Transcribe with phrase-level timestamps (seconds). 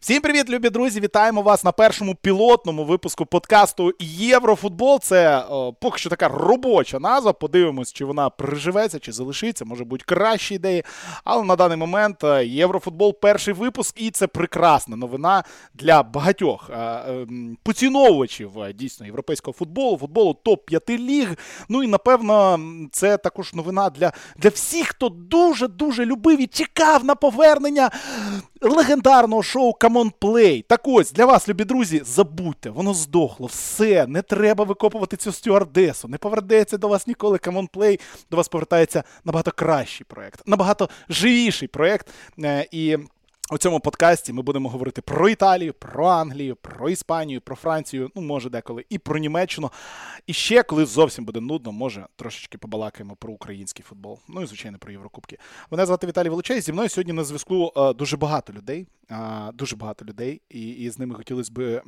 [0.00, 1.00] Всім привіт, любі друзі!
[1.00, 5.00] Вітаємо вас на першому пілотному випуску подкасту Єврофутбол.
[5.00, 7.32] Це о, поки що така робоча назва.
[7.32, 10.84] Подивимось, чи вона приживеться, чи залишиться, може бути кращі ідеї.
[11.24, 16.76] Але на даний момент е, Єврофутбол перший випуск, і це прекрасна новина для багатьох е,
[16.76, 17.26] е,
[17.62, 21.36] поціновувачів е, дійсно європейського футболу, футболу топ-5 ліг.
[21.68, 22.60] Ну і напевно,
[22.92, 27.90] це також новина для, для всіх, хто дуже дуже любив і чекав на повернення
[28.60, 30.64] легендарного шоу Come on.
[30.66, 36.08] Так ось, для вас, любі друзі, забудьте, воно здохло, все, не треба викопувати цю стюардесу,
[36.08, 41.68] не повернеться до вас ніколи on Play, до вас повертається набагато кращий проект, набагато живіший
[41.68, 42.08] проект.
[42.44, 42.98] Е, І
[43.50, 48.22] у цьому подкасті ми будемо говорити про Італію, про Англію, про Іспанію, про Францію, ну,
[48.22, 49.70] може, деколи, і про Німеччину.
[50.26, 54.18] І ще, коли зовсім буде нудно, може, трошечки побалакаємо про український футбол.
[54.28, 55.38] Ну і, звичайно, про Єврокубки.
[55.70, 56.60] Мене звати Віталій Волочей.
[56.60, 58.86] Зі мною сьогодні на зв'язку е, дуже багато людей.
[59.54, 61.82] Дуже багато людей, і, і з ними хотілося б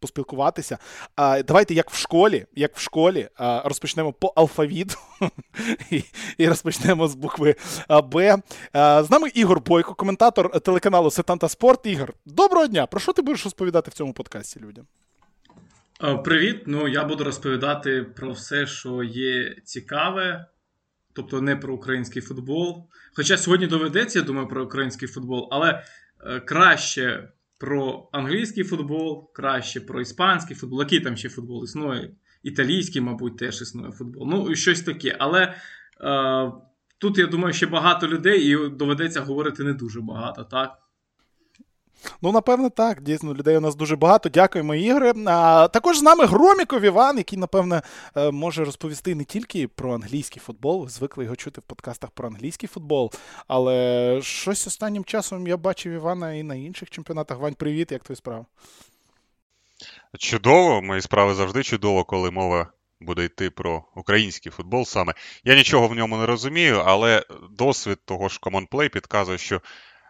[0.00, 0.78] поспілкуватися.
[1.18, 3.28] Давайте, як в школі, як в школі,
[3.64, 4.98] розпочнемо по алфавіту
[5.90, 6.04] і,
[6.38, 7.54] і розпочнемо з букви
[7.88, 8.42] Б.
[8.74, 11.86] З нами Ігор Бойко, коментатор телеканалу Сетанта Спорт.
[11.86, 12.86] Ігор, доброго дня!
[12.86, 14.86] Про що ти будеш розповідати в цьому подкасті людям?
[16.04, 16.62] Е, Привіт.
[16.66, 20.46] Ну я буду розповідати про все, що є цікаве,
[21.12, 22.88] тобто не про український футбол.
[23.16, 25.82] Хоча сьогодні доведеться, я думаю, про український футбол, але
[26.26, 27.28] е, краще
[27.58, 30.80] про англійський футбол, краще про іспанський футбол.
[30.80, 32.10] Який там ще футбол існує?
[32.42, 34.28] Італійський, мабуть, теж існує футбол.
[34.30, 35.16] Ну, і щось таке.
[35.18, 35.42] Але
[36.00, 36.52] е,
[37.04, 40.78] тут, я думаю, ще багато людей, і доведеться говорити не дуже багато, так?
[42.22, 43.02] Ну, напевно, так.
[43.02, 44.28] Дійсно, людей у нас дуже багато.
[44.28, 45.12] Дякуємо, Ігоре.
[45.26, 47.82] А, також з нами Громіков Іван, який, напевне,
[48.16, 50.82] е, може розповісти не тільки про англійський футбол.
[50.82, 53.12] Ви звикли його чути в подкастах про англійський футбол.
[53.48, 57.38] Але щось останнім часом я бачив Івана і на інших чемпіонатах.
[57.38, 58.44] Вань, привіт, як твої справи?
[60.18, 65.14] Чудово, мої справи завжди чудово, коли мова буде йти про український футбол саме.
[65.44, 69.60] Я нічого в ньому не розумію, але досвід того ж Common Play підказує, що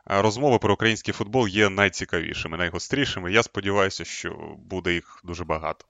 [0.06, 3.32] розмови про український футбол є найцікавішими, найгострішими.
[3.32, 4.36] Я сподіваюся, що
[4.70, 5.84] буде їх дуже багато.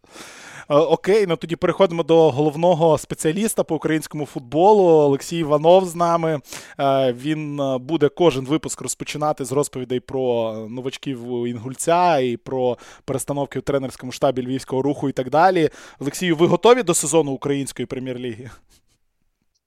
[0.69, 4.85] Е, Окей, ну тоді переходимо до головного спеціаліста по українському футболу.
[4.85, 6.41] Олексій Іванов з нами.
[6.81, 13.59] Е, Він е, буде кожен випуск розпочинати з розповідей про новачків Інгульця і про перестановки
[13.59, 15.71] в тренерському штабі львівського руху і так далі.
[16.01, 18.51] Олексію, ви готові до сезону української прем'єр-ліги?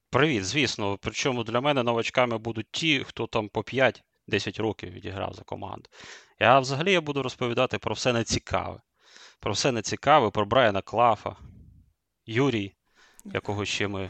[0.10, 0.98] Привіт, звісно.
[1.02, 3.64] Причому для мене новачками будуть ті, хто там по
[4.30, 5.90] 5-10 років відіграв за команду.
[6.40, 8.80] Я взагалі я буду розповідати про все нецікаве.
[9.40, 11.36] Про все нецікаве, про Брайана Клафа,
[12.26, 12.74] Юрій,
[13.26, 14.10] якого ще ми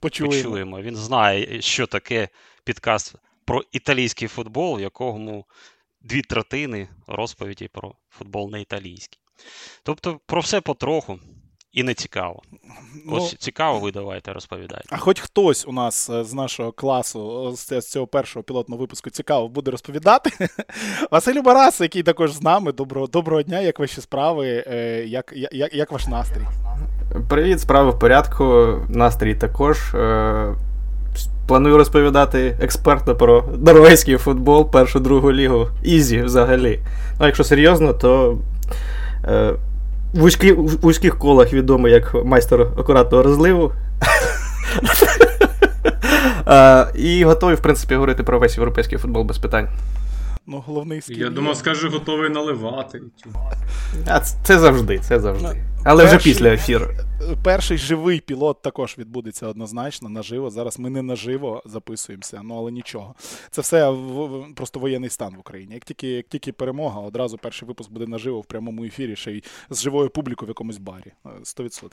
[0.00, 0.34] Почуємо.
[0.36, 0.80] почуємо.
[0.80, 2.28] Він знає, що таке
[2.64, 5.46] підкаст про італійський футбол, в якому
[6.00, 9.20] дві третини розповіді про футбол не італійський.
[9.82, 11.20] Тобто про все потроху
[11.72, 12.42] і не цікаво.
[13.06, 14.88] Ну, Ось цікаво, ви давайте розповідайте.
[14.90, 19.10] А хоч хтось у нас е, з нашого класу, е, з цього першого пілотного випуску
[19.10, 20.30] цікаво буде розповідати.
[21.10, 22.72] Василю Барас, який також з нами.
[22.72, 26.46] Доброго, доброго дня, як ваші справи, е, як, як, як ваш настрій?
[27.28, 28.74] Привіт, справи в порядку.
[28.88, 29.78] Настрій також.
[31.46, 35.68] Планую розповідати експертно про норвезький футбол, першу другу лігу.
[35.82, 36.80] Ізі взагалі.
[37.20, 38.38] Ну, якщо серйозно, то
[40.14, 43.72] в, вузькі, вузьких колах відомий як майстер акуратного розливу.
[46.94, 49.68] І готовий, в принципі, говорити про весь європейський футбол без питань.
[50.46, 51.18] Ну, головний скіл.
[51.18, 53.00] Я думав, скаже, готовий наливати.
[54.06, 55.48] А це, це завжди, це завжди.
[55.54, 56.86] Ну, Але вже після ефіру.
[57.42, 60.50] Перший живий пілот також відбудеться однозначно наживо.
[60.50, 63.14] Зараз ми не наживо записуємося, ну але нічого.
[63.50, 63.94] Це все
[64.54, 65.74] просто воєнний стан в Україні.
[65.74, 69.44] Як тільки, як тільки перемога, одразу перший випуск буде наживо в прямому ефірі, ще й
[69.70, 71.12] з живою публікою в якомусь барі.
[71.26, 71.90] Е, 100%.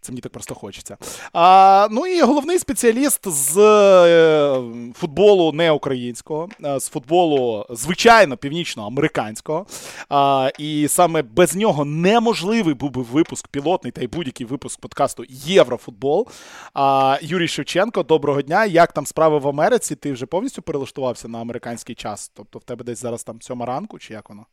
[0.00, 0.96] Це мені так просто хочеться.
[1.32, 4.62] А, ну і головний спеціаліст з е,
[4.94, 9.66] футболу не українського, з футболу, звичайно, північноамериканського.
[10.08, 15.24] А, і саме без нього неможливий був би випуск пілотний та й будь-який випуск подкасту
[15.28, 16.28] Єврофутбол.
[16.74, 18.64] А, Юрій Шевченко, доброго дня.
[18.64, 19.96] Як там справи в Америці?
[19.96, 22.30] Ти вже повністю перелаштувався на американський час?
[22.34, 24.46] Тобто в тебе десь зараз там сьома ранку, чи як воно?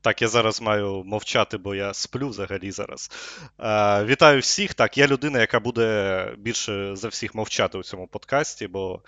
[0.00, 3.10] Так, я зараз маю мовчати, бо я сплю взагалі зараз.
[3.60, 4.74] Е, вітаю всіх.
[4.74, 9.00] Так, я людина, яка буде більше за всіх мовчати у цьому подкасті, бо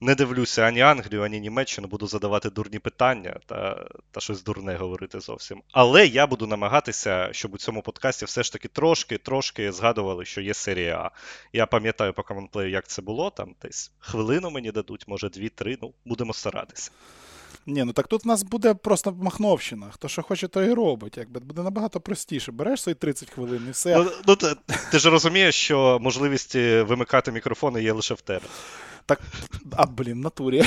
[0.00, 5.20] не дивлюся ані Англію, ані Німеччину, буду задавати дурні питання та, та щось дурне говорити
[5.20, 5.62] зовсім.
[5.72, 10.54] Але я буду намагатися, щоб у цьому подкасті все ж таки трошки-трошки згадували, що є
[10.54, 11.10] серія А.
[11.52, 15.94] Я пам'ятаю по коментплею, як це було, там десь хвилину мені дадуть, може дві-три, ну,
[16.04, 16.90] будемо старатися.
[17.66, 19.86] Ні, ну так тут в нас буде просто Махновщина.
[19.94, 21.16] Хто що хоче, то і робить.
[21.16, 22.52] Якби буде набагато простіше.
[22.52, 23.96] Береш свої 30 хвилин і все.
[23.96, 24.54] Ну, ну ти,
[24.90, 28.46] ти ж розумієш, що можливість вимикати мікрофони є лише в тебе.
[29.06, 29.20] Так,
[29.72, 30.62] а, блін, натурі.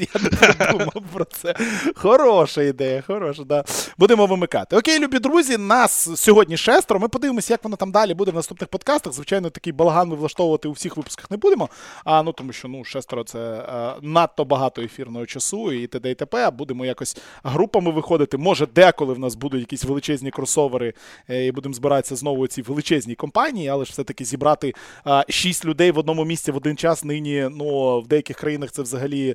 [0.14, 0.20] Я
[0.58, 1.54] не думав про це.
[1.94, 3.64] Хороша ідея, хороша, да.
[3.98, 4.76] Будемо вимикати.
[4.76, 7.00] Окей, любі друзі, нас сьогодні шестеро.
[7.00, 9.12] Ми подивимося, як воно там далі буде в наступних подкастах.
[9.12, 11.68] Звичайно, такий балаган ми влаштовувати у всіх випусках не будемо.
[12.04, 16.10] А, ну, Тому що ну, шестеро це а, надто багато ефірного часу і т.д.
[16.10, 16.50] і т.п.
[16.50, 18.36] Будемо якось групами виходити.
[18.36, 20.94] Може, деколи в нас будуть якісь величезні кросовери,
[21.28, 24.74] е, і будемо збиратися знову ці величезні компанії, але ж все-таки зібрати
[25.04, 28.82] а, шість людей в одному місці в один час нині ну, в деяких країнах це
[28.82, 29.34] взагалі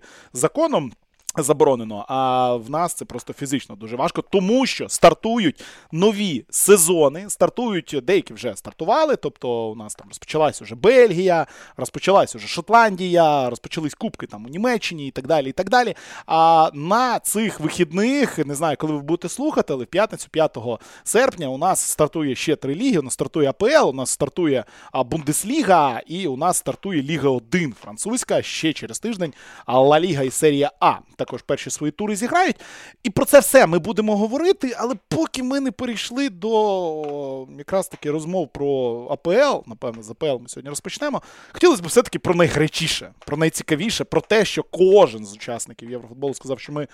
[0.56, 0.94] законом.
[1.38, 7.30] Заборонено, а в нас це просто фізично дуже важко, тому що стартують нові сезони.
[7.30, 9.16] Стартують деякі вже стартували.
[9.16, 11.48] Тобто, у нас там розпочалась уже Бельгія,
[11.78, 15.50] розпочалась уже Шотландія, розпочались кубки там у Німеччині і так далі.
[15.50, 15.96] і так далі.
[16.26, 20.58] А на цих вихідних, не знаю, коли ви будете слухати, але в п'ятницю, 5
[21.04, 23.00] серпня, у нас стартує ще три ліги.
[23.00, 28.42] У нас стартує АПЛ, у нас стартує Бундесліга, і у нас стартує Ліга 1 французька
[28.42, 29.34] ще через тиждень.
[29.68, 30.94] Ла Ліга і серія А
[31.26, 32.56] також перші свої тури зіграють.
[33.04, 38.12] І про це все ми будемо говорити, але поки ми не перейшли до якраз таки
[38.12, 38.68] розмов про
[39.12, 41.22] АПЛ, напевно, з АПЛ ми сьогодні розпочнемо.
[41.52, 46.60] Хотілося б все-таки про найгарячіше, про найцікавіше, про те, що кожен з учасників Єврофутболу сказав,
[46.60, 46.88] що ми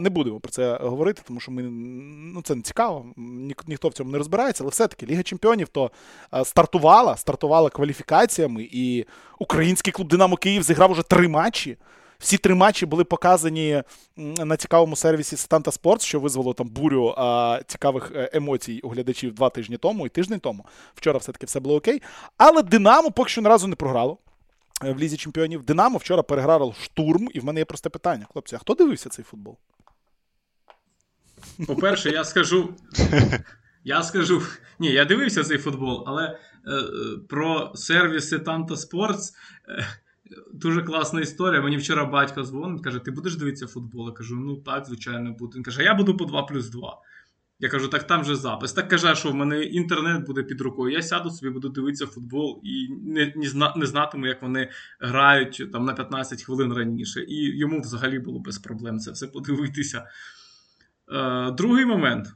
[0.00, 3.92] не будемо про це говорити, тому що ми ну це не цікаво, ні, ніхто в
[3.92, 5.90] цьому не розбирається, але все-таки Ліга Чемпіонів то
[6.44, 9.04] стартувала, стартувала кваліфікаціями, і
[9.38, 11.76] український клуб Динамо Київ зіграв уже три матчі.
[12.22, 13.82] Всі три матчі були показані
[14.16, 19.34] на цікавому сервісі Станта Sports, що визвало там бурю а, цікавих е, емоцій у глядачів
[19.34, 20.66] два тижні тому і тиждень тому.
[20.94, 22.02] Вчора все-таки все було окей.
[22.36, 24.18] Але Динамо поки що ні разу не програло
[24.84, 25.62] е, в Лізі Чемпіонів.
[25.62, 28.26] Динамо вчора переграло штурм, і в мене є просте питання.
[28.32, 29.56] Хлопці, а хто дивився цей футбол?
[31.66, 32.74] По-перше, я скажу.
[33.84, 34.42] Я скажу.
[34.78, 36.38] Ні, я дивився цей футбол, але е,
[37.28, 38.74] про сервіси Танта.
[38.74, 38.78] Е,
[40.52, 41.62] Дуже класна історія.
[41.62, 44.08] Мені вчора батько дзвонить, каже: Ти будеш дивитися футбол?
[44.08, 45.56] Я кажу, ну так, звичайно, буду.
[45.56, 46.98] Він каже, я буду по 2 плюс 2.
[47.58, 48.72] Я кажу, так там же запис.
[48.72, 50.94] Так каже, що в мене інтернет буде під рукою.
[50.94, 54.70] Я сяду собі, буду дивитися футбол і не не, зна, не знатиму, як вони
[55.00, 57.24] грають там на 15 хвилин раніше.
[57.28, 60.06] І йому взагалі було без проблем це все подивитися.
[61.12, 62.26] Е, Другий момент.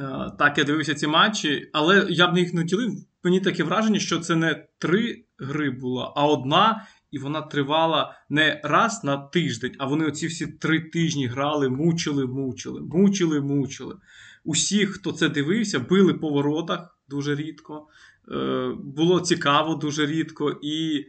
[0.00, 3.04] Е, так, я дивився ці матчі, але я б їх не ділив.
[3.24, 8.60] Мені таке враження, що це не три гри була, а одна, і вона тривала не
[8.64, 13.96] раз на тиждень, а вони оці всі три тижні грали, мучили, мучили, мучили, мучили.
[14.44, 17.88] Усіх, хто це дивився, били по воротах дуже рідко.
[18.32, 20.58] Е, Було цікаво дуже рідко.
[20.62, 21.06] І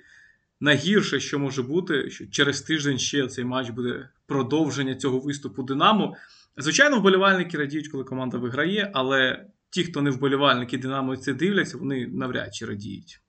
[0.59, 6.15] найгірше, що може бути, що через тиждень ще цей матч буде продовження цього виступу Динамо.
[6.57, 9.45] Звичайно, вболівальники радіють, коли команда виграє, але
[9.75, 13.21] ті, хто не вболівальники Динамо це дивляться, вони навряд чи радіють.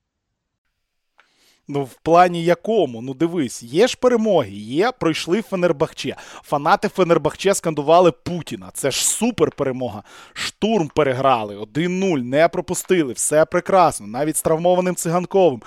[1.69, 3.03] Ну, в плані якому?
[3.03, 6.17] Ну, дивись, є ж перемоги, є, пройшли Фенербахче.
[6.43, 8.71] Фанати Фенербахче скандували Путіна.
[8.75, 10.03] Це ж супер перемога.
[10.33, 15.63] Штурм переграли, 1-0, не пропустили, все прекрасно, навіть з травмованим циганковим.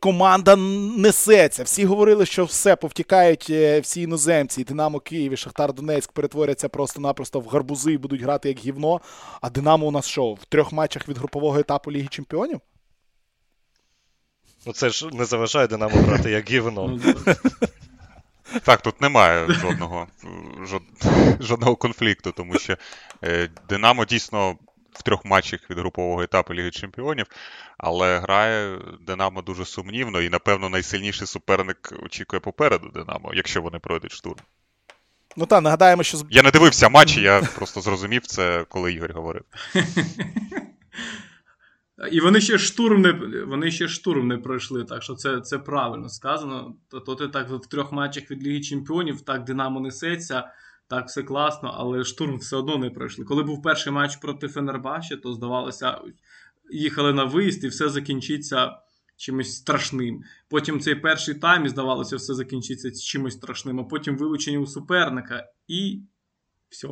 [0.00, 1.62] Команда несеться.
[1.62, 6.68] Всі говорили, що все повтікають е, всі іноземці, і Динамо Київ, і Шахтар Донецьк перетворяться
[6.68, 9.00] просто-напросто в гарбузи і будуть грати як гівно.
[9.40, 12.60] А Динамо у нас що, в трьох матчах від групового етапу Ліги Чемпіонів?
[14.66, 17.00] Ну це ж не заважає Динамо грати як гівно.
[17.04, 17.14] Ну,
[18.64, 20.06] так, тут немає жодного
[20.64, 20.82] жод,
[21.40, 22.76] жодного конфлікту, тому що
[23.24, 24.56] е, Динамо дійсно
[24.92, 27.26] в трьох матчах від групового етапу Ліги Чемпіонів,
[27.78, 34.12] але грає Динамо дуже сумнівно і, напевно, найсильніший суперник очікує попереду Динамо, якщо вони пройдуть
[34.12, 34.40] штурм.
[35.36, 36.18] Ну так, нагадаємо, що.
[36.30, 39.42] Я не дивився матчі, я просто зрозумів це, коли Ігор говорив.
[42.10, 43.12] І вони ще штурм не
[43.44, 46.76] вони ще штурм не пройшли, так що це це правильно сказано.
[46.88, 50.44] То, то ти так в трьох матчах від Ліги Чемпіонів так Динамо несеться,
[50.88, 53.24] так все класно, але штурм все одно не пройшли.
[53.24, 55.98] Коли був перший матч проти Фенербачі, то здавалося,
[56.72, 58.70] їхали на виїзд і все закінчиться
[59.16, 60.22] чимось страшним.
[60.48, 65.44] Потім цей перший тайм і здавалося, все закінчиться чимось страшним, а потім вилучення у суперника
[65.68, 66.02] і
[66.68, 66.88] все.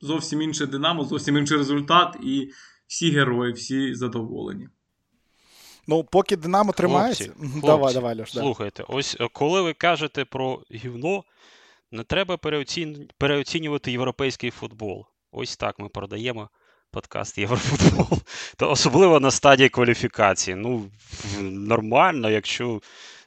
[0.00, 2.16] Зовсім інше Динамо, зовсім інший результат.
[2.22, 2.50] і
[2.90, 4.68] всі герої, всі задоволені.
[5.86, 7.24] Ну, поки Динамо тримається.
[7.24, 11.24] Хлопці, давай, давай, Льош, Слухайте, ось е, коли ви кажете про гівно,
[11.92, 12.38] не треба
[13.18, 15.06] переоцінювати європейський футбол.
[15.32, 16.48] Ось так ми продаємо
[16.90, 18.18] подкаст Єврофутбол.
[18.56, 20.54] То особливо на стадії кваліфікації.
[20.54, 20.90] Ну,
[21.40, 22.80] нормально, якщо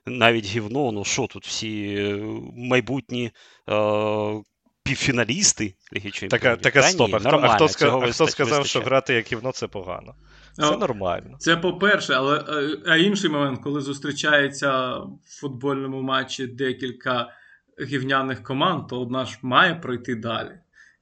[0.05, 2.15] навіть гівно, ну що тут всі е,
[2.55, 3.31] майбутні
[3.69, 4.43] е-
[4.83, 6.29] півфіналісти Ліги Чемпіонів.
[6.29, 7.07] Таке, таке Та стоп.
[7.07, 10.15] ні, А хто, а хто, а хто сказав, що грати як гівно це погано?
[10.53, 11.35] Це А, нормально.
[11.39, 17.29] Це по-перше, але е, а інший момент, коли зустрічається в футбольному матчі декілька
[17.81, 20.51] гівняних команд, то одна ж має пройти далі.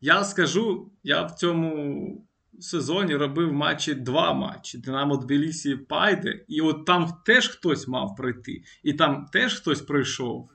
[0.01, 2.27] Я скажу, я в цьому
[2.59, 8.63] сезоні робив матчі два матчі: Динамо Тбілісі Пайде, і от там теж хтось мав пройти,
[8.83, 10.49] і там теж хтось пройшов.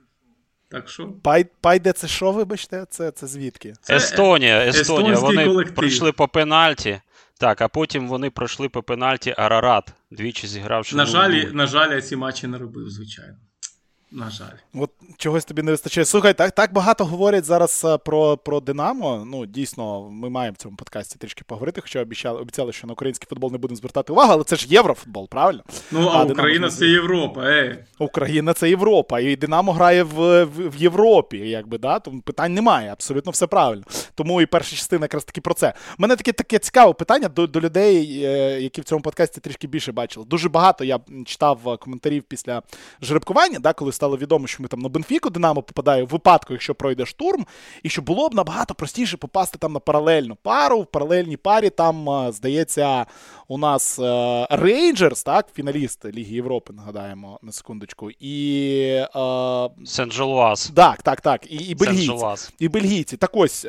[0.69, 1.09] Так що.
[1.23, 2.85] Пай, пайде це що, вибачте?
[2.89, 3.73] Це, це звідки?
[3.81, 5.15] Це Естонія, Естонія.
[5.15, 5.75] Вони колектив.
[5.75, 7.01] пройшли по пенальті.
[7.39, 10.95] Так, а потім вони пройшли по пенальті Арарат, двічі зігравши.
[10.95, 13.37] На жаль, на жаль, я ці матчі не робив, звичайно.
[14.11, 14.57] На жаль.
[14.73, 16.05] От чогось тобі не вистачає.
[16.05, 19.23] Слухай, так, так багато говорять зараз е, про, про Динамо.
[19.27, 23.27] Ну, дійсно, ми маємо в цьому подкасті трішки поговорити, хоча обіцяли, обіцяли, що на український
[23.29, 25.63] футбол не будемо звертати увагу, але це ж єврофутбол, правильно?
[25.91, 27.77] Ну, а, А, Україна це Європа, ей.
[27.99, 32.91] Україна це Європа, і Динамо грає в, в, в Європі, якби да, тому питань немає,
[32.91, 33.83] абсолютно все правильно.
[34.15, 35.73] Тому і перша частина якраз таки про це.
[35.99, 39.67] У мене таке таке цікаве питання до, до людей, е, які в цьому подкасті трішки
[39.67, 40.25] більше бачили.
[40.25, 42.61] Дуже багато я читав е, коментарів після
[43.01, 46.75] жеребкування, да, коли стало відомо, що ми там на Бенфіку Динамо попадає в випадку, якщо
[46.75, 47.45] пройде штурм,
[47.83, 50.81] і що було б набагато простіше попасти там на паралельну пару.
[50.81, 53.05] В паралельній парі там, е, здається,
[53.47, 58.11] у нас е, Рейнджерс, так, фіналіст Ліги Європи, нагадаємо на секундочку.
[58.19, 59.09] І е,
[59.85, 60.73] Сен-Желуаз.
[60.73, 62.13] так, так, так, і, і бельгійці.
[62.59, 63.17] І бельгійці.
[63.17, 63.67] Так ось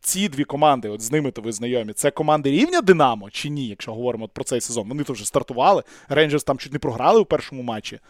[0.00, 1.92] ці дві команди, от з ними то ви знайомі.
[1.92, 4.88] Це команди рівня Динамо чи ні, якщо говоримо от про цей сезон.
[4.88, 5.82] Вони то вже стартували.
[6.08, 8.00] Рейнджерс там чуть не програли у першому матчі.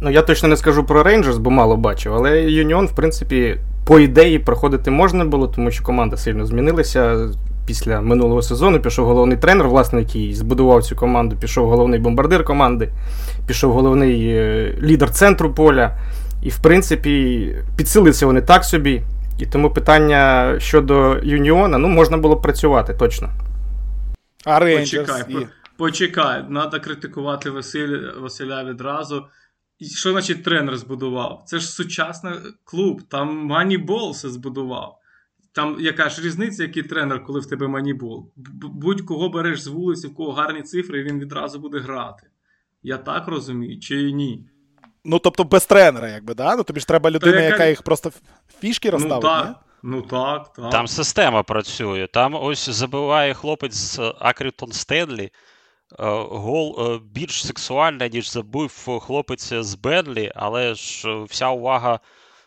[0.00, 3.98] Ну, я точно не скажу про Рейнджерс, бо мало бачив, але Юніон, в принципі, по
[3.98, 7.28] ідеї проходити можна було, тому що команда сильно змінилася.
[7.66, 12.88] Після минулого сезону пішов головний тренер, власне, який збудував цю команду, пішов головний бомбардир команди,
[13.46, 15.98] пішов головний е, лідер центру поля.
[16.42, 19.02] І, в принципі, підсилилися вони так собі.
[19.38, 23.28] І тому питання щодо Юніона, ну, можна було працювати точно.
[24.44, 25.10] А Рейнджерс.
[25.10, 25.34] Почекай, І...
[25.34, 26.44] по- почекай.
[26.48, 29.24] Треба критикувати Василь, Василя відразу.
[29.78, 31.42] І що значить тренер збудував?
[31.46, 34.98] Це ж сучасний клуб, там Манібол все збудував.
[35.52, 38.32] Там яка ж різниця, який тренер, коли в тебе манібол?
[38.62, 42.26] Будь-кого береш з вулиці, в кого гарні цифри, і він відразу буде грати.
[42.82, 44.48] Я так розумію, чи ні?
[45.04, 46.56] Ну, тобто без тренера, якби, да?
[46.56, 48.12] Ну тобі ж треба людина, яка- яка їх просто
[48.60, 49.30] фішки Ну розставить, ні?
[49.30, 50.70] так, ну так, так.
[50.70, 52.08] Там система працює.
[52.12, 55.30] Там ось забиває хлопець з Акрітон Стенлі.
[55.92, 62.00] Е, Гол е, більш сексуальний, ніж забив хлопець з Бенлі, але ж е, вся увага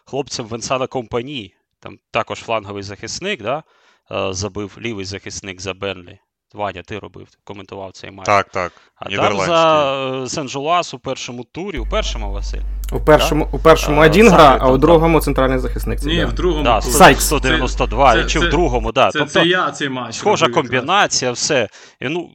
[0.06, 1.54] хлопцям Венсана Компані.
[1.80, 3.64] Там також фланговий захисник, да?
[4.12, 6.20] е, забив лівий захисник за Бенлі.
[6.54, 8.26] Ваня, ти робив, коментував цей матч.
[8.26, 8.72] Так, так.
[8.96, 12.62] а там за е, Сен-Жулас у першому турі, у першому Василь.
[12.92, 16.04] У першому, у першому А, один гра, а у другому центральний захисник.
[16.04, 16.26] Ні, да.
[16.26, 19.12] в другому Да, 192, Це- чи це- в другому, да.
[19.12, 20.16] Це, тобто, це я цей матч.
[20.16, 21.70] Схожа робив комбінація, все.
[22.00, 22.30] І, ну,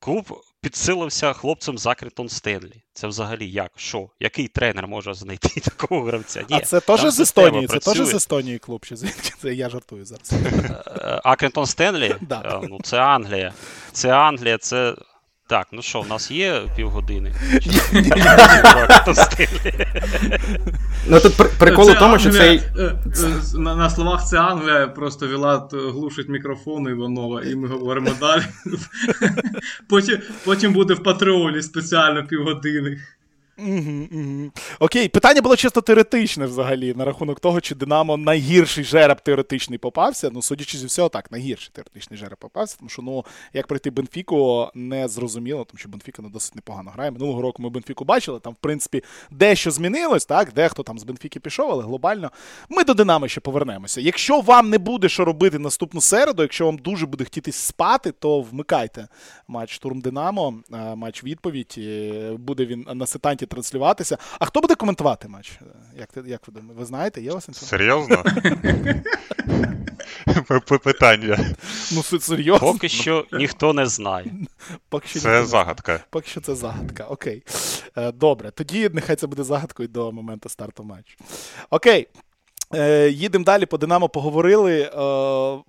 [0.00, 2.82] клуб підсилився хлопцем з Акритон Стенлі.
[2.92, 3.72] Це взагалі як?
[3.76, 4.08] Що?
[4.20, 6.44] Який тренер може знайти такого гравця?
[6.50, 9.32] Ні, А це теж з Естонії, це теж з Естонії клуб, чи звідки?
[9.42, 10.32] Це я жартую зараз.
[10.32, 12.16] Е, Акритон Стенлі?
[12.20, 12.60] Да.
[12.62, 13.54] Е, Ну, це Англія.
[13.92, 14.94] Це Англія, це.
[15.50, 17.32] Так, ну що, в нас є півгодини?
[21.06, 22.62] Ну тут прикол у тому, що цей.
[22.78, 22.94] е, е,
[23.58, 28.42] На, словах це Англія, просто Вілат глушить мікрофон Іванова, і ми говоримо далі.
[29.88, 33.00] Потім, потім буде в Патреолі спеціально півгодини.
[34.80, 40.30] Окей, питання було чисто теоретичне взагалі на рахунок того, чи Динамо найгірший жереб теоретичний попався.
[40.32, 44.68] Ну, судячи зі всього, так, найгірший теоретичний жереб попався, тому що ну, як пройти Бенфіку,
[44.74, 47.10] не зрозуміло, тому що Бенфіка ну, досить непогано грає.
[47.10, 51.40] Минулого року ми Бенфіку бачили, там, в принципі, дещо змінилось, так, дехто там з Бенфіки
[51.40, 52.30] пішов, але глобально
[52.68, 54.00] ми до Динамо ще повернемося.
[54.00, 58.40] Якщо вам не буде що робити наступну середу, якщо вам дуже буде хотітись спати, то
[58.40, 59.08] вмикайте
[59.48, 60.54] матч Штурм Динамо,
[60.94, 61.80] матч відповідь.
[62.38, 64.18] Буде він на сетанті транслюватися.
[64.38, 65.52] А хто буде коментувати матч?
[65.62, 65.64] Е,
[65.98, 66.78] Як, ти- як ви думаєте?
[66.80, 67.22] Ви знаєте?
[67.22, 67.78] Є у вас інформація?
[67.78, 68.24] Серйозно?
[70.84, 71.38] Питання.
[71.92, 72.72] Ну, серйозно.
[72.72, 74.32] Поки що ніхто не знає.
[74.88, 76.00] Поки що Це загадка.
[76.10, 77.04] Поки що це загадка.
[77.04, 77.42] Окей.
[77.96, 81.16] Е, Добре, тоді нехай це буде загадкою до моменту старту матчу.
[81.70, 82.06] Окей.
[82.74, 84.90] Е, їдемо далі по Динамо поговорили.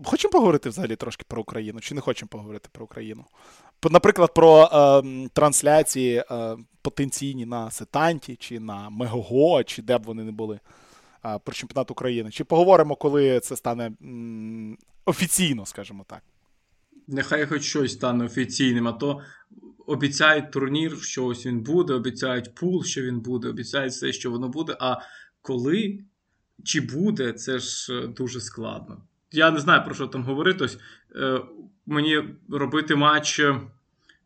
[0.05, 3.25] Хочемо поговорити взагалі трошки про Україну, чи не хочемо поговорити про Україну?
[3.89, 10.23] Наприклад, про е, трансляції е, потенційні на Сетанті, чи на Мегого, чи де б вони
[10.23, 10.59] не були
[11.25, 12.31] е, про чемпіонат України.
[12.31, 16.21] Чи поговоримо, коли це стане м, офіційно, скажімо так.
[17.07, 19.21] Нехай хоч щось стане офіційним, а то
[19.87, 24.49] обіцяють турнір, що ось він буде, обіцяють пул, що він буде, обіцяють все, що воно
[24.49, 24.77] буде.
[24.79, 24.97] А
[25.41, 25.99] коли
[26.63, 29.03] чи буде, це ж е, дуже складно.
[29.31, 30.63] Я не знаю, про що там говорити.
[30.63, 30.77] Ось,
[31.15, 31.41] е,
[31.85, 33.55] Мені робити матч е,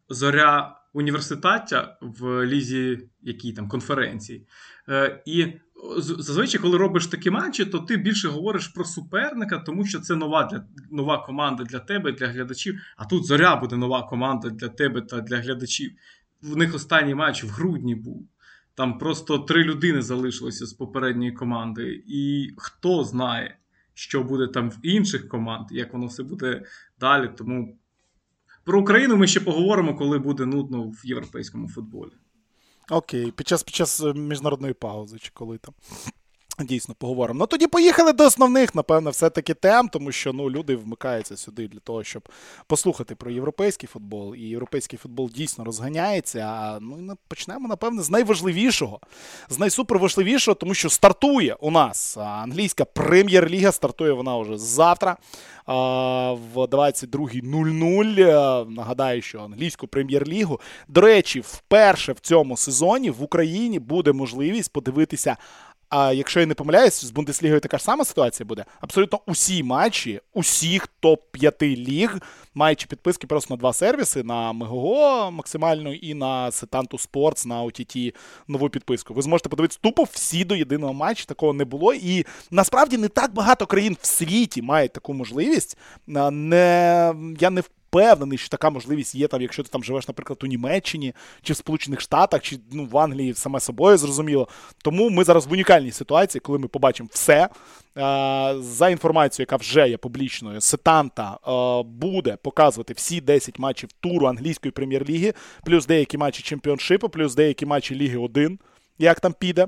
[0.09, 4.47] зоря університаття в лізі якій там конференції.
[4.89, 5.47] Е, І
[5.97, 10.43] зазвичай, коли робиш такі матчі, то ти більше говориш про суперника, тому що це нова
[10.43, 12.81] для нова команда для тебе, для глядачів.
[12.97, 15.91] А тут зоря буде нова команда для тебе та для глядачів.
[16.41, 18.27] В них останній матч в грудні був.
[18.75, 23.57] Там просто три людини залишилося з попередньої команди, і хто знає,
[23.93, 26.63] що буде там в інших команд, як воно все буде
[26.99, 27.29] далі.
[27.37, 27.79] Тому
[28.63, 32.11] про Україну ми ще поговоримо, коли буде нудно в європейському футболі.
[32.91, 35.73] Окей, під час під час е, міжнародної паузи, чи коли там.
[36.59, 37.39] Дійсно, поговоримо.
[37.39, 41.79] Ну тоді поїхали до основних, напевно, все-таки тем, тому що ну, люди вмикаються сюди для
[41.79, 42.29] того, щоб
[42.67, 44.35] послухати про європейський футбол.
[44.35, 46.39] І європейський футбол дійсно розганяється.
[46.39, 48.99] А ну почнемо, напевно, з найважливішого,
[49.49, 53.71] з найсуперважливішого, тому що стартує у нас англійська прем'єр-ліга.
[53.71, 55.17] Стартує вона вже завтра
[55.67, 58.69] в 22.00.
[58.69, 60.59] Нагадаю, що англійську прем'єр-лігу.
[60.87, 65.37] До речі, вперше в цьому сезоні в Україні буде можливість подивитися
[65.97, 68.65] а якщо я не помиляюсь, з Бундеслігою така ж сама ситуація буде.
[68.81, 72.17] Абсолютно усі матчі, усіх топ-5 ліг,
[72.53, 78.15] маючи підписки просто на два сервіси: на Megogo максимально і на Сетанту Sports, на OTT
[78.47, 79.13] нову підписку.
[79.13, 81.93] Ви зможете подивитися тупо всі до єдиного матчу, такого не було.
[81.93, 85.77] І насправді не так багато країн в світі мають таку можливість.
[86.07, 87.84] Не, Я не впевнений,
[88.37, 92.01] що така можливість є там, якщо ти там живеш, наприклад, у Німеччині чи в Сполучених
[92.01, 94.47] Штатах, чи ну, в Англії саме собою зрозуміло.
[94.83, 97.49] Тому ми зараз в унікальній ситуації, коли ми побачимо все.
[98.59, 101.37] За інформацією, яка вже є публічною, Сетанта
[101.85, 105.33] буде показувати всі 10 матчів туру англійської прем'єр-ліги,
[105.65, 108.59] плюс деякі матчі чемпіоншипу, плюс деякі матчі Ліги 1,
[108.99, 109.67] як там піде.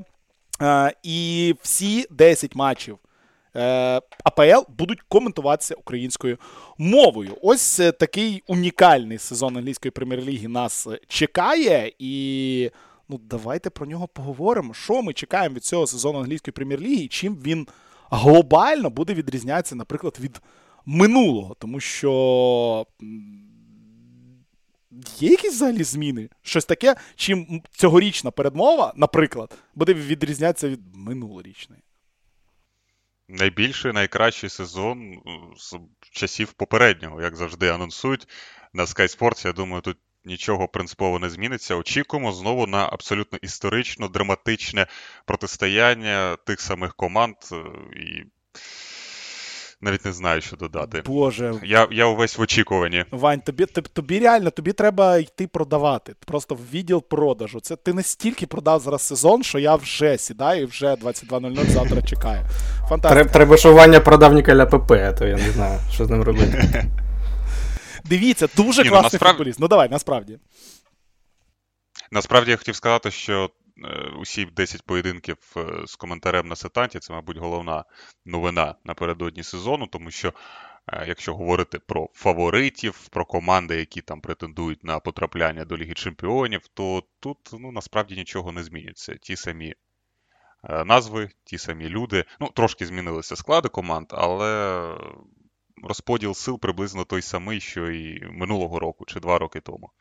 [1.03, 3.06] І всі 10 матчів Е,
[4.23, 6.37] АПЛ будуть коментуватися українською
[6.77, 7.37] мовою.
[7.41, 12.71] Ось е, такий унікальний сезон англійської прем'єр-ліги нас е, чекає, і
[13.09, 14.73] ну давайте про нього поговоримо.
[14.73, 17.67] Що ми чекаємо від цього сезону англійської прем'єр-ліги і чим він
[18.09, 20.41] глобально буде відрізнятися, наприклад, від
[20.85, 22.85] минулого, тому що.
[25.19, 26.29] Є якісь взагалі зміни?
[26.41, 31.81] Щось таке, чим цьогорічна передмова, наприклад, буде відрізнятися від минулорічної
[33.29, 35.19] найбільший, найкращий сезон е,
[35.57, 35.77] з
[36.11, 38.27] часів попереднього, як завжди анонсують
[38.73, 39.47] на Sky Sports.
[39.47, 41.75] Я думаю, тут нічого принципово не зміниться.
[41.75, 44.87] Очікуємо знову на абсолютно історично драматичне
[45.25, 47.35] протистояння тих самих команд.
[47.51, 47.55] Е,
[47.95, 48.23] і
[49.81, 51.03] навіть не знаю, що додати.
[51.05, 51.53] Боже.
[51.63, 53.05] Я я увесь в очікуванні.
[53.11, 56.15] Вань, тобі тобі реально тобі треба йти продавати.
[56.25, 57.59] Просто в відділ продажу.
[57.59, 62.45] Це ти настільки продав зараз сезон, що я вже сідаю і вже 22.00 завтра чекаю.
[62.89, 63.29] Фантастика.
[63.29, 66.85] Треба, що Ваня продав Ніколя ПП, то я не знаю, що з ним робити.
[68.05, 69.31] Дивіться, дуже Ні, ну, класний насправ...
[69.31, 69.59] футболіст.
[69.59, 70.39] Ну давай, насправді.
[72.11, 73.49] Насправді я хотів сказати, що
[74.19, 77.83] усі 10 поєдинків е, з коментарем на сетанті це, мабуть, головна
[78.25, 80.33] новина напередодні сезону, тому що.
[80.93, 86.67] Е, якщо говорити про фаворитів, про команди, які там претендують на потрапляння до Ліги Чемпіонів,
[86.73, 89.15] то тут ну, насправді нічого не зміниться.
[89.15, 89.75] Ті самі
[90.85, 92.25] назви, ті самі люди.
[92.39, 94.95] Ну, трошки змінилися склади команд, але
[95.83, 99.91] розподіл сил приблизно той самий, що і минулого року чи два роки тому.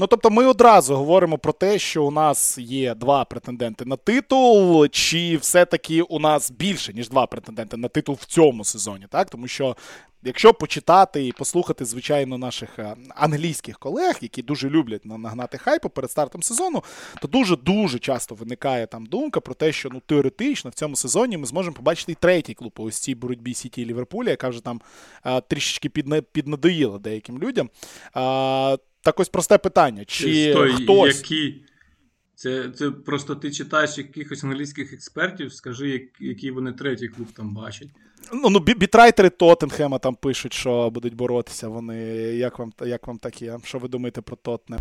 [0.00, 4.88] Ну, тобто, ми одразу говоримо про те, що у нас є два претенденти на титул,
[4.88, 9.30] чи все-таки у нас більше, ніж два претенденти на титул в цьому сезоні, так?
[9.30, 9.76] Тому що.
[10.22, 16.10] Якщо почитати і послухати, звичайно, наших е, англійських колег, які дуже люблять нагнати хайпу перед
[16.10, 16.84] стартом сезону,
[17.22, 21.46] то дуже-дуже часто виникає там думка про те, що ну теоретично в цьому сезоні ми
[21.46, 24.80] зможемо побачити і третій клуб ось цій боротьбі Сіті і Ліверпуля, яка вже там
[25.26, 25.88] е, трішечки
[26.32, 27.70] піднадоїла деяким людям.
[28.14, 28.76] А,
[29.08, 30.04] так ось просте питання.
[30.04, 31.16] Чи Стой, хтось...
[31.16, 31.54] Які...
[32.34, 37.88] Це це просто ти читаєш якихось англійських експертів, скажи, який вони третій клуб там бачать.
[38.32, 41.68] Ну, ну бітрайтери Тоттенхема там пишуть, що будуть боротися.
[41.68, 41.96] Вони.
[42.36, 43.52] Як вам як вам такі?
[43.64, 44.78] Що ви думаєте про Тотне?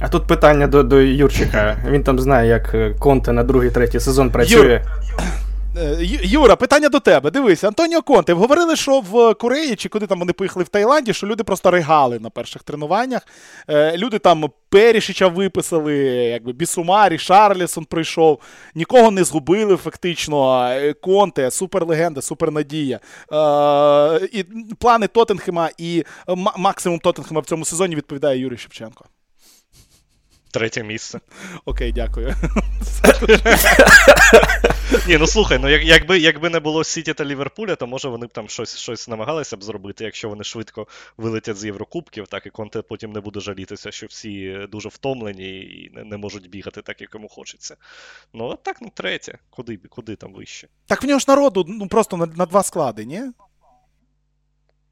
[0.00, 1.84] А тут питання до до Юрчика.
[1.90, 4.72] Він там знає, як Конте на другий, третій сезон працює.
[4.72, 5.45] Юр...
[5.76, 7.30] Е, Юра, питання до тебе.
[7.30, 11.26] Дивись, Антоніо Конте, говорили, що в Кореї чи куди там вони поїхали в Таїланді, що
[11.26, 13.22] люди просто ригали на перших тренуваннях.
[13.68, 18.40] Е, люди там Перішича виписали, якби Бісумарі, Шарлісон прийшов,
[18.74, 20.68] нікого не згубили фактично.
[20.70, 23.00] Е, Конте, суперлегенда, супернадія.
[24.32, 24.44] І
[24.78, 26.04] плани Тоттенхема і
[26.56, 29.04] максимум Тоттенхема в цьому сезоні відповідає Юрій Шевченко.
[30.50, 31.20] Третє місце.
[31.64, 32.34] Окей, дякую.
[35.08, 38.26] Ні, ну слухай, ну як, якби, якби не було Сіті та Ліверпуля, то може вони
[38.26, 42.50] б там щось щось намагалися б зробити, якщо вони швидко вилетять з Єврокубків, так і
[42.50, 47.00] Конте потім не буде жалітися, що всі дуже втомлені і не, не можуть бігати так,
[47.00, 47.76] як йому хочеться.
[48.32, 49.38] Ну, а так, ну третє.
[49.50, 50.68] Куди куди там вище?
[50.86, 53.20] Так в нього ж народу ну просто на, на два склади, ні?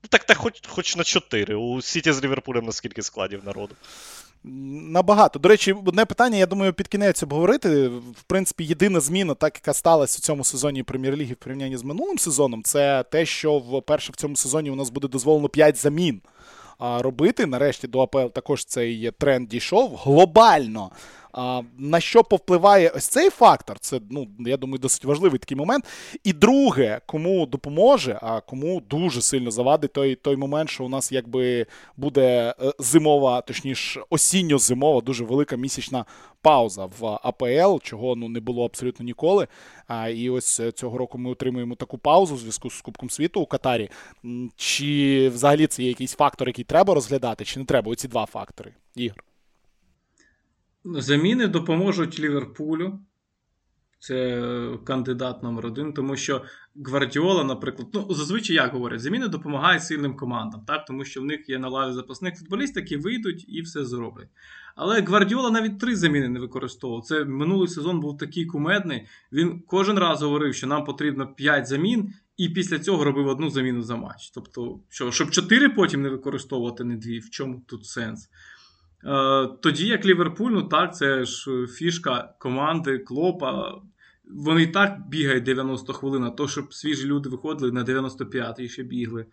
[0.04, 1.54] Ну так, так хоч, хоч на чотири.
[1.54, 3.74] У Сіті з Ліверпулем на скільки складів народу.
[4.44, 5.38] Набагато.
[5.38, 7.88] До речі, одне питання, я думаю, під кінець обговорити.
[7.88, 12.18] В принципі, єдина зміна, так яка сталася у цьому сезоні прем'єр-ліги в порівнянні з минулим
[12.18, 16.20] сезоном, це те, що вперше в цьому сезоні у нас буде дозволено 5 замін
[16.78, 17.46] робити.
[17.46, 20.90] Нарешті до АПЛ також цей тренд дійшов глобально.
[21.78, 23.78] На що повпливає ось цей фактор?
[23.78, 25.84] Це, ну, я думаю, досить важливий такий момент.
[26.24, 31.12] І друге, кому допоможе, а кому дуже сильно завадить той той момент, що у нас
[31.12, 31.66] якби
[31.96, 36.04] буде е, зимова, точніше, осінньо-зимова, дуже велика місячна
[36.42, 39.46] пауза в АПЛ, чого ну не було абсолютно ніколи.
[39.88, 43.46] А, І ось цього року ми отримуємо таку паузу в зв'язку з Кубком світу у
[43.46, 43.90] Катарі.
[44.56, 47.92] Чи взагалі це є якийсь фактор, який треба розглядати, чи не треба?
[47.92, 48.74] Оці два фактори.
[48.94, 49.24] Ігор.
[50.84, 53.00] Заміни допоможуть Ліверпулю.
[53.98, 56.42] Це кандидат номер один, тому що
[56.84, 60.84] Гвардіола, наприклад, ну зазвичай як говорять, заміни допомагають сильним командам, так?
[60.84, 64.28] тому що в них є на лаві запасних футболістів, які вийдуть і все зроблять.
[64.76, 67.04] Але Гвардіола навіть три заміни не використовував.
[67.04, 69.06] Це минулий сезон був такий кумедний.
[69.32, 73.82] Він кожен раз говорив, що нам потрібно 5 замін, і після цього робив одну заміну
[73.82, 74.30] за матч.
[74.30, 78.28] Тобто, що, щоб 4 потім не використовувати, не дві, в чому тут сенс?
[79.06, 83.74] Е, тоді як Ліверпуль, ну так, це ж фішка команди Клопа.
[84.30, 88.82] Вони і так бігають 90 хвилин, а то, щоб свіжі люди виходили на 95-й ще
[88.82, 89.26] бігли.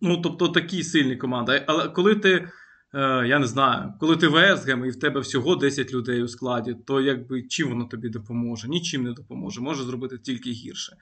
[0.00, 1.64] Ну, тобто такі сильні команди.
[1.66, 2.48] Але коли ти,
[2.94, 6.76] е, я не знаю, коли ти Вестгем і в тебе всього 10 людей у складі,
[6.86, 8.68] то якби чим воно тобі допоможе?
[8.68, 10.96] Нічим не допоможе, може зробити тільки гірше.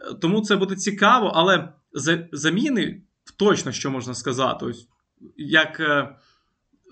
[0.00, 1.68] Е, тому це буде цікаво, але
[2.32, 3.02] заміни
[3.36, 4.66] точно що можна сказати.
[4.66, 4.88] Ось
[5.36, 5.80] як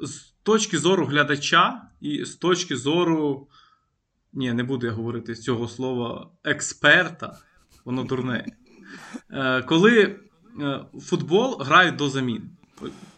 [0.03, 3.49] з точки зору глядача і з точки зору.
[4.33, 7.39] Ні, не буду я говорити цього слова експерта,
[7.85, 8.47] воно дурне.
[9.31, 10.17] Е, коли
[10.61, 12.51] е, футбол грають до замін.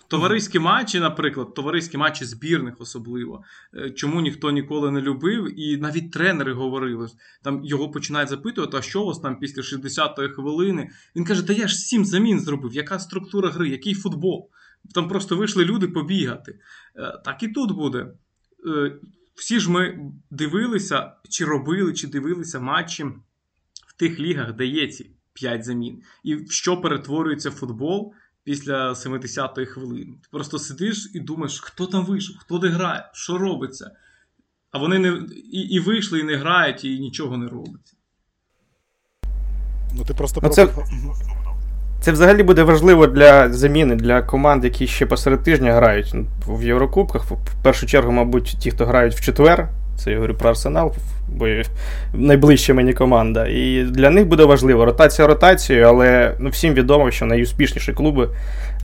[0.08, 6.12] Товариські матчі, наприклад, товариські матчі збірних особливо, е, чому ніхто ніколи не любив, і навіть
[6.12, 7.08] тренери говорили,
[7.42, 10.90] там його починають запитувати, а що у вас там після 60-ї хвилини.
[11.16, 14.50] Він каже: Та я ж сім замін зробив, яка структура гри, який футбол?
[14.94, 16.58] Там просто вийшли люди побігати.
[16.96, 18.06] Е, так і тут буде.
[18.66, 18.92] Е,
[19.34, 23.04] всі ж ми дивилися, чи робили, чи дивилися матчі
[23.86, 26.02] в тих лігах, де є ці 5 замін.
[26.22, 28.14] І в що перетворюється футбол
[28.44, 30.12] після 70-ї хвилини.
[30.22, 33.90] Ти просто сидиш і думаєш, хто там вийшов, хто де грає, що робиться.
[34.70, 35.08] А вони не
[35.52, 37.96] і, і вийшли, і не грають, і нічого не робиться.
[39.94, 40.74] Ну, ти просто ну, це...
[42.02, 46.14] Це взагалі буде важливо для заміни для команд, які ще посеред тижня грають
[46.46, 47.24] в Єврокубках.
[47.24, 49.68] В першу чергу, мабуть, ті, хто грають в четвер.
[49.96, 50.92] Це я говорю про Арсенал,
[51.28, 51.46] бо
[52.14, 53.46] найближча мені команда.
[53.46, 58.28] І для них буде важливо ротація ротацією, але ну, всім відомо, що найуспішніші клуби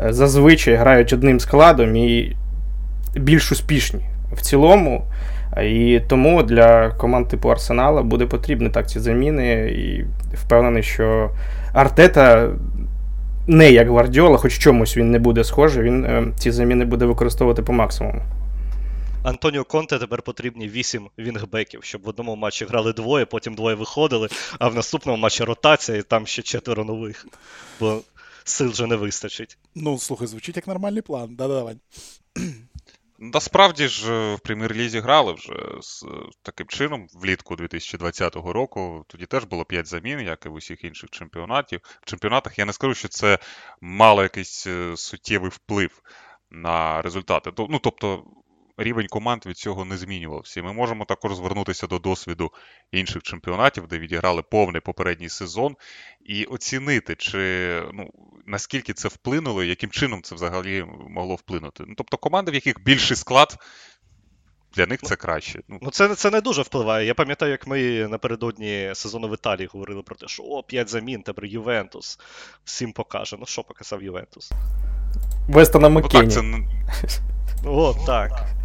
[0.01, 2.37] е, зазвичай грають одним складом і
[3.17, 4.01] більш успішні
[4.33, 5.05] в цілому.
[5.63, 9.53] І тому для команд типу Арсенала буде потрібні так ці заміни.
[9.53, 10.05] І
[10.37, 11.31] впевнений, що
[11.73, 12.49] Артета
[13.49, 17.63] не як Гвардіола, хоч чомусь він не буде схожий, він е, ці заміни буде використовувати
[17.63, 18.23] по максимуму.
[19.23, 24.29] Антоніо Конте тепер потрібні 8 вінгбеків, щоб в одному матчі грали двоє, потім двоє виходили,
[24.59, 27.27] а в наступному матчі ротація і там ще четверо нових.
[27.81, 28.01] Бо
[28.45, 29.59] сил вже не вистачить.
[29.75, 31.35] Ну, слухай, звучить як нормальний план.
[31.35, 31.77] Да-да-давай.
[33.21, 36.09] Насправді ж е, в прем'єр-лізі грали вже з е,
[36.43, 39.05] таким чином влітку 2020 року.
[39.09, 41.81] Тоді теж було 5 замін, як і в усіх інших чемпіонатів.
[42.03, 43.39] В чемпіонатах я не скажу, що це
[43.81, 46.03] мало якийсь е, суттєвий вплив
[46.51, 47.53] на результати.
[47.59, 48.25] Ну, тобто,
[48.79, 50.61] рівень команд від цього не змінювався.
[50.61, 52.53] І ми можемо також звернутися до досвіду
[52.93, 55.77] інших чемпіонатів, де відіграли повний попередній сезон,
[56.21, 58.11] і оцінити, чи ну,
[58.47, 61.85] наскільки це вплинуло, яким чином це взагалі могло вплинути.
[61.87, 63.57] Ну, Тобто команди, в яких більший склад.
[64.75, 65.61] Для них це краще.
[65.69, 67.07] Ну, ну це це не дуже впливає.
[67.07, 71.23] Я пам'ятаю, як ми напередодні сезону в Італії говорили про те, що о, 5 замін,
[71.23, 72.19] тепер Ювентус
[72.65, 73.37] всім покаже.
[73.41, 74.53] Ну, що показав Ювентус?
[75.49, 76.35] Вестона Маккені.
[76.37, 77.21] Ну, так, це...
[77.67, 78.58] О, так.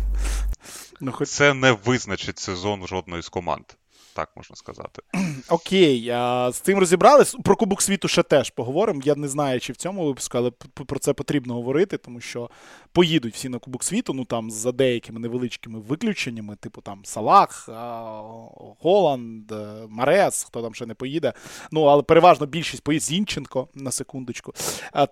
[1.01, 1.29] Ну, хоч...
[1.29, 3.65] Це не визначить сезон жодної з команд.
[4.13, 5.01] Так можна сказати.
[5.49, 7.35] Окей, а, з цим розібрались.
[7.43, 9.01] Про Кубок світу ще теж поговоримо.
[9.03, 10.51] Я не знаю, чи в цьому випуску, але
[10.87, 12.49] про це потрібно говорити, тому що
[12.91, 17.69] поїдуть всі на Кубок світу, ну там за деякими невеличкими виключеннями, типу там Салах,
[18.79, 21.33] Голланд, е, Марес, хто там ще не поїде.
[21.71, 24.53] Ну, але переважно більшість поїде Зінченко на секундочку.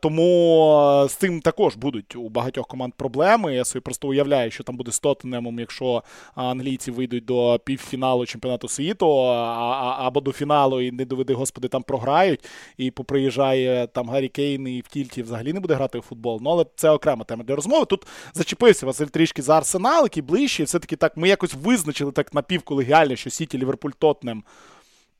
[0.02, 3.56] Тому з цим також будуть у багатьох команд проблеми.
[3.56, 6.04] Я собі просто уявляю, що там буде з Тоттенемом, якщо
[6.36, 12.46] англійці вийдуть до півфіналу чемпіонату світу або до фіналу і не доведи, господи, там програють,
[12.78, 16.40] і поприїжджає там Гаррі Кейн і в Тільті взагалі не буде грати у футбол.
[16.42, 17.86] Ну, але це окрема тема для розмови.
[17.86, 20.64] Тут зачепився Василь трішки за арсенал, який ближче.
[20.64, 24.44] Все-таки так ми якось визначили так напівколегіально, що Сіті Ліверпуль Тотнем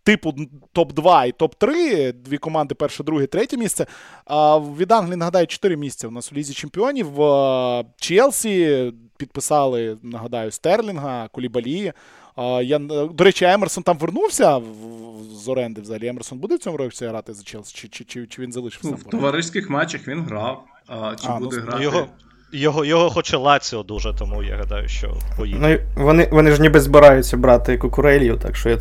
[0.04, 0.34] типу
[0.76, 3.86] топ-2 і топ-3, дві команди, перше, друге, третє місце.
[4.26, 7.08] А Від Англії, нагадаю, чотири місця у нас у Лізі Чемпіонів.
[7.96, 11.94] Челсі підписали, нагадаю, Стерлінга, Кулібалі.
[12.64, 12.80] Я,
[13.14, 14.62] До речі, Емерсон там вернувся
[15.44, 16.08] з оренди взагалі.
[16.08, 18.90] Емерсон буде в цьому році грати за Челсі, чи чи, чи, чи він залишився?
[18.92, 20.64] Ну, в товариських матчах він грав.
[20.88, 21.84] А чи а, буде ну, грати?
[21.84, 22.08] Його...
[22.54, 25.60] Його його хоче Лаціо дуже, тому я гадаю, що поїде.
[25.96, 28.78] Ну, Вони вони ж ніби збираються брати Кукурелью, так що я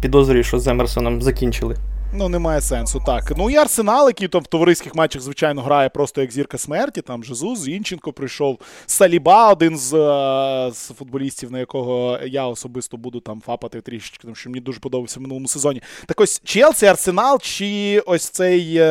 [0.00, 1.76] підозрюю, що з Емерсоном закінчили.
[2.18, 3.02] Ну, немає сенсу.
[3.06, 3.32] Так.
[3.36, 7.02] Ну і Арсенал, який там в товариських матчах, звичайно, грає просто як зірка смерті.
[7.02, 8.58] Там Жезус, Інченко прийшов.
[8.86, 14.34] Саліба, один з е, з футболістів, на якого я особисто буду там фапати трішечки, тому
[14.34, 15.82] що мені дуже подобався в минулому сезоні.
[16.06, 18.82] Так ось Челсі, Арсенал, чи ось цей.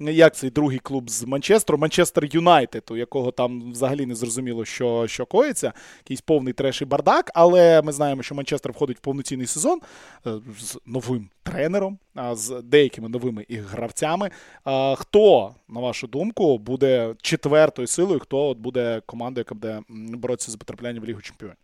[0.00, 4.64] Е, як цей другий клуб з Манчестеру, Манчестер Юнайтед, у якого там взагалі не зрозуміло,
[4.64, 7.30] що що коїться, якийсь повний треш і бардак.
[7.34, 9.80] Але ми знаємо, що Манчестер входить в повноцінний сезон
[10.26, 10.30] е,
[10.60, 11.98] з новим тренером,
[12.32, 14.30] з деякими новими і гравцями.
[14.96, 20.58] Хто, на вашу думку, буде четвертою силою, хто от буде командою, яка буде боротися за
[20.58, 21.56] потрапляння в Лігу Чемпіонів?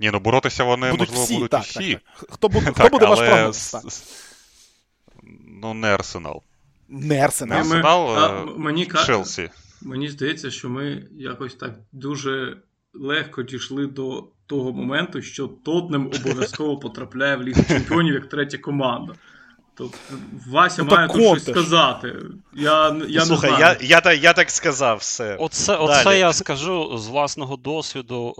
[0.00, 1.92] Ні, ну боротися вони будуть можливо всі, будуть так, всі.
[1.92, 2.30] Так, так.
[2.30, 3.74] Хто буде, хто буде ваш прогноз?
[5.50, 6.42] Ну, не Арсенал.
[6.88, 7.58] Не Арсенал.
[7.58, 9.50] Не Арсенал, а, мені, Челсі.
[9.82, 12.56] Мені здається, що ми якось так дуже
[12.94, 19.14] легко дійшли до того моменту, що Тотнем обов'язково потрапляє в Лігу Чемпіонів як третя команда.
[19.78, 19.98] Тобто
[20.48, 22.16] Вася ну, має тут щось сказати.
[22.54, 23.76] Я я Слухай, не знаю.
[23.80, 25.36] Я, я, я, я так сказав все.
[25.36, 28.34] Оце оце я скажу з власного досвіду.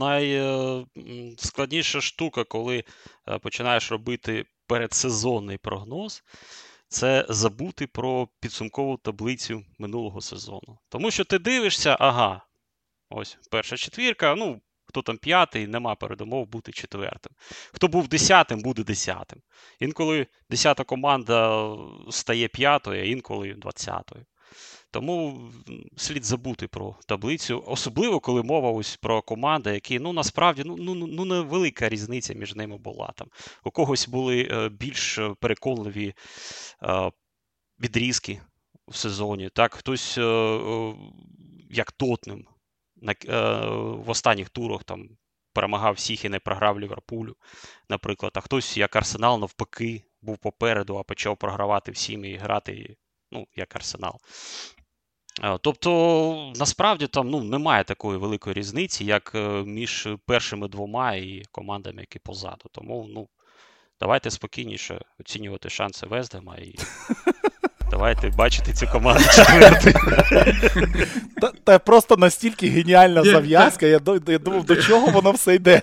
[0.00, 2.84] Найскладніша штука, коли
[3.28, 6.22] е, починаєш робити передсезонний прогноз,
[6.88, 10.78] це забути про підсумкову таблицю минулого сезону.
[10.88, 12.46] Тому що ти дивишся, ага,
[13.10, 17.32] ось перша четвірка, ну, хто там п'ятий, нема передумов бути четвертим.
[17.72, 19.42] Хто був десятим, буде десятим.
[19.80, 21.68] Інколи десята команда
[22.10, 24.24] стає п'ятою, а інколи двадцятою.
[24.92, 25.50] Тому
[25.96, 30.94] слід забути про таблицю, особливо коли мова ось про команди, які ну насправді ну ну,
[30.94, 33.28] ну невелика різниця між ними була там.
[33.64, 36.14] У когось були е, більш переконливі
[36.82, 37.10] е,
[37.80, 38.40] відрізки
[38.88, 39.50] в сезоні.
[39.54, 40.22] Так, хтось, е,
[41.70, 41.92] як
[43.28, 45.08] е, в останніх турах там
[45.52, 47.36] перемагав всіх і не програв Ліверпулю,
[47.88, 48.32] наприклад.
[48.34, 52.96] А хтось, як Арсенал, навпаки, був попереду, а почав програвати всім і грати,
[53.30, 54.20] ну, як Арсенал.
[55.60, 62.00] Тобто, насправді там ну, немає такої великої різниці, як е, між першими двома і командами,
[62.00, 62.64] які позаду.
[62.72, 63.28] Тому ну,
[64.00, 66.74] давайте спокійніше оцінювати шанси Вездема і
[67.90, 69.94] давайте бачити цю команду четвертою.
[71.40, 75.82] Та, та просто настільки геніальна зав'язка, я я думав, до чого воно все йде.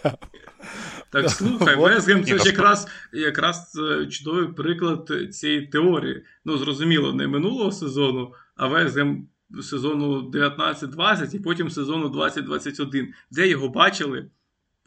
[1.12, 6.24] Так слухай, Весгем це ж якраз якраз е, чудовий приклад цієї теорії.
[6.46, 9.28] Ну, зрозуміло, не минулого сезону, а Весгем
[9.62, 14.20] сезону 19-20 і потім сезону 20-21, де його бачили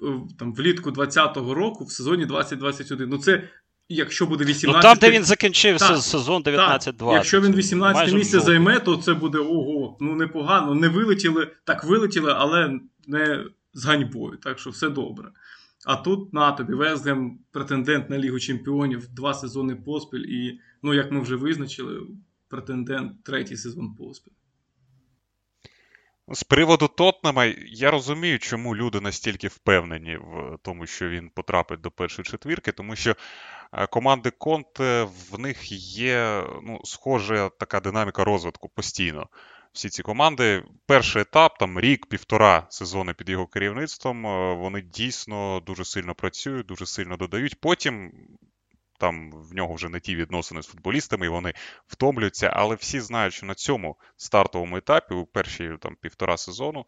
[0.02, 0.06] е,
[0.38, 3.06] там влітку 20-го року, в сезоні 20-21.
[3.06, 3.48] Ну це.
[3.88, 4.76] Якщо буде 18...
[4.76, 7.12] Ну там, де він закінчив так, сезон 19-20.
[7.14, 10.74] Якщо він 18 місце займе, то це буде ого, ну непогано.
[10.74, 13.44] Не вилетіли, так вилетіли, але не
[13.74, 14.36] з ганьбою.
[14.36, 15.30] Так що все добре.
[15.86, 21.12] А тут на тобі Везгем претендент на Лігу Чемпіонів два сезони поспіль, і, ну, як
[21.12, 22.00] ми вже визначили,
[22.48, 24.32] претендент третій сезон поспіль.
[26.28, 31.90] З приводу Тотнема, я розумію, чому люди настільки впевнені в тому, що він потрапить до
[31.90, 33.16] першої четвірки, тому що
[33.72, 39.28] е, команди Конте в них є ну, схожа така динаміка розвитку постійно.
[39.72, 45.84] Всі ці команди, перший етап, там рік-півтора сезони під його керівництвом, е, вони дійсно дуже
[45.84, 47.60] сильно працюють, дуже сильно додають.
[47.60, 48.12] Потім
[49.02, 51.52] там в нього вже не ті відносини з футболістами, і вони
[51.86, 52.46] втомлюються.
[52.46, 56.86] Але всі знають, що на цьому стартовому етапі, у перші там півтора сезону,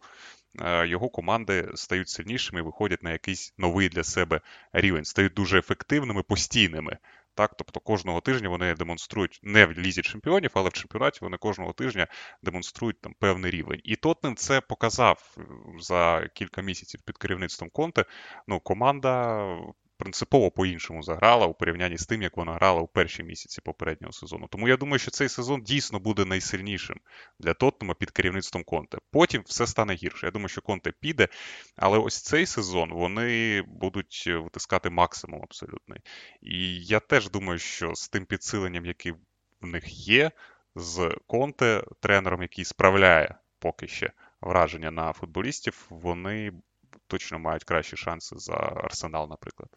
[0.61, 4.41] е, його команди стають сильнішими і виходять на якийсь новий для себе
[4.73, 6.97] рівень, стають дуже ефективними, постійними.
[7.33, 11.73] Так, тобто кожного тижня вони демонструють не в лізі чемпіонів, але в чемпіонаті вони кожного
[11.73, 12.07] тижня
[12.43, 13.81] демонструють там певний рівень.
[13.83, 15.37] І Тотнем це показав
[15.79, 18.05] за кілька місяців під керівництвом Конте.
[18.47, 19.45] Ну, команда
[19.97, 24.47] принципово по-іншому заграла у порівнянні з тим, як вона грала у перші місяці попереднього сезону.
[24.47, 26.99] Тому я думаю, що цей сезон дійсно буде найсильнішим
[27.39, 28.97] для Тоттенема під керівництвом Конте.
[29.11, 30.25] Потім все стане гірше.
[30.25, 31.27] Я думаю, що Конте піде,
[31.75, 35.99] але ось цей сезон вони будуть витискати максимум абсолютний.
[36.41, 39.11] І я теж думаю, що з тим підсиленням, яке
[39.61, 40.31] в них є,
[40.75, 46.51] з Конте, тренером, який справляє поки ще враження на футболістів, вони
[47.07, 49.69] точно мають кращі шанси за Арсенал, наприклад.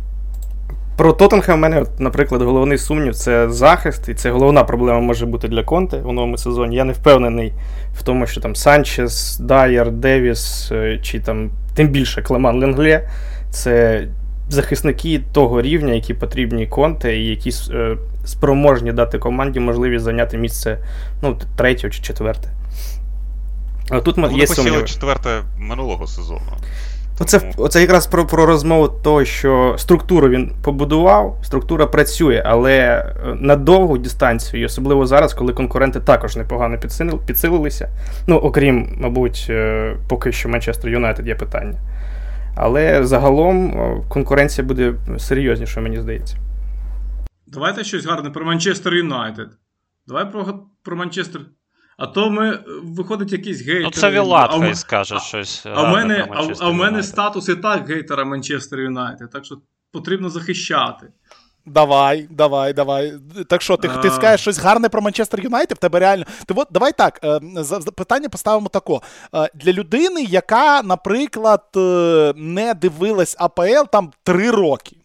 [0.96, 5.48] Про Тоттенхем в мене, наприклад, головний сумнів це захист, і це головна проблема може бути
[5.48, 6.76] для Конте у новому сезоні.
[6.76, 7.52] Я не впевнений
[7.94, 13.10] в тому, що там Санчес, Дайер, Девіс е, чи там тим більше Клеман Ленгле
[13.50, 14.04] це
[14.48, 20.78] захисники того рівня, які потрібні Конте, і які е, спроможні дати команді можливість зайняти місце
[21.22, 22.48] ну, третє чи четверте.
[23.90, 24.84] А тут ну, є сумніви.
[24.84, 26.52] четверте минулого сезону.
[27.20, 33.14] Оце оце якраз про про розмову того, що структуру він побудував, структура працює, але е,
[33.35, 36.78] на довгу дистанцію, і особливо зараз, коли конкуренти також непогано
[37.26, 37.88] підсилилися.
[38.26, 41.78] Ну, окрім, мабуть, е, поки що Манчестер Юнайтед є питання.
[42.57, 46.37] Але загалом е, конкуренція буде серйознішою, мені здається.
[47.46, 49.48] Давайте щось гарне про Манчестер Юнайтед.
[50.07, 51.40] Давай про про Манчестер
[51.98, 53.82] а то ми виходить якийсь гейтер.
[53.84, 55.66] Ну, це Вілат хай скаже щось.
[55.66, 59.58] А в мене а, а в мене статус і так гейтера Манчестер Юнайтед, так що
[59.92, 61.06] потрібно захищати.
[61.66, 63.14] Давай, давай, давай.
[63.48, 65.78] Так що, ти ти скажеш щось гарне про Манчестер Юнайтед?
[65.78, 66.24] В тебе реально.
[66.46, 67.20] Ти от давай так.
[67.24, 67.40] Е,
[67.96, 69.02] питання поставимо тако.
[69.34, 74.96] Е, для людини, яка, наприклад, е, не дивилась АПЛ там три роки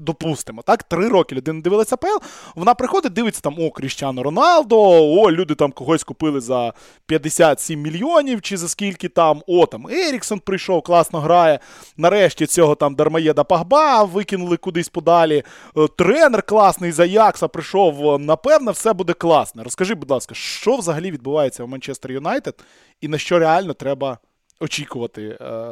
[0.00, 4.76] допустимо, так, три роки людина дивилася АПЛ, вона приходить, дивиться там, о, Кріщано Роналдо,
[5.20, 6.72] о, люди там когось купили за
[7.06, 11.58] 57 мільйонів, чи за скільки там, о, там Еріксон прийшов, класно грає.
[11.96, 15.42] Нарешті цього там Дармаєда Пагба викинули кудись подалі.
[15.76, 19.64] Е, тренер класний за Якса прийшов, напевно, все буде класно.
[19.64, 22.64] Розкажи, будь ласка, що взагалі відбувається в Манчестер Юнайтед
[23.00, 24.18] і на що реально треба
[24.60, 25.66] очікувати е,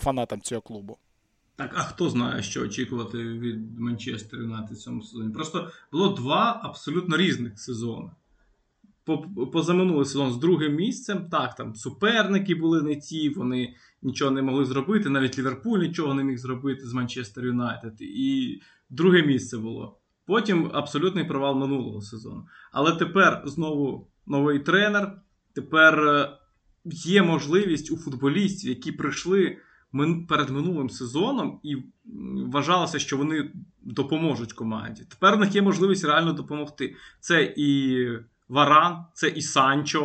[0.00, 0.96] фанатам цього клубу?
[1.58, 5.32] Так, а хто знає, що очікувати від Манчестер Юнайтед в цьому сезоні?
[5.32, 8.10] Просто було два абсолютно різних сезони.
[9.52, 11.28] Позаминулий сезон з другим місцем.
[11.30, 15.08] Так, там суперники були не ті, вони нічого не могли зробити.
[15.08, 17.94] Навіть Ліверпуль нічого не міг зробити з Манчестер Юнайтед.
[18.00, 19.98] І друге місце було.
[20.26, 22.46] Потім абсолютний провал минулого сезону.
[22.72, 25.20] Але тепер знову новий тренер.
[25.52, 26.30] Тепер е,
[26.84, 29.58] є можливість у футболістів, які прийшли
[30.28, 31.76] перед минулим сезоном і
[32.46, 33.50] вважалося, що вони
[33.82, 35.02] допоможуть команді.
[35.08, 36.96] Тепер в них є можливість реально допомогти.
[37.20, 38.08] Це і
[38.48, 40.02] Варан, це і Санчо.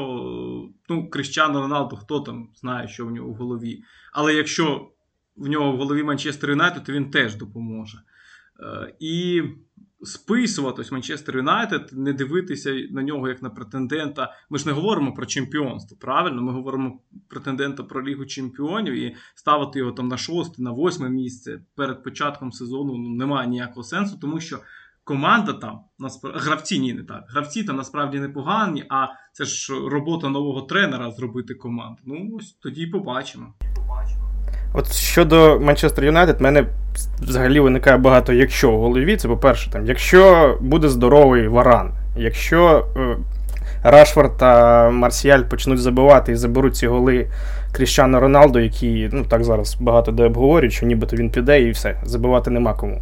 [0.90, 3.84] Ну, Кріщано Роналду, хто там знає, що в нього в голові.
[4.14, 4.92] Але якщо
[5.36, 7.98] в нього в голові Манчестер Юнайтед, то він теж допоможе.
[8.60, 8.94] Е,
[10.04, 14.34] і списуватись Манчестер Юнайтед, не дивитися на нього як на претендента.
[14.50, 15.98] Ми ж не говоримо про чемпіонство.
[16.02, 21.10] Правильно, ми говоримо претендента про Лігу Чемпіонів і ставити його там на шосте, на восьме
[21.10, 24.60] місце перед початком сезону ну, немає ніякого сенсу, тому що.
[25.06, 27.24] Команда там насправді гравці ні, не так.
[27.30, 32.02] Гравці там насправді непогані, а це ж робота нового тренера зробити команду.
[32.06, 33.54] Ну ось тоді побачимо.
[34.74, 36.83] От щодо Манчестер Юнайтед, мене
[37.22, 39.18] взагалі виникає багато якщо в голові.
[39.18, 43.00] Це, по-перше, там, якщо буде здоровий варан, якщо е,
[43.84, 47.28] Рашфорд та Марсіаль почнуть забивати і заберуть ці голи
[47.72, 51.96] Кріщану Роналду, які ну, так зараз багато де обговорюють, що нібито він піде і все,
[52.04, 53.02] забивати нема кому.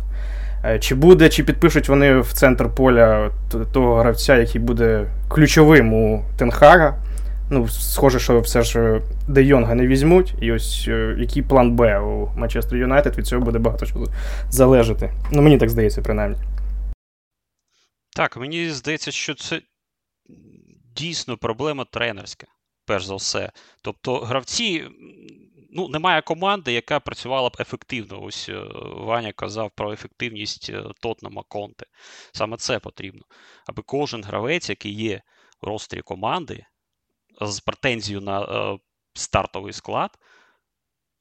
[0.65, 3.29] Е, чи буде, чи підпишуть вони в центр поля
[3.71, 6.95] того гравця, який буде ключовим у Тенхага.
[7.53, 10.33] Ну, схоже, що все ж е, Де Йонга не візьмуть.
[10.41, 14.05] І ось е, який план Б у Манчестер Юнайтед від цього буде багато що
[14.49, 15.13] залежати.
[15.31, 16.37] Ну, мені так здається, принаймні.
[18.15, 19.61] Так, мені здається, що це
[20.95, 22.47] дійсно проблема тренерська,
[22.85, 23.51] перш за все.
[23.81, 24.83] Тобто, гравці.
[25.73, 28.23] Ну, немає команди, яка працювала б ефективно.
[28.23, 28.63] Ось е,
[28.95, 30.71] Ваня казав про ефективність
[31.01, 31.85] Тотнама Конте.
[32.33, 33.21] Саме це потрібно.
[33.67, 35.21] Аби кожен гравець, який є
[35.61, 36.65] в ростері команди,
[37.41, 38.79] з претензією на е,
[39.13, 40.19] стартовий склад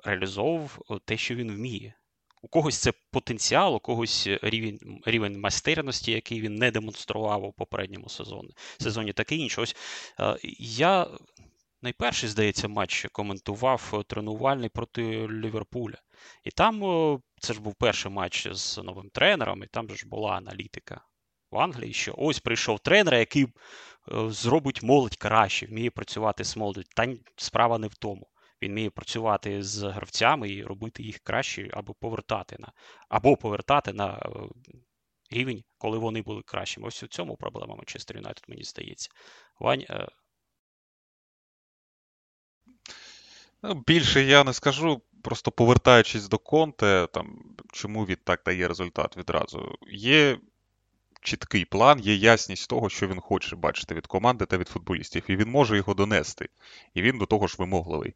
[0.05, 1.95] реалізовував е, те, що він вміє.
[2.43, 8.09] У когось це потенціал, у когось рівень рівень майстерності, який він не демонстрував у попередньому
[8.09, 9.61] сезоні, сезоні таке інше.
[9.61, 9.77] Ось
[10.21, 11.07] е, я
[11.83, 15.97] найперший, здається, матч коментував тренувальний проти Ліверпуля.
[16.45, 16.81] І там
[17.41, 21.01] це ж був перший матч з новим тренером, і там ж була аналітика
[21.51, 23.47] в Англії, що ось прийшов тренер, який
[24.11, 26.89] зробить молодь краще, вміє працювати з молодь.
[26.97, 28.27] Та справа не в тому.
[28.63, 32.73] Він вміє працювати з гравцями і робити їх краще, або повертати на
[33.09, 34.31] або повертати на
[35.31, 36.87] рівень, коли вони були кращими.
[36.89, 39.11] Ось у цьому проблема Манчестер Юнайтед, мені здається.
[39.61, 39.85] Вань.
[39.91, 40.09] Е,
[43.63, 45.03] ну, Більше я не скажу.
[45.23, 49.75] Просто повертаючись до Конте, там чому він так дає результат відразу.
[49.91, 50.39] Є
[51.21, 55.37] чіткий план, є ясність того, що він хоче бачити від команди та від футболістів, і
[55.37, 56.49] він може його донести.
[56.95, 58.15] І він до того ж вимогливий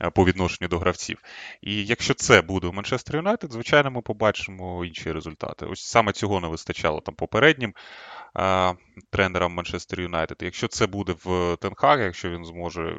[0.00, 1.18] е, по відношенню до гравців.
[1.62, 5.66] І якщо це буде у Манчестер Юнайтед, звичайно, ми побачимо інші результати.
[5.66, 7.74] Ось саме цього не вистачало там попереднім
[8.34, 8.74] а,
[9.10, 10.38] тренерам Манчестер Юнайтед.
[10.40, 12.96] Якщо це буде в Тенхаг, якщо він зможе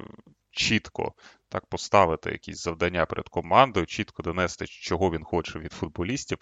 [0.52, 1.14] чітко
[1.50, 6.38] так поставити якісь завдання перед командою, чітко донести, чого він хоче від футболістів,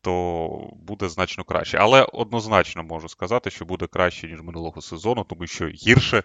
[0.00, 1.78] то буде значно краще.
[1.78, 6.22] Але однозначно можу сказати, що буде краще, ніж минулого сезону, тому що гірше,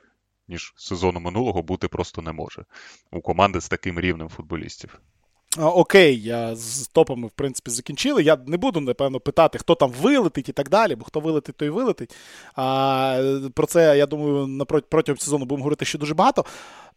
[0.48, 2.66] ніж сезону минулого, бути просто не може
[3.12, 5.00] у команди з таким рівнем футболістів.
[5.58, 8.24] Окей, я з топами, в принципі, закінчили.
[8.24, 11.70] Я не буду, напевно, питати, хто там вилетить і так далі, бо хто вилетить, той
[11.70, 12.16] вилетить.
[12.56, 16.46] А, Про це, я думаю, протягом сезону будемо говорити ще дуже багато.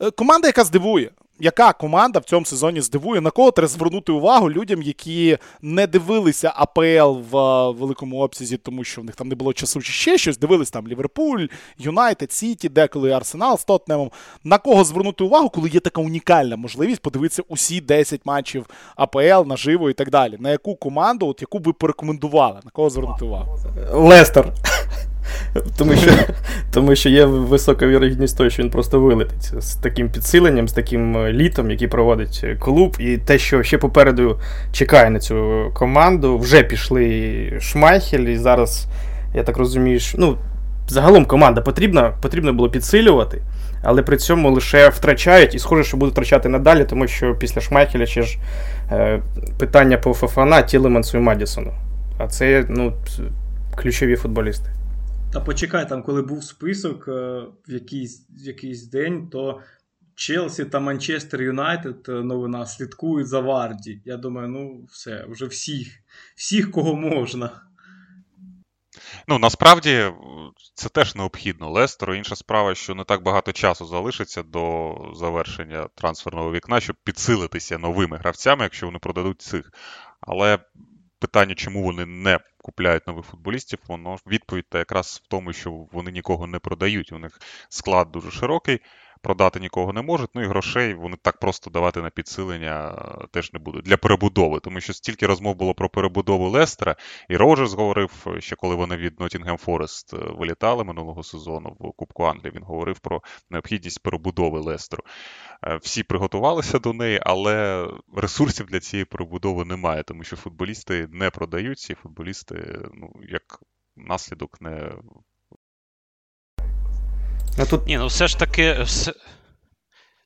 [0.00, 1.10] Е, команда, яка здивує.
[1.40, 6.52] Яка команда в цьому сезоні здивує, на кого треба звернути увагу людям, які не дивилися
[6.56, 10.38] АПЛ в великому обсязі, тому що в них там не було часу чи ще щось.
[10.38, 11.46] Дивились там Ліверпуль,
[11.78, 14.10] Юнайтед, Сіті, деколи Арсенал з Тотнемом.
[14.44, 18.66] На кого звернути увагу, коли є така унікальна можливість подивитися усі 10 матчів
[18.96, 20.36] АПЛ наживо і так далі.
[20.40, 22.60] На яку команду, от яку ви порекомендували?
[22.64, 23.58] На кого звернути увагу?
[23.92, 24.52] Лестер.
[25.76, 26.10] Тому що
[26.70, 31.16] тому що є висока вірогідність того, що він просто вилетить з таким підсиленням, з таким
[31.16, 32.96] е, літом, який проводить е, клуб.
[32.98, 34.40] І те, що ще попереду
[34.72, 38.86] чекає на цю команду, вже пішли Шмайхель, і зараз,
[39.34, 40.38] я так розумію, що, ну,
[40.88, 43.42] загалом команда потрібна, потрібно було підсилювати,
[43.82, 48.06] але при цьому лише втрачають, і схоже, що будуть втрачати надалі, тому що після Шмайхеля
[48.06, 48.38] ще ж
[48.90, 49.20] е,
[49.58, 51.72] питання по Фафана, Тілемансу і Мадісону.
[52.18, 52.92] А це ну,
[53.76, 54.70] ключові футболісти.
[55.36, 57.12] Та почекай, там, коли був список е,
[57.68, 59.60] в якийсь в якийсь день, то
[60.14, 64.00] Челсі та Манчестер Юнайтед е, новина слідкують за Варді.
[64.04, 65.88] Я думаю, ну все, вже всіх,
[66.36, 67.50] всіх, кого можна.
[69.28, 70.12] Ну, насправді
[70.74, 72.14] це теж необхідно Лестеру.
[72.14, 78.16] Інша справа, що не так багато часу залишиться до завершення трансферного вікна, щоб підсилитися новими
[78.16, 79.72] гравцями, якщо вони продадуть цих.
[80.20, 80.58] Але
[81.18, 86.10] питання, чому вони не купляють нових футболістів, воно відповідь та якраз в тому, що вони
[86.10, 87.12] нікого не продають.
[87.12, 88.80] У них склад дуже широкий
[89.26, 90.30] продати нікого не можуть.
[90.34, 94.60] Ну і грошей вони так просто давати на підсилення е, теж не будуть для перебудови,
[94.60, 96.96] тому що стільки розмов було про перебудову Лестера,
[97.28, 101.92] і Роджерс говорив, е, ще коли вони від Ноттінгем Форест е, вилітали минулого сезону в
[101.92, 102.52] Кубку Англії.
[102.54, 105.02] Він говорив про необхідність перебудови Лестеру.
[105.82, 111.92] Всі приготувалися до неї, але ресурсів для цієї перебудови немає, тому що футболісти не продаються,
[111.92, 113.60] і футболісти, ну як
[113.96, 114.92] наслідок, не
[117.58, 117.86] Ну, тут...
[117.86, 118.82] Ні, ну все ж таки.
[118.82, 119.12] Все...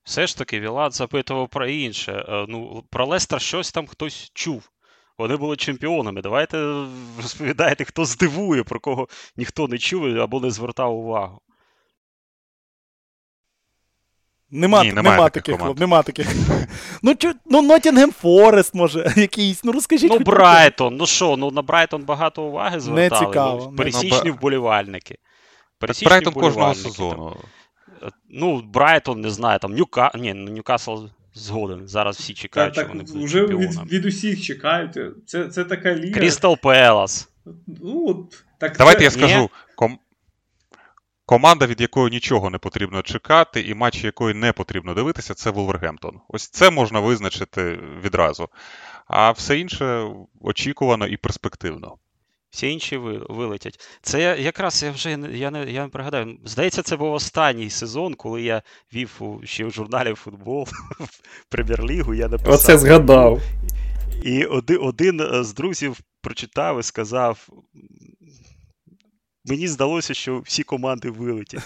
[0.05, 2.13] Все ж таки, Вілла́т запитував про інше.
[2.29, 4.71] Е, ну, Про Лестер щось там хтось чув.
[5.19, 6.23] Вони були чемпіонами.
[6.23, 6.85] Давайте
[7.17, 11.41] розповідайте, хто здивує, про кого ніхто не чув або не звертав увагу.
[14.51, 16.27] Нема, Ні, нема таких хлоп, нема таких.
[17.03, 19.65] Ну, чу, ну Ноттінгем Форест, може, якийсь.
[19.65, 20.11] Ну розкажіть.
[20.11, 23.21] Ну, Брайтон, ну що, ну на Брайтон багато уваги звертали.
[23.21, 23.69] Не цікаво.
[23.71, 24.31] Ну, пересічні не...
[24.31, 25.19] вболівальники.
[25.81, 27.37] Пересічні Брайтон кожного сезону.
[28.01, 28.11] Там.
[28.29, 30.11] Ну, Брайтон, не знаю, там Ньюка...
[30.15, 30.97] Ні, ну, Ньюкасл
[31.35, 31.89] згоден.
[31.89, 34.99] Зараз всі чекають, так, що вони будуть Вже від, від усіх чекають.
[35.27, 36.15] Це це така ліга.
[36.15, 37.29] Крістал Пелас.
[37.67, 38.29] Ну,
[38.59, 39.05] так Давайте це...
[39.05, 39.51] я скажу.
[39.77, 39.99] Ком...
[41.27, 46.21] Команда, від якої нічого не потрібно чекати, і матчі якої не потрібно дивитися, це Вулвергемптон.
[46.29, 48.49] Ось це можна визначити відразу.
[49.07, 50.09] А все інше
[50.41, 51.97] очікувано і перспективно.
[52.51, 52.97] Всі інші
[53.29, 53.81] вилетять.
[54.03, 56.39] Це я, якраз я вже я не я не пригадаю.
[56.45, 58.63] Здається, це був останній сезон, коли я
[58.95, 60.69] вів у, ще в журналі футбол
[61.01, 61.09] в
[61.49, 62.15] прем'єр-лігу.
[62.15, 62.55] Я написав.
[62.55, 63.43] Оце згадав.
[64.25, 67.49] І один, один е, з друзів прочитав і сказав:
[69.45, 71.63] мені здалося, що всі команди вилетять.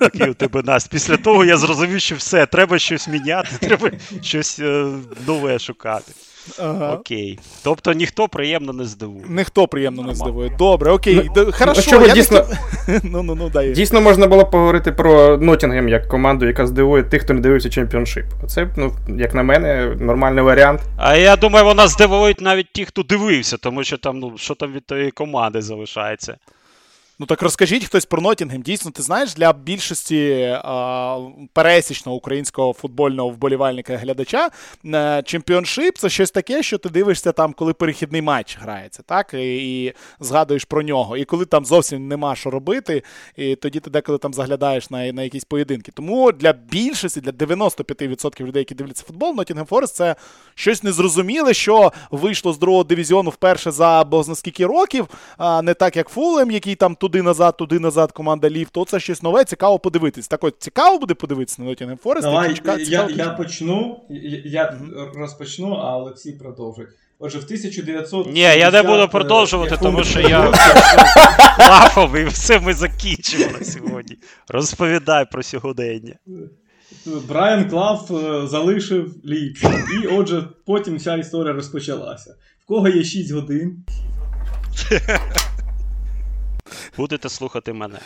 [0.00, 0.86] Такий у тебе нас.
[0.86, 3.90] Після того я зрозумів, що все, треба щось міняти, треба
[4.22, 4.92] щось е,
[5.26, 6.12] нове шукати.
[6.58, 6.92] Ага.
[6.94, 7.38] Окей.
[7.64, 9.24] Тобто ніхто приємно не здивує.
[9.28, 10.50] Ніхто приємно не здивує.
[10.58, 11.30] Добре, окей.
[11.36, 12.46] Ну, Хорошо, а я дійсно-
[13.02, 13.72] Ну, ну, ну, дай.
[13.72, 18.24] Дійсно можна було поговорити про Ноттінгем як команду, яка здивує тих, хто не дивився чемпіоншип.
[18.44, 20.80] Оце, ну, як на мене, нормальний варіант.
[20.96, 24.72] А я думаю, вона здивують навіть ті, хто дивився, тому що там, ну, що там
[24.72, 26.36] від тої команди залишається.
[27.18, 28.62] Ну так розкажіть хтось про Нотінгем.
[28.62, 31.18] Дійсно, ти знаєш, для більшості а,
[31.52, 34.48] пересічного українського футбольного вболівальника глядача
[34.84, 39.34] е, чемпіоншип це щось таке, що ти дивишся там, коли перехідний матч грається, так?
[39.34, 41.16] І, і згадуєш про нього.
[41.16, 43.02] І коли там зовсім нема що робити,
[43.36, 45.92] і тоді ти деколи там заглядаєш на, на якісь поєдинки.
[45.92, 50.16] Тому для більшості, для 95% людей, які дивляться футбол, Нотінгем Форест це
[50.54, 55.08] щось незрозуміле, що вийшло з другого дивізіону вперше за бозна скільки років,
[55.38, 59.44] а не так як Фулем, який там туди-назад, туди-назад команда Лідс, то це щось нове,
[59.44, 60.28] цікаво подивитись.
[60.28, 62.20] Так от цікаво буде подивитися на Nottingham Forest.
[62.20, 63.30] Давай, я, цікаво я дуже.
[63.30, 64.00] почну.
[64.10, 64.78] Я, я
[65.14, 66.88] розпочну, а Олексій продовжить.
[67.18, 68.32] Отже, в 1900...
[68.32, 70.40] Ні, я не буду продовжувати, тому що я
[71.58, 74.16] лафав і все ми закінчимо на сьогодні.
[74.48, 76.14] Розповідай про сьогодення.
[77.28, 79.62] Брайан Клав е, залишив Лідс.
[80.02, 82.34] І отже, потім вся історія розпочалася.
[82.64, 83.84] В кого є 6 годин?
[86.96, 87.98] Будете слухати мене.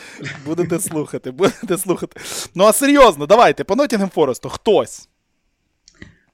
[0.47, 2.21] Будете слухати, будете слухати.
[2.55, 5.09] Ну а серйозно, давайте, по Nottingham Forest, хтось.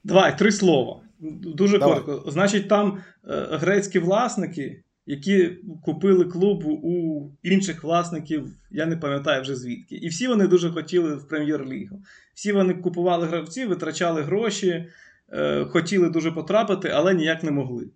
[0.05, 1.01] Давай, три слова.
[1.19, 2.01] Дуже Давай.
[2.01, 2.31] коротко.
[2.31, 2.99] Значить, там
[3.29, 5.51] е, грецькі власники, які
[5.83, 9.95] купили клуб у інших власників, я не пам'ятаю вже звідки.
[9.97, 12.03] І всі вони дуже хотіли в прем'єр-лігу.
[12.35, 14.87] Всі вони купували гравців, витрачали гроші,
[15.33, 17.91] е, хотіли дуже потрапити, але ніяк не могли.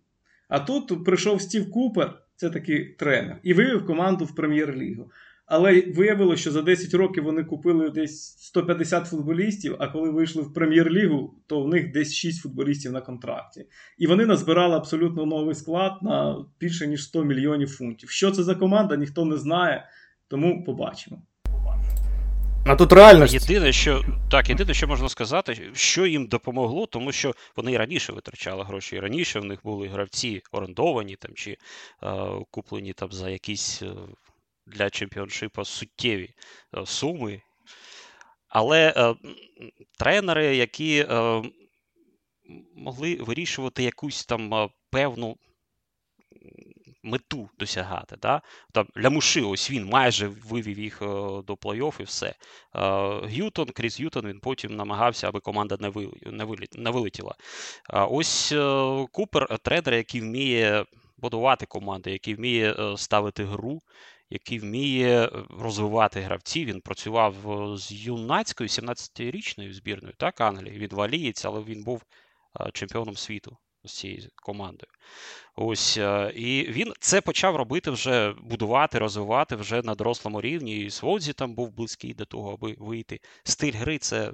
[0.49, 5.11] А тут прийшов Стів Купер, це такий тренер, і вивів команду в прем'єр-лігу.
[5.47, 10.55] Але виявилося, що за 10 років вони купили десь 150 футболістів, а коли вийшли в
[10.55, 13.67] прем'єр-лігу, то в них десь 6 футболістів на контракті.
[13.99, 18.11] І вони назбирали абсолютно новий склад на більше ніж 100 мільйонів фунтів.
[18.11, 19.89] Що це за команда, ніхто не знає,
[20.29, 21.23] тому побачимо.
[22.69, 23.35] А тут реальність.
[23.35, 28.13] Єдине, що так, єдине, що можна сказати, що їм допомогло, тому що вони і раніше
[28.13, 31.57] витрачали гроші, і раніше в них були гравці орендовані там чи е,
[32.51, 33.93] куплені там за якісь е,
[34.67, 36.35] для чемпіоншипа суттєві
[36.77, 37.41] е, суми.
[38.49, 39.15] Але е,
[39.99, 41.43] тренери, які е,
[42.77, 45.37] могли вирішувати якусь там е, певну
[47.03, 48.17] мету досягати.
[48.23, 48.43] Да?
[48.73, 51.07] Там Лямуши, ось він майже вивів їх е,
[51.47, 52.27] до плей-офф і все.
[52.27, 52.37] Е,
[53.27, 55.93] Г'ютон, Кріс Г'ютон, він потім намагався, аби команда не,
[56.77, 57.35] не, вилетіла.
[57.91, 60.85] Ось е, Купер, е, тренер, який вміє
[61.19, 63.81] будувати команди, який вміє ставити гру,
[64.31, 66.67] який вміє розвивати гравців.
[66.67, 67.35] Він працював
[67.79, 70.79] з юнацькою 17-річною збірною, так, Англії.
[70.79, 72.03] Він валієць, але він був
[72.73, 73.57] чемпіоном світу
[73.93, 74.93] цією командою.
[75.57, 80.81] Ось е, і він це почав робити вже будувати, розвивати вже на дорослому рівні.
[80.81, 83.21] І Сводзі там був близький до того, аби вийти.
[83.45, 84.33] Стиль гри це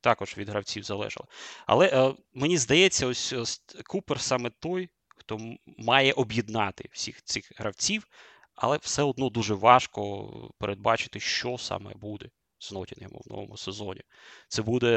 [0.00, 1.26] також від гравців залежало.
[1.66, 5.38] Але е, мені здається, ось, ось Купер саме той, хто
[5.78, 8.06] має об'єднати всіх цих гравців,
[8.54, 12.28] але все одно дуже важко передбачити, що саме буде
[12.58, 14.00] з Нотінгемом в новому сезоні.
[14.48, 14.96] Це буде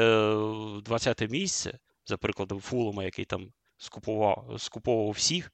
[0.80, 5.52] 20-те місце, за прикладом Фулема, який там скупував, скуповував всіх,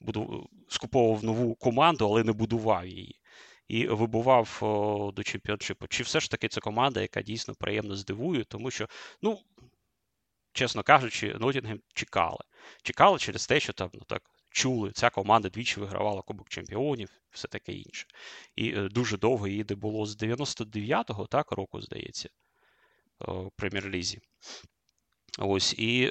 [0.00, 3.20] буду, скуповував нову команду, але не будував її.
[3.68, 5.86] І вибував о, до чемпіоншипу.
[5.86, 8.88] Чи все ж таки це команда, яка дійсно приємно здивує, тому що,
[9.22, 9.38] ну,
[10.52, 12.40] чесно кажучи, Нотінгем чекали.
[12.82, 17.48] Чекали через те, що там ну, так чули, ця команда двічі вигравала Кубок Чемпіонів, все
[17.48, 18.06] таке інше.
[18.56, 22.28] І е, дуже довго її де було з 99-го так, року, здається,
[23.20, 24.20] в прем'єр-лізі.
[25.38, 26.10] Ось, і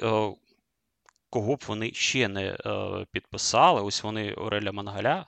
[1.34, 2.58] кого б вони ще не е,
[3.12, 5.26] підписали, ось вони Ореля Мангаля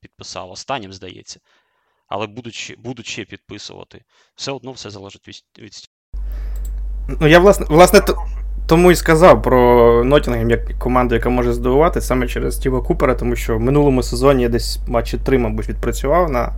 [0.00, 1.40] підписали, останнім, здається.
[2.08, 4.04] Але будуть будуть ще підписувати.
[4.34, 5.72] Все одно все залежить від, від
[7.20, 8.00] Ну, я власне, власне
[8.66, 13.36] тому і сказав про Ноттінгем як команду, яка може здивувати саме через Стіва Купера, тому
[13.36, 16.52] що в минулому сезоні я десь матчі три, мабуть, відпрацював на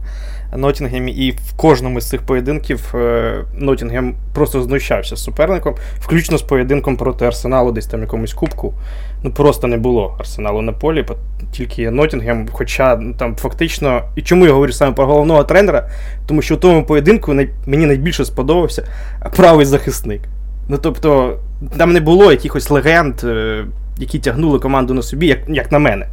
[0.56, 6.42] Ноттінгемі, і в кожному з цих поєдинків е, Ноттінгем просто знущався з суперником, включно з
[6.42, 8.74] поєдинком проти Арсеналу, десь там якомусь кубку.
[9.22, 11.06] Ну просто не було Арсеналу на полі,
[11.52, 14.02] тільки Ноттінгем, хоча ну, там фактично.
[14.16, 15.88] І чому я говорю саме про головного тренера?
[16.26, 17.34] Тому що в тому поєдинку
[17.66, 18.88] мені найбільше сподобався
[19.36, 20.20] правий захисник.
[20.68, 21.38] Ну тобто,
[21.76, 23.64] там не було якихось легенд, е,
[23.98, 26.06] які тягнули команду на собі, як, як на мене.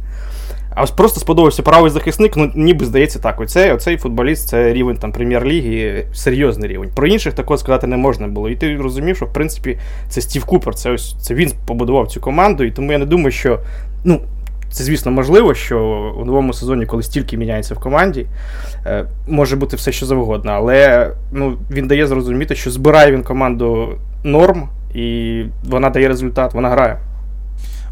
[0.74, 3.40] А ось просто сподобався правий захисник, ну ніби здається так.
[3.40, 6.90] Оцей, оцей футболіст це рівень там прем'єр-ліги, серйозний рівень.
[6.94, 8.48] Про інших такого сказати не можна було.
[8.48, 12.20] І ти розумів, що в принципі це Стів Купер, це ось це він побудував цю
[12.20, 13.60] команду, і тому я не думаю, що.
[14.04, 14.20] ну,
[14.70, 15.78] це, звісно, можливо, що
[16.18, 18.26] у новому сезоні, коли стільки міняється в команді,
[18.86, 20.52] е, може бути все що завгодно.
[20.52, 26.68] Але ну, він дає зрозуміти, що збирає він команду норм, і вона дає результат, вона
[26.68, 26.98] грає.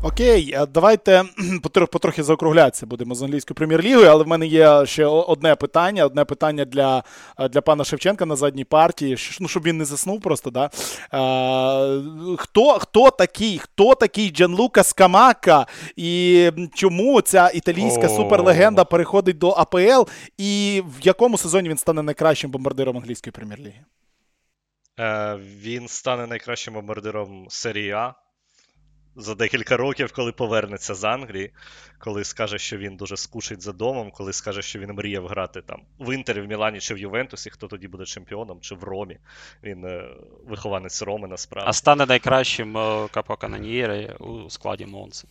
[0.02, 1.24] Окей, е, давайте
[1.92, 6.04] потрохи заокруглятися будемо з англійською прем'єр-лігою, але в мене є ще одне питання.
[6.04, 7.02] Одне питання для
[7.38, 10.50] е, для пана Шевченка на задній партії, ну, щоб він не заснув просто.
[10.50, 10.70] да?
[11.10, 11.98] А,
[12.32, 19.50] е, Хто хто такий хто такий Джанлука Скамака і чому ця італійська суперлегенда переходить до
[19.50, 23.84] АПЛ, і в якому сезоні він стане найкращим бомбардиром англійської прем'єр-ліги?
[25.62, 28.27] Він стане найкращим бомбардиром серії А
[29.18, 31.50] за декілька років, коли повернеться з Англії,
[31.98, 35.80] коли скаже, що він дуже скучить за домом, коли скаже, що він мріяв грати там
[35.98, 39.18] в Інтері, в Мілані чи в Ювентусі, хто тоді буде чемпіоном, чи в Ромі.
[39.62, 40.08] Він е,
[40.46, 41.68] вихованець Роми насправді.
[41.70, 45.28] А стане найкращим е, капоканоньєри у складі Монси.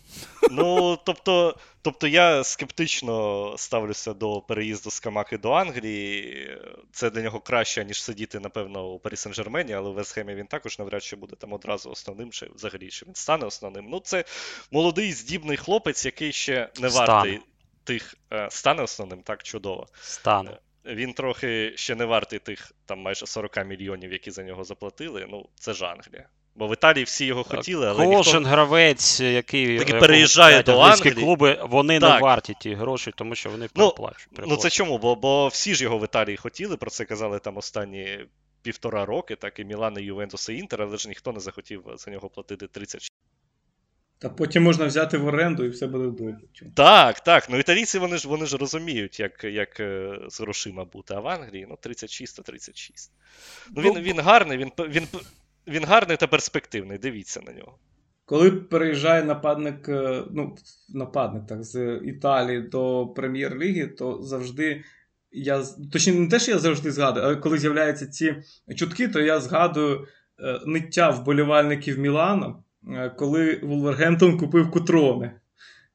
[0.51, 1.55] Ну, тобто,
[1.87, 6.57] тобто я скептично ставлюся до переїзду з Камаки до Англії.
[6.91, 10.79] Це для нього краще, ніж сидіти, напевно, у Парі Сен-Жермені, але у Вестхемі він також
[10.79, 13.85] навряд чи буде там одразу основним, чи взагалі що він стане основним.
[13.89, 14.25] Ну, це
[14.71, 17.39] молодий здібний хлопець, який ще не вартий
[17.83, 18.15] тих.
[18.33, 19.87] Е, стане основним, так чудово.
[20.01, 20.57] Стане.
[20.85, 25.25] Е, він трохи ще не вартий тих там майже 40 мільйонів, які за нього заплатили.
[25.29, 26.29] Ну, це ж Англія.
[26.57, 28.49] Бо в Італії всі його хотіли, але кожен ніхто...
[28.49, 32.13] гравець, який, який переїжджає до Англії, клуби, вони так.
[32.13, 34.39] не варті ті гроші, тому що вони ну, переплачують.
[34.47, 34.97] Ну це чому?
[34.97, 38.19] Бо бо всі ж його в Італії хотіли, про це казали там останні
[38.61, 42.11] півтора роки, так і Мілан, і Ювентус, і Інтер, але ж ніхто не захотів за
[42.11, 43.11] нього платити 36
[44.19, 46.37] та потім можна взяти в оренду і все буде добре.
[46.75, 47.49] Так, так.
[47.49, 51.13] Ну італійці вони ж вони ж розуміють, як як е, з грошима бути.
[51.13, 53.11] А в Англії ну 36 то 36.
[53.75, 55.07] Ну він він гарний, він, він,
[55.67, 56.97] він гарний та перспективний.
[56.97, 57.77] Дивіться на нього.
[58.25, 60.55] Коли переїжджає нападник, е, ну,
[60.89, 64.83] нападник так, з Італії до прем'єр-ліги, то завжди
[65.31, 65.63] я
[65.93, 68.35] точніше, не те, що я завжди згадую, але коли з'являються ці
[68.75, 70.07] чутки, то я згадую
[70.39, 72.55] е, ниття вболівальників Мілана.
[72.89, 75.31] Е, коли Вулвергемптон купив Кутрони.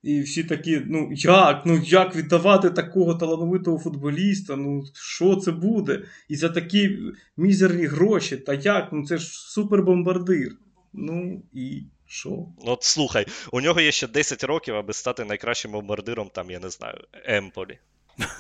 [0.03, 4.57] І всі такі, ну як Ну як віддавати такого талановитого футболіста?
[4.57, 6.03] Ну що це буде?
[6.29, 6.99] І за такі
[7.37, 8.89] мізерні гроші, та як?
[8.93, 10.53] Ну це ж супербомбардир.
[10.93, 12.47] Ну і що?
[12.59, 16.71] От слухай, у нього є ще 10 років, аби стати найкращим бомбардиром, там, я не
[16.71, 17.79] знаю, Емполі.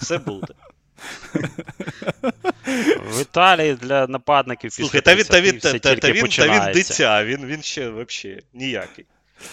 [0.00, 0.54] Все буде.
[3.06, 6.72] В Італії для нападників Слухай, та він, та він, та, та, та, він, та він
[6.74, 9.04] дитя, він, він ще взагалі ніякий.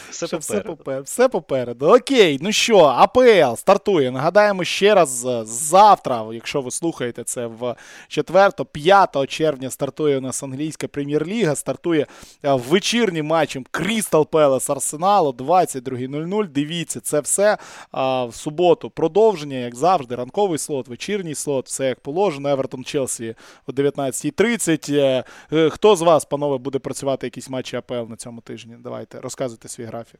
[0.09, 0.39] Все попереду.
[0.39, 1.03] Все, попер...
[1.03, 1.87] все попереду.
[1.87, 4.11] Окей, ну що, АПЛ стартує.
[4.11, 7.75] Нагадаємо ще раз завтра, якщо ви слухаєте це в
[8.09, 11.55] 4-5 червня, стартує у нас англійська прем'єр-ліга.
[11.55, 12.05] Стартує
[12.43, 16.47] вечірнім матчем Крістал Пелес Арсеналу 22.00.
[16.47, 17.57] Дивіться, це все
[17.93, 18.89] в суботу.
[18.89, 22.49] Продовження, як завжди, ранковий слот, вечірній слот, все як положено.
[22.49, 23.35] Евертон Челсі
[23.67, 24.93] о 19.30.
[24.95, 25.23] Е,
[25.53, 28.75] е, хто з вас, панове, буде працювати якісь матчі АПЛ на цьому тижні?
[28.79, 30.19] Давайте розказуйте свій графік.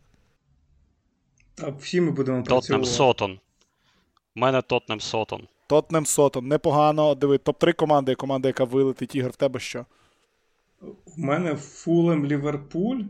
[1.62, 2.68] А всі ми будемо працювати.
[2.68, 3.40] Тотнем Сотон.
[4.36, 5.48] У мене Тотнем Сотон.
[5.68, 6.48] Тотнем Сотон.
[6.48, 7.16] Непогано.
[7.16, 9.86] Диви, топ-3 команди, команда, яка вилетить ігор, в тебе що?
[10.82, 13.02] У мене Фулем Ліверпуль.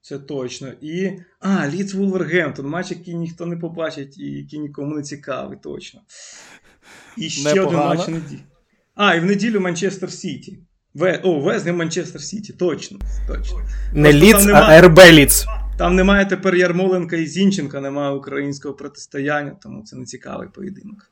[0.00, 0.68] Це точно.
[0.80, 1.12] І.
[1.40, 2.66] А, Ліц Вулвергемптон.
[2.66, 6.00] Матч, який ніхто не побачить і який нікому не цікавий, точно.
[7.16, 7.86] І ще Непогано.
[7.90, 8.40] один матч неділі.
[8.94, 10.58] А, і в неділю Манчестер Сіті.
[10.94, 11.20] Ве...
[11.24, 12.98] О, Вест Гем Манчестер Сіті, точно.
[13.28, 13.60] точно.
[13.92, 15.46] Не Лідс, а РБ Лідс.
[15.76, 21.10] Там немає тепер Ярмоленка і Зінченка, немає українського протистояння, тому це не цікавий поєдинок.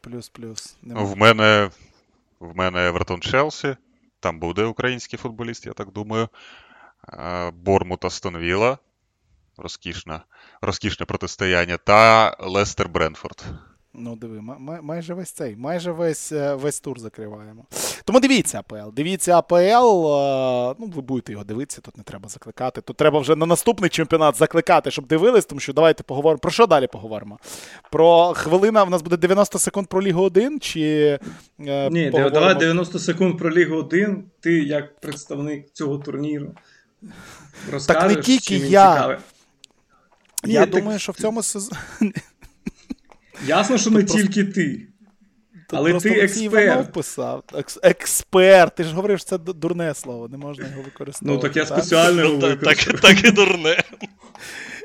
[0.00, 0.76] Плюс-плюс.
[0.82, 1.70] В мене
[2.40, 3.76] в мене Евертон Челсі.
[4.20, 6.28] Там буде український футболіст, я так думаю.
[7.52, 8.78] Борнмут Астон Вілла.
[9.56, 10.20] Розкішне,
[10.60, 11.76] розкішне протистояння.
[11.76, 13.44] Та Лестер Брентфорд.
[13.98, 17.64] Ну, диви, май, майже весь цей, майже весь е, весь тур закриваємо.
[18.04, 18.90] Тому дивіться АПЛ.
[18.92, 19.56] Дивіться АПЛ.
[19.56, 22.80] Е, ну, ви будете його дивитися, тут не треба закликати.
[22.80, 26.38] Тут треба вже на наступний чемпіонат закликати, щоб дивились, тому що давайте поговоримо.
[26.38, 27.38] Про що далі поговоримо?
[27.90, 30.80] Про хвилина в нас буде 90 секунд про Лігу 1 чи.
[31.60, 32.30] Е, Ні, поговоримо...
[32.30, 34.24] давай 90 секунд про Лігу 1.
[34.40, 36.54] Ти як представник цього турніру.
[37.72, 39.18] Розкажеш, так не тільки я.
[40.44, 41.00] Я Ні, думаю, так...
[41.00, 41.80] що в цьому сезоні.
[43.46, 44.18] Ясно, що не просто...
[44.18, 44.86] тільки ти.
[45.70, 46.92] Тут Але ти експерт.
[46.92, 47.42] писав.
[47.82, 48.74] Експерт.
[48.74, 51.46] Ти ж говориш, що це дурне слово, не можна його використовувати.
[51.46, 53.00] Ну, так я спеціально його використовую.
[53.00, 53.82] Так, так і дурне.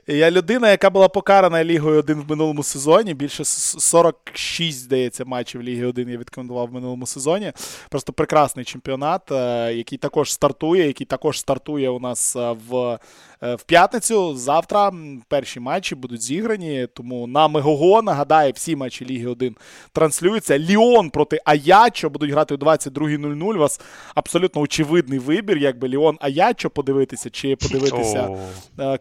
[0.08, 3.14] Я людина, яка була покарана Лігою 1 в минулому сезоні.
[3.14, 7.52] Більше 46, здається, матчів Ліги 1 я відкомендував в минулому сезоні.
[7.90, 13.00] Просто прекрасний чемпіонат, е, який також стартує, який також стартує у нас е, в
[13.42, 14.36] в п'ятницю.
[14.36, 14.92] Завтра
[15.28, 16.88] перші матчі будуть зіграні.
[16.94, 19.56] Тому на Мегого, нагадаю, всі матчі Ліги 1
[19.94, 20.60] транслюються.
[20.60, 23.56] Ліон проти Аячо будуть грати о 22.00.
[23.56, 23.82] У вас
[24.16, 28.30] абсолютно очевидний вибір, якби Ліон Аячо подивитися, чи подивитися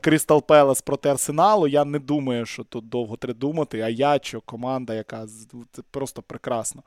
[0.01, 1.68] Крістал Пелес проти Арсеналу.
[1.68, 3.80] Я не думаю, що тут довго треба думати.
[3.80, 5.26] Аячо, команда, яка
[5.72, 6.82] це просто прекрасно.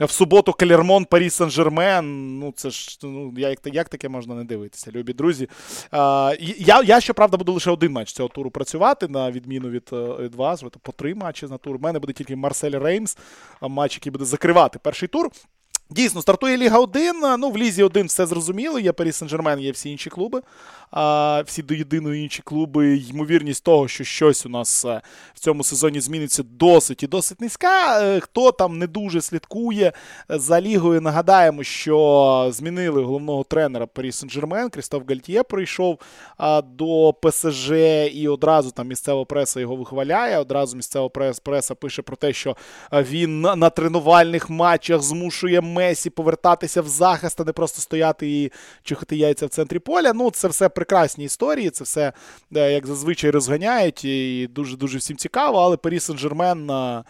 [0.00, 2.02] В суботу Клермон, Парі Сен-Жермен.
[2.40, 5.48] Ну, це ж ну, як як таке можна не дивитися, любі друзі.
[5.92, 9.96] Я, я я, щоправда, буду лише один матч цього туру працювати, на відміну від е,
[9.96, 10.64] від вас.
[10.82, 11.76] По три матчі на тур.
[11.76, 13.18] У мене буде тільки Марсель Реймс,
[13.60, 15.30] матч, який буде закривати перший тур.
[15.90, 17.20] Дійсно, стартує Ліга 1.
[17.38, 18.78] Ну, в Лізі 1 все зрозуміло.
[18.78, 20.42] Є Парі Сен-Жермен, є всі інші клуби.
[20.90, 22.96] А всі до єдиної інші клуби.
[22.96, 25.00] Ймовірність того, що щось у нас е,
[25.34, 28.00] в цьому сезоні зміниться досить і досить низька.
[28.02, 29.92] Е, хто там не дуже слідкує
[30.28, 34.70] за лігою, нагадаємо, що змінили головного тренера Парі Сен-Жермен.
[34.70, 35.98] Крістоф Гальтіє прийшов
[36.76, 37.70] до ПСЖ
[38.12, 40.38] і одразу там місцева преса його вихваляє.
[40.38, 41.08] Одразу місцева
[41.42, 42.56] преса пише про те, що
[42.92, 45.60] він на тренувальних матчах змушує.
[45.76, 48.52] Месі повертатися в захист, а не просто стояти і
[48.82, 50.12] чихати яйця в центрі поля.
[50.12, 52.12] Ну, це все прекрасні історії, це все,
[52.56, 57.02] е, як зазвичай, розганяють, і дуже-дуже всім цікаво, але Парі Сен-Жермен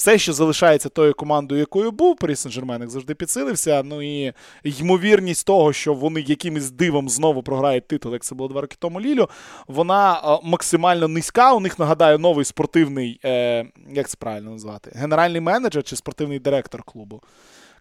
[0.00, 2.16] все ще залишається тою командою, якою був.
[2.16, 3.82] Парі Сен-Жермен, як завжди підсилився.
[3.84, 4.32] Ну і
[4.64, 9.00] ймовірність того, що вони якимось дивом знову програють титул, як це було два роки тому
[9.00, 9.28] Лілю,
[9.68, 11.52] вона максимально низька.
[11.52, 16.82] У них нагадаю новий спортивний, е, як це правильно назвати, генеральний менеджер чи спортивний директор
[16.82, 17.22] клубу.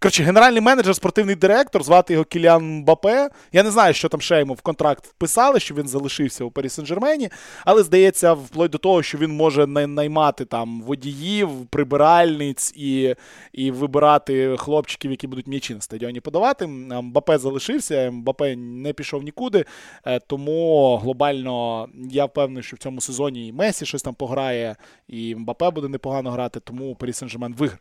[0.02, 3.30] Коротше, генеральний менеджер, спортивний директор, звати його Кіліан Бапе.
[3.52, 6.68] Я не знаю, що там ще йому в контракт вписали, що він залишився у Парі
[6.68, 7.32] Сен-Жермені,
[7.66, 13.16] але здається, вплоть до того, що він може наймати там водіїв, прибиральниць і
[13.54, 16.68] і вибирати хлопчиків, які будуть м'ячі на стадіоні подавати.
[16.68, 19.66] Мбапе залишився, Мбапе не пішов нікуди.
[20.06, 24.76] Е, тому глобально я впевнений, що в цьому сезоні і Месі щось там пограє,
[25.08, 27.80] і Мбапе буде непогано грати, тому Парі Сен-Жермен виграє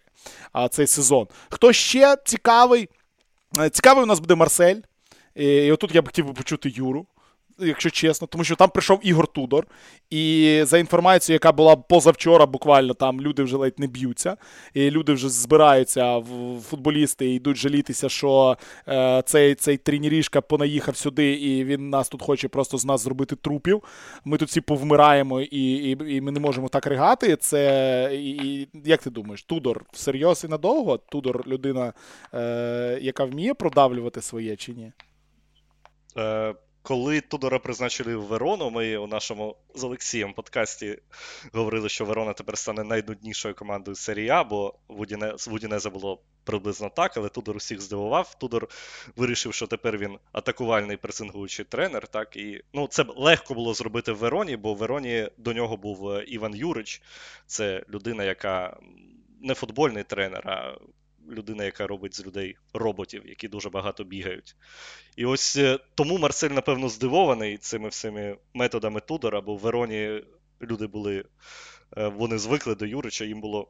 [0.70, 1.26] цей сезон.
[1.48, 2.88] Хто ще цікавий?
[3.58, 4.80] Е, цікавий у нас буде Марсель.
[5.34, 7.06] І отут я б хотів би почути Юру
[7.58, 9.66] якщо чесно, тому що там прийшов Ігор Тудор,
[10.10, 14.36] і за інформацією, яка була позавчора, буквально там люди вже ледь не б'ються,
[14.74, 16.22] і люди вже збираються,
[16.68, 18.56] футболісти і йдуть жалітися, що
[18.88, 23.36] е, цей цей тренерішка понаїхав сюди, і він нас тут хоче просто з нас зробити
[23.36, 23.82] трупів.
[24.24, 27.36] Ми тут всі повмираємо, і і, і ми не можемо так ригати.
[27.36, 30.96] Це і, і як ти думаєш, Тудор всерйоз і надовго?
[30.96, 31.92] Тудор людина,
[32.34, 34.92] е, яка вміє продавлювати своє чи ні?
[36.18, 36.54] Е,
[36.88, 40.98] коли Тудора призначили в Верону, ми у нашому з Олексієм подкасті
[41.52, 44.74] говорили, що Верона тепер стане найнуднішою командою серії А, бо
[45.36, 48.34] з Вудінеза було приблизно так, але Тудор усіх здивував.
[48.38, 48.68] Тудор
[49.16, 52.06] вирішив, що тепер він атакувальний пресингуючий тренер.
[52.06, 56.10] Так, і ну, Це легко було зробити в Вероні, бо в Вероні до нього був
[56.10, 57.02] е, Іван Юрич.
[57.46, 58.76] Це людина, яка
[59.40, 60.78] не футбольний тренер, а
[61.30, 64.56] людина, яка робить з людей роботів, які дуже багато бігають.
[65.16, 70.22] І ось е, тому Марсель, напевно, здивований цими всіми методами Тудора, бо в Вероні
[70.62, 71.24] люди були,
[71.96, 73.68] е, вони звикли до Юрича, їм було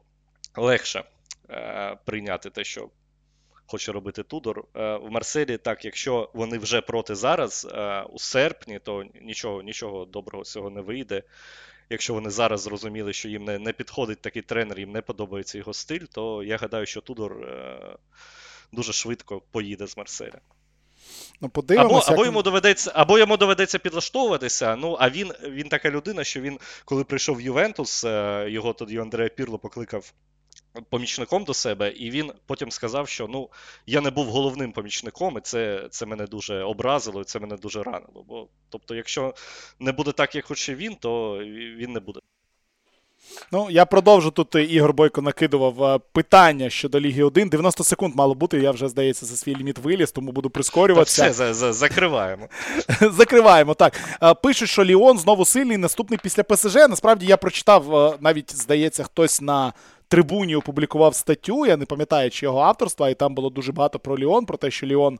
[0.57, 1.03] легше
[1.49, 2.89] е, прийняти те, що
[3.65, 4.65] хоче робити Тудор.
[4.73, 7.67] В Марселі, так, якщо вони вже проти зараз,
[8.09, 11.23] у серпні, то нічого нічого доброго з цього не вийде
[11.89, 15.73] якщо вони зараз зрозуміли, що їм не не підходить такий тренер, їм не подобається його
[15.73, 17.79] стиль, то я гадаю, що Тудор е,
[18.71, 20.39] дуже швидко поїде з Марселя.
[21.41, 22.09] Ну, Або як...
[22.09, 24.75] або, йому доведеться або йому доведеться підлаштовуватися.
[24.75, 28.97] Ну, а він він така людина, що він, коли прийшов в Ювентус, е, його тоді
[28.97, 30.13] Андреа Пірло покликав
[30.89, 33.49] помічником до себе, і він потім сказав, що ну,
[33.85, 37.83] я не був головним помічником, і це це мене дуже образило, і це мене дуже
[37.83, 38.25] ранило.
[38.27, 39.33] Бо, Тобто, якщо
[39.79, 41.37] не буде так, як хоче він, то
[41.77, 42.19] він не буде.
[43.51, 44.55] Ну, я продовжу тут.
[44.55, 47.49] Е, Ігор Бойко накидував е, питання щодо Ліги 1.
[47.49, 48.59] 90 секунд мало бути.
[48.59, 51.23] Я вже, здається, за свій ліміт виліз, тому буду прискорюватися.
[51.23, 52.47] Та все, за, закриваємо.
[53.01, 53.93] Закриваємо, так.
[54.23, 56.75] Е, пишуть, що Ліон знову сильний, наступний після ПСЖ.
[56.75, 59.73] Насправді я прочитав, навіть, здається, хтось на
[60.09, 61.65] трибуні опублікував статтю.
[61.65, 64.71] Я не пам'ятаю, чи його авторства, і там було дуже багато про Ліон, про те,
[64.71, 65.19] що Ліон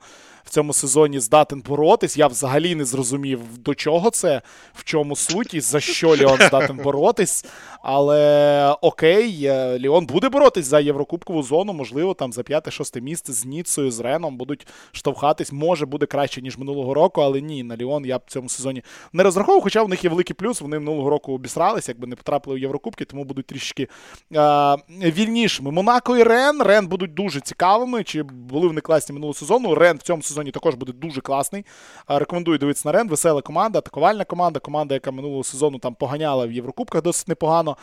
[0.49, 2.17] в цьому сезоні здатен боротись.
[2.17, 4.41] Я взагалі не зрозумів, до чого це,
[4.73, 7.45] в чому суть і за що Ліон здатен боротись.
[7.81, 13.45] Але окей, е, Ліон буде боротись за Єврокубкову зону, можливо, там за п'яте-шосте місце з
[13.45, 15.51] Ніцею, з Реном будуть штовхатись.
[15.51, 18.83] Може, буде краще, ніж минулого року, але ні, на Ліон я б в цьому сезоні
[19.13, 20.61] не розраховував, хоча в них є великий плюс.
[20.61, 23.87] Вони минулого року обісрались, якби не потрапили в Єврокубки, тому будуть трішки
[24.35, 25.71] а, вільнішими.
[25.71, 26.61] Монако і Рен.
[26.61, 28.03] Рен будуть дуже цікавими.
[28.03, 29.75] Чи були вони класні минулого сезону?
[29.75, 31.65] Рен в цьому сезоні також буде дуже класний.
[32.07, 33.09] Рекомендую дивитися на Рен.
[33.09, 37.77] Весела команда, атакувальна команда, команда, яка минулого сезону там поганяла в Єврокубках досить непогано.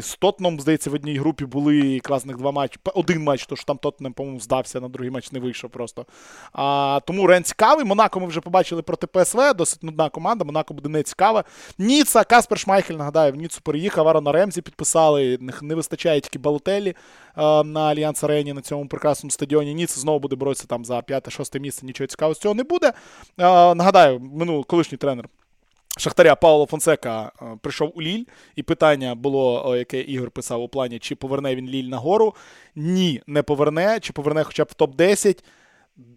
[0.00, 2.78] З Тотном, здається, в одній групі були класних два матчі.
[2.94, 6.06] Один матч, то що там Тотнем, по-моєму, здався, на другий матч не вийшов просто.
[7.06, 7.84] Тому Рен цікавий.
[7.84, 10.44] Монако ми вже побачили проти ПСВ, досить нудна команда.
[10.44, 11.44] Монако буде не цікава.
[11.78, 15.38] Ніца, Каспер Шмайхель, нагадаю, в Ніцу переїхав, Арона Ремзі підписали.
[15.62, 16.94] Не вистачає тільки Балотелі
[17.64, 19.74] на Альянс Арені на цьому прекрасному стадіоні.
[19.74, 21.86] Ніц знову буде боротися там за 5-6 місце.
[21.86, 22.92] Нічого цікавого з цього не буде.
[23.38, 25.28] Нагадаю, минулий колишній тренер.
[25.98, 28.24] Шахтаря Пауло Фонсека прийшов у Ліль,
[28.56, 32.34] і питання було, яке Ігор писав у плані, чи поверне він Ліль нагору.
[32.74, 35.38] Ні, не поверне, чи поверне хоча б в топ-10.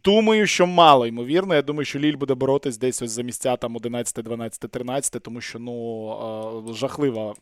[0.03, 1.55] Думаю, що мало ймовірно.
[1.55, 5.41] Я думаю, що Ліль буде боротись десь ось за місця там 11, 12, 13, тому
[5.41, 7.33] що ну жахлива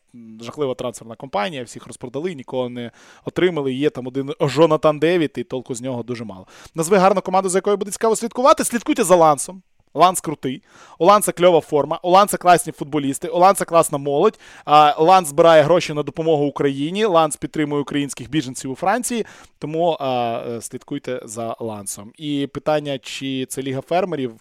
[0.42, 2.92] жахлива трансферна кампанія, всіх розпродали, нікого не
[3.26, 3.74] отримали.
[3.74, 6.48] Є там один Жонатан Девід, і толку з нього дуже мало.
[6.76, 8.64] Назви гарну команду, за якою буде цікаво слідкувати.
[8.64, 9.62] Слідкуйте за Лансом.
[9.94, 10.64] Ланс крутий,
[11.00, 14.40] у Ланса кльова форма, у Ланса класні футболісти, у Ланса класна молодь.
[14.98, 17.06] Ланс збирає гроші на допомогу Україні.
[17.06, 19.26] Ланс підтримує українських біженців у Франції.
[19.60, 22.12] Тому а, слідкуйте за Лансом.
[22.18, 24.32] І питання, чи це ліга фермерів.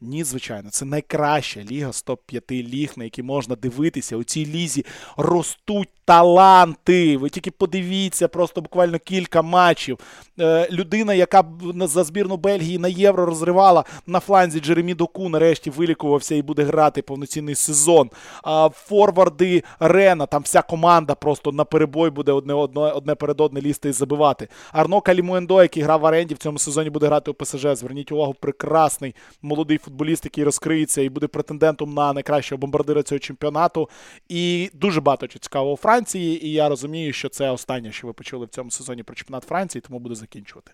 [0.00, 4.16] Ні, звичайно, це найкраща ліга з топ-5 ліг, на які можна дивитися.
[4.16, 4.84] У цій лізі
[5.16, 7.16] ростуть таланти.
[7.16, 9.98] Ви тільки подивіться, просто буквально кілька матчів.
[10.40, 11.44] Е, людина, яка
[11.80, 17.02] за збірну Бельгії на євро розривала на фланзі Джеремі Доку, нарешті вилікувався і буде грати
[17.02, 18.10] повноцінний сезон.
[18.42, 23.60] А форварди Рена, там вся команда просто на перебой буде одне одне, одне перед одне
[23.60, 24.48] лізти і забивати.
[24.72, 27.66] Арно Калімуендо, який грав в оренді, в цьому сезоні буде грати у ПСЖ.
[27.72, 33.90] Зверніть увагу, прекрасний молодий футболіст, який розкриється і буде претендентом на найкращого бомбардира цього чемпіонату.
[34.28, 36.46] І дуже багато цікавого у Франції.
[36.46, 39.82] І я розумію, що це останнє, що ви почули в цьому сезоні про чемпіонат Франції,
[39.82, 40.72] тому буду закінчувати.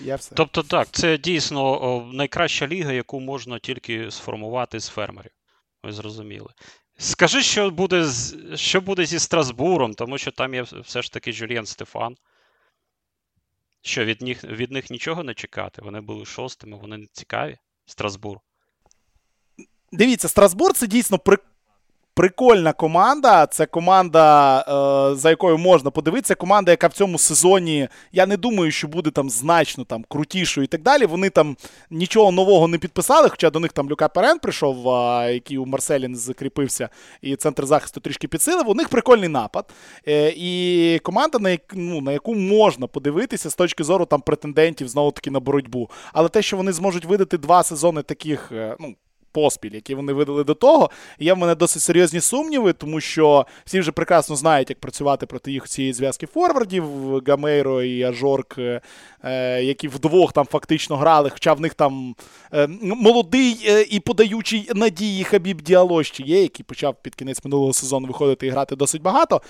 [0.00, 0.34] Я все.
[0.34, 5.30] Тобто, так, це дійсно найкраща ліга, яку можна тільки сформувати з фермерів.
[5.84, 6.48] Ви зрозуміли.
[6.98, 8.06] Скажи, що буде
[8.54, 12.16] що буде зі Страсбуром, тому що там є все ж таки Жюльєн Стефан.
[13.82, 15.82] Що від них від них нічого не чекати?
[15.82, 17.56] Вони були шостими, вони не цікаві.
[17.88, 18.38] Страсбур.
[19.92, 21.38] Дивіться, Страсбур це дійсно при...
[22.18, 23.46] прикольна команда.
[23.46, 24.58] Це команда,
[25.12, 26.34] е, за якою можна подивитися.
[26.34, 30.66] Команда, яка в цьому сезоні, я не думаю, що буде там значно там крутішою і
[30.66, 31.06] так далі.
[31.06, 31.56] Вони там
[31.90, 34.84] нічого нового не підписали, хоча до них там Люка Перен прийшов,
[35.32, 36.88] який у Марселі не закріпився,
[37.22, 38.68] і центр захисту трішки підсилив.
[38.68, 39.70] У них прикольний напад.
[40.08, 44.88] Е, і команда, на, як, ну, на яку можна подивитися з точки зору там претендентів
[44.88, 45.90] знову таки на боротьбу.
[46.12, 48.94] Але те, що вони зможуть видати два сезони таких, е, ну
[49.38, 50.90] поспіль, які вони видали до того.
[51.18, 55.52] Є в мене досить серйозні сумніви, тому що всі вже прекрасно знають, як працювати проти
[55.52, 56.84] їх цієї зв'язки форвардів
[57.26, 58.80] Гамейро і Ажорк, е,
[59.62, 62.14] які вдвох там фактично грали, хоча в них там
[62.54, 68.06] е, молодий е, і подаючий надії Хабіб Діалощі є, який почав під кінець минулого сезону
[68.06, 69.42] виходити і грати досить багато.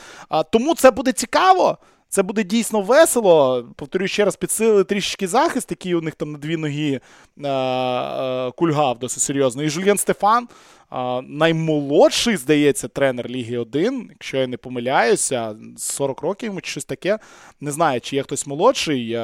[0.52, 1.78] Тому це буде цікаво.
[2.08, 3.64] Це буде дійсно весело.
[3.76, 7.00] Повторюю ще раз, підсилили трішечки захист, який у них там на дві ноги
[7.44, 9.62] а, а, кульгав досить серйозно.
[9.62, 10.48] І Жульєн Стефан,
[10.90, 16.84] а, наймолодший, здається, тренер Ліги 1, якщо я не помиляюся, 40 років йому чи щось
[16.84, 17.18] таке.
[17.60, 19.18] Не знаю, чи є хтось молодший.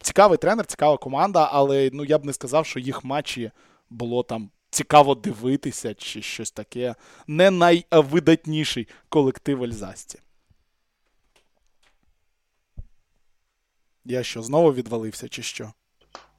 [0.00, 3.50] Цікавий тренер, цікава команда, але ну, я б не сказав, що їх матчі
[3.90, 4.50] було там.
[4.70, 6.94] Цікаво дивитися, чи щось таке.
[7.26, 10.18] Не найвидатніший колектив Альзасті.
[14.04, 15.72] Я що, знову відвалився, чи що?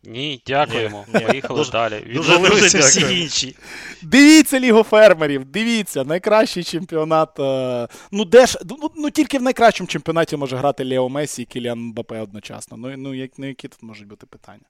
[0.07, 1.05] Ні, дякуємо.
[1.13, 2.03] Ні, Поїхали дуже, далі.
[2.05, 3.22] Відвалилися всі дякую.
[3.22, 3.55] інші.
[4.01, 7.39] Дивіться Лігу фермерів, дивіться, найкращий чемпіонат.
[7.39, 7.88] Е...
[8.11, 11.80] Ну, де ж, ну, ну тільки в найкращому чемпіонаті може грати Лео Месі і Кіліан
[11.80, 12.78] Мбапе одночасно.
[12.78, 14.63] Ну, ну, як, ну які тут можуть бути питання?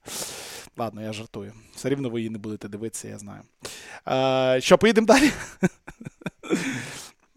[0.76, 1.52] Ладно, я жартую.
[1.74, 3.42] Все рівно ви її не будете дивитися, я знаю.
[4.08, 4.60] Е...
[4.60, 5.30] Що, поїдемо далі?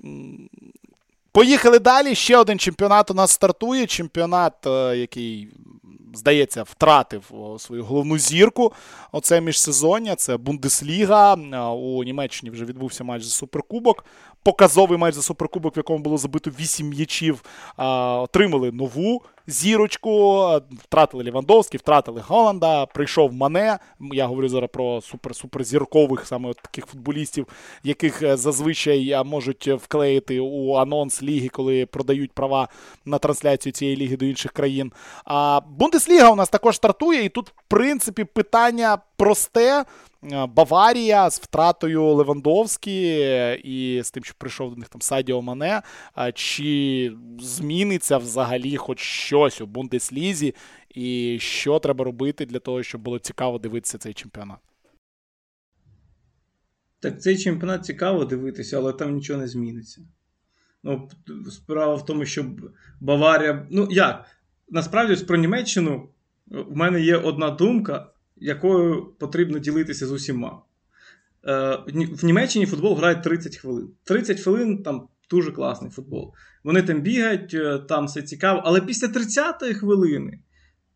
[1.31, 2.15] Поїхали далі.
[2.15, 3.87] Ще один чемпіонат у нас стартує.
[3.87, 5.49] Чемпіонат, е, який,
[6.13, 8.73] здається, втратив свою головну зірку.
[9.11, 10.15] Оце міжсезоння.
[10.15, 11.35] Це Бундесліга.
[11.73, 14.05] У Німеччині вже відбувся матч за Суперкубок.
[14.49, 17.43] Показовий матч за суперкубок, в якому було забито 8 м'ячів,
[17.77, 20.45] отримали нову зірочку,
[20.83, 23.79] втратили Лівандовський, втратили Голланда, прийшов Мане.
[23.99, 27.47] Я говорю зараз про супер-суперзіркових саме от таких футболістів,
[27.83, 32.67] яких е, зазвичай можуть вклеїти у анонс ліги, коли продають права
[33.05, 34.91] на трансляцію цієї ліги до інших країн.
[35.25, 39.85] А Бундесліга у нас також стартує, і тут, в принципі, питання просте.
[40.23, 43.11] Е, Баварія з втратою Левандовські
[43.63, 45.81] і з тим, що прийшов до них там Садіо Мане.
[46.33, 50.55] Чи зміниться взагалі хоч щось у Бундеслізі,
[50.89, 54.57] і що треба робити для того, щоб було цікаво дивитися цей чемпіонат?
[56.99, 60.01] Так цей чемпіонат цікаво дивитися, але там нічого не зміниться.
[60.83, 61.09] Ну,
[61.51, 62.45] Справа в тому, що
[62.99, 63.67] Баварія.
[63.71, 64.25] Ну як?
[64.69, 66.09] Насправді, про Німеччину
[66.47, 68.07] в мене є одна думка
[68.41, 70.61] якою потрібно ділитися з усіма.
[71.47, 71.77] Е,
[72.11, 73.89] в Німеччині футбол грає 30 хвилин.
[74.03, 76.33] 30 хвилин там дуже класний футбол.
[76.63, 80.39] Вони там бігають, е, там все цікаво, але після 30-ї хвилини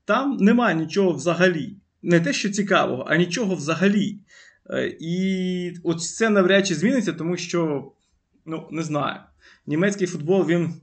[0.05, 1.77] там немає нічого взагалі.
[2.01, 4.19] Не те, що цікавого, а нічого взагалі.
[4.69, 7.91] Е, і ось це навряд чи зміниться, тому що,
[8.45, 9.19] ну, не знаю,
[9.67, 10.73] німецький футбол він.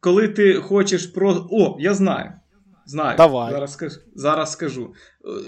[0.00, 1.48] Коли ти хочеш про.
[1.50, 2.32] О, я знаю.
[2.86, 3.16] Знаю.
[3.16, 3.52] Давай.
[3.52, 3.96] Зараз скажу.
[4.14, 4.94] Зараз скажу.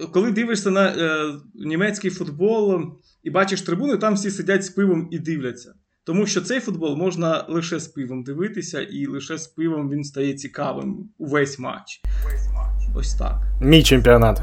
[0.03, 2.83] Е, коли дивишся на е, німецький футбол
[3.23, 5.75] і бачиш трибуни, там всі сидять з пивом і дивляться.
[6.05, 10.35] Тому що цей футбол можна лише з пивом дивитися, і лише з пивом він стає
[10.35, 12.01] цікавим увесь матч.
[12.95, 13.43] Ось так.
[13.61, 14.43] Мій чемпіонат.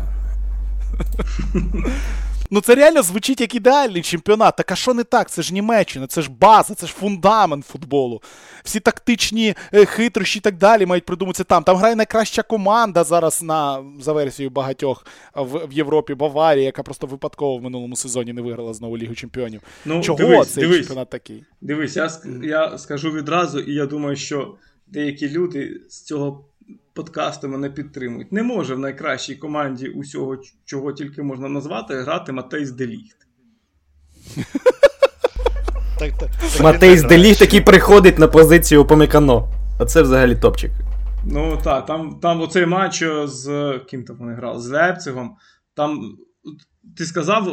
[2.52, 4.56] Ну це реально звучить як ідеальний чемпіонат.
[4.56, 5.30] Так а що не так?
[5.30, 8.22] Це ж Німеччина, це ж база, це ж фундамент футболу.
[8.64, 11.64] Всі тактичні е, хитрощі і так далі мають придуматися там.
[11.64, 17.08] Там грає найкраща команда зараз на за версією багатьох в, в Європі Баварія, яка просто
[17.08, 19.62] випадково в минулому сезоні не виграла знову Лігу Чемпіонів.
[19.86, 21.43] Ну, Чого дивись, цей дивись, чемпіонат такий?
[21.62, 22.10] Дивись, я,
[22.43, 24.56] я скажу відразу, і я думаю, що
[24.88, 26.46] деякі люди з цього
[26.96, 28.32] подкасти мене підтримують.
[28.32, 33.18] Не може в найкращій команді усього, чого тільки можна назвати, грати Матейс Деліхт.
[36.62, 39.50] Матейс Деліхт, який приходить на позицію Помікано.
[39.80, 40.72] А це взагалі топчик.
[41.26, 44.62] Ну так, там там оцей матч з ким там вони грали?
[44.62, 45.36] З Лепцигом.
[45.76, 46.18] Там
[46.98, 47.48] ти сказав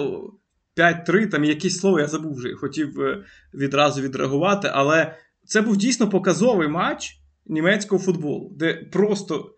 [0.76, 3.24] 5-3, там якесь слово, я забув вже, хотів е,
[3.54, 5.14] відразу відреагувати, але
[5.46, 9.54] це був дійсно показовий матч німецького футболу, де просто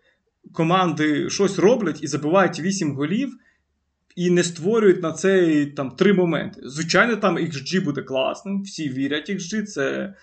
[0.53, 3.37] команди щось роблять і забивають 8 голів,
[4.15, 6.61] і не створюють на це там три моменти.
[6.63, 10.13] Звичайно, там XG буде класним, всі вірять XG, це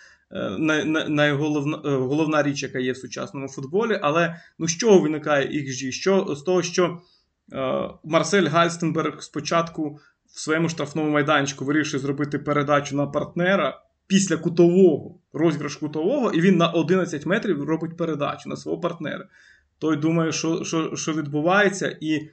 [1.09, 3.99] найголовна е, головна річ, яка є в сучасному футболі.
[4.03, 5.91] Але ну, з чого виникає XG?
[5.91, 7.01] Що, З того, що
[7.53, 9.99] е, Марсель Гальстенберг спочатку
[10.35, 13.83] в своєму штрафному майданчику вирішив зробити передачу на партнера
[14.13, 19.29] після кутового, розіграш кутового, і він на 11 метрів робить передачу на свого партнера.
[19.79, 22.31] Той думає, що що, що відбувається, і е,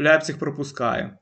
[0.00, 1.18] Ляпциг пропускає.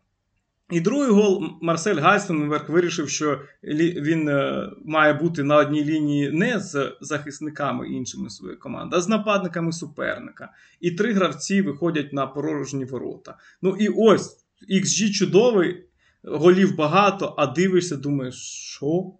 [0.71, 6.61] І другий гол Марсель Гайстенберг вирішив, що він е, має бути на одній лінії не
[6.61, 10.53] з захисниками іншими своєї команди, а з нападниками суперника.
[10.81, 13.39] І три гравці виходять на порожні ворота.
[13.63, 14.37] Ну і ось
[14.71, 15.85] XG чудовий,
[16.25, 18.35] голів багато, а дивишся, думаєш,
[18.75, 19.13] що?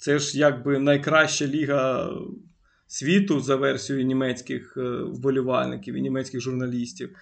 [0.00, 2.10] Це ж якби найкраща ліга
[2.86, 7.16] світу за версією німецьких е, вболівальників і німецьких журналістів.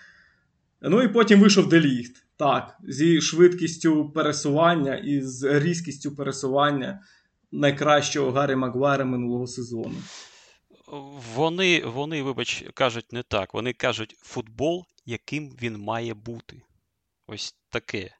[0.81, 2.25] Ну і потім вийшов Деліхт.
[2.37, 7.01] Так, зі швидкістю пересування і з різкістю пересування
[7.53, 9.97] найкращого Гаррі Магуайра минулого сезону.
[11.35, 13.55] Вони, вони, вибач, кажуть не так.
[13.55, 16.63] Вони кажуть футбол, яким він має бути.
[17.27, 18.11] Ось таке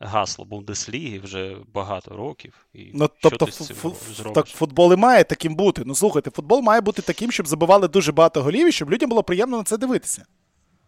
[0.00, 2.66] гасло Бундесліги вже багато років.
[2.74, 5.82] І ну, що тобто, ти з цим ф- так футбол і має таким бути.
[5.86, 9.22] Ну слухайте, футбол має бути таким, щоб забивали дуже багато голів і щоб людям було
[9.22, 10.24] приємно на це дивитися.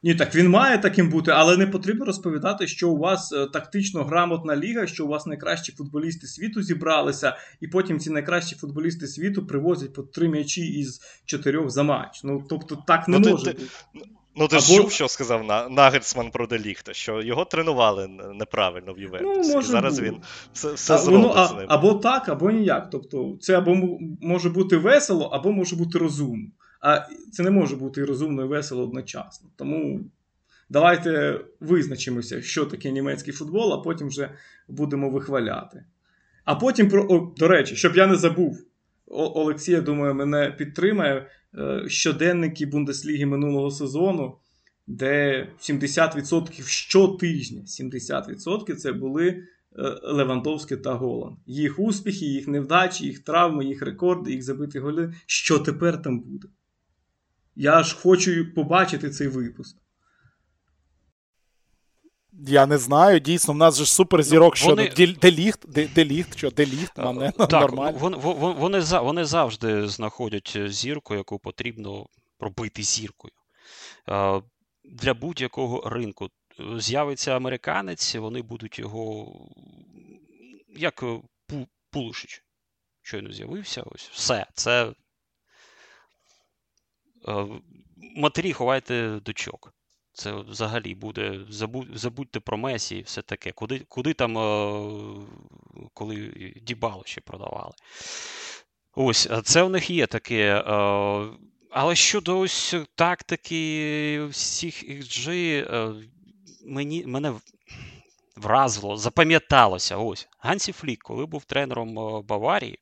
[0.02, 4.04] Ні, так він має таким бути, але не потрібно розповідати, що у вас е, тактично
[4.04, 9.46] грамотна ліга, що у вас найкращі футболісти світу зібралися, і потім ці найкращі футболісти світу
[9.46, 12.20] привозять по три м'ячі із чотирьох за матч.
[12.24, 14.10] Ну тобто так не ну, може ти, бути.
[14.36, 19.54] Ну, ти ж чув, що сказав Нагельсман про Деліхта, що його тренували неправильно в Ювентусі.
[19.54, 20.10] Ну, і зараз бути.
[20.10, 20.20] він
[20.52, 21.66] все все а, зробить ну, а, з ним.
[21.68, 22.90] Або так, або ніяк.
[22.90, 26.48] Тобто, це або може бути весело, або може бути розумно.
[26.80, 27.00] А
[27.32, 29.50] це не може бути і розумно, і весело одночасно.
[29.56, 30.00] Тому
[30.68, 34.30] давайте визначимося, що таке німецький футбол, а потім вже
[34.68, 35.84] будемо вихваляти.
[36.44, 38.58] А потім, про, о, до речі, щоб я не забув,
[39.10, 41.30] Олексій, я думаю, мене підтримає.
[41.58, 44.36] Е, щоденники Бундесліги минулого сезону,
[44.86, 49.44] де 70% щотижня 70% це були
[50.02, 51.36] Левандовський та Голан.
[51.46, 55.14] Їх успіхи, їх невдачі, їх травми, їх рекорди, їх забиті голи.
[55.26, 56.48] Що тепер там буде?
[57.56, 59.76] Я ж хочу побачити цей випуск.
[62.46, 64.92] Я не знаю, дійсно, в нас же суперзірок, що вони...
[64.98, 66.94] ну, деліхт, деліхт, що деліхт,
[67.36, 67.98] так, нормально.
[67.98, 72.06] Вони, вони, вони завжди знаходять зірку, яку потрібно
[72.38, 73.32] пробити зіркою.
[74.84, 76.30] Для будь-якого ринку
[76.76, 79.32] з'явиться американець, вони будуть його
[80.76, 81.04] як
[81.90, 82.44] Пулушич.
[83.02, 83.82] Щойно з'явився.
[83.82, 84.46] Ось все.
[84.54, 84.92] Це
[88.16, 89.74] матері ховайте дочок.
[90.12, 91.40] Це взагалі буде.
[91.94, 93.52] Забудьте про Месі і все таке.
[93.52, 94.34] Куди куди там,
[95.94, 96.32] коли
[96.62, 97.72] Дібало ще продавали.
[98.94, 100.64] Ось, це у них є таке.
[101.70, 106.04] Але щодо ось тактики всіх XG,
[106.66, 107.34] мені, мене
[108.36, 109.96] вразило, запам'яталося.
[109.96, 110.28] ось.
[110.38, 111.94] Гансі Флік, коли був тренером
[112.24, 112.78] Баварії,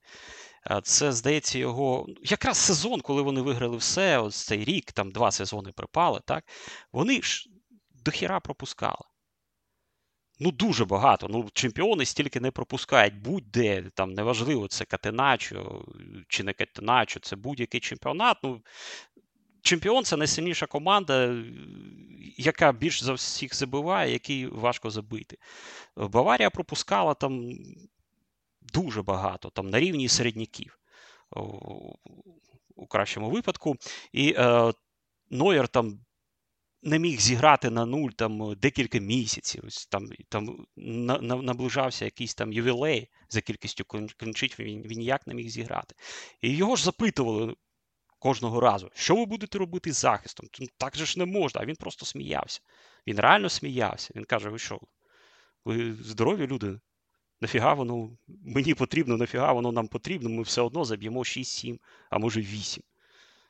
[0.83, 5.73] це, здається, його якраз сезон, коли вони виграли все, ось цей рік, там два сезони
[5.73, 6.45] припали, так?
[6.93, 7.49] Вони ж
[8.05, 9.05] дохіра пропускали.
[10.41, 11.29] Ну, дуже багато.
[11.31, 13.83] Ну, Чемпіони стільки не пропускають будь-де.
[13.95, 15.85] Там неважливо, це Катеначо
[16.29, 18.37] чи не Катеначо, це будь-який чемпіонат.
[18.43, 18.63] Ну,
[19.63, 21.37] Чемпіон це найсильніша команда,
[22.37, 25.37] яка більш за всіх забиває, який важко забити.
[25.97, 27.51] Баварія пропускала там
[28.73, 30.79] дуже багато, там на рівні середняків
[32.77, 33.77] у кращому випадку.
[34.13, 34.73] І е,
[35.31, 36.01] Нойер там
[36.83, 39.65] не міг зіграти на нуль там декілька місяців.
[39.67, 43.85] Ось Там там на, на, наближався якийсь там ювілей за кількістю
[44.17, 45.95] клінчить, він, він ніяк не міг зіграти.
[46.41, 47.55] І його ж запитували.
[48.21, 50.49] Кожного разу, що ви будете робити з захистом?
[50.61, 51.61] Ну, так же ж не можна.
[51.61, 52.61] А він просто сміявся.
[53.07, 54.13] Він реально сміявся.
[54.17, 54.81] Він каже: Ви що?
[55.65, 56.81] Ви здорові люди?
[57.41, 61.79] Нафіга воно мені потрібно, нафіга воно нам потрібно, ми все одно заб'ємо 6-7,
[62.11, 62.83] а може 8.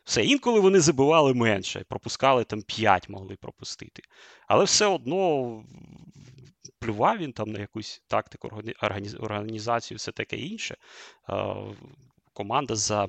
[0.05, 4.03] Все, інколи вони забивали менше, пропускали там 5 могли пропустити.
[4.47, 5.64] Але все одно
[6.78, 8.62] плював він там на якусь тактику,
[9.20, 10.76] організацію, все таке інше.
[12.32, 13.09] Команда за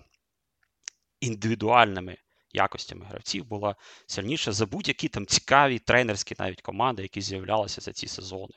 [1.19, 2.17] індивідуальними
[2.53, 3.75] якостями гравців була
[4.05, 8.53] сильніша за будь-які там цікаві тренерські навіть команди, які з'являлися за ці сезони.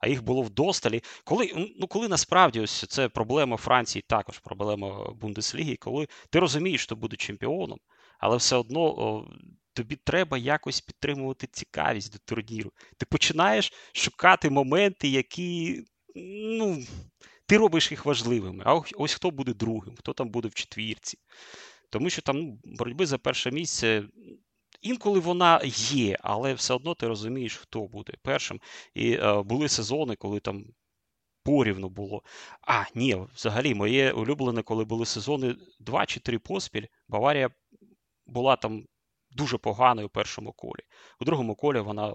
[0.00, 1.02] А їх було вдосталі.
[1.24, 6.96] Коли ну, коли насправді ось це проблема Франції, також проблема Бундесліги, коли ти розумієш, що
[6.96, 7.78] буде чемпіоном,
[8.18, 9.28] але все одно о,
[9.72, 12.72] тобі треба якось підтримувати цікавість до турніру.
[12.96, 15.84] Ти починаєш шукати моменти, які.
[16.58, 16.82] ну,
[17.46, 18.64] Ти робиш їх важливими.
[18.66, 21.18] А ось хто буде другим, хто там буде в четвірці.
[21.90, 24.04] Тому що там ну, боротьби за перше місце.
[24.82, 28.60] Інколи вона є, але все одно ти розумієш, хто буде першим.
[28.94, 30.64] І е, були сезони, коли там
[31.42, 32.22] порівну було.
[32.60, 37.50] А, ні, взагалі, моє улюблене, коли були сезони 2 чи 3 поспіль, Баварія
[38.26, 38.84] була там
[39.30, 40.82] дуже поганою у першому колі.
[41.20, 42.14] У другому колі вона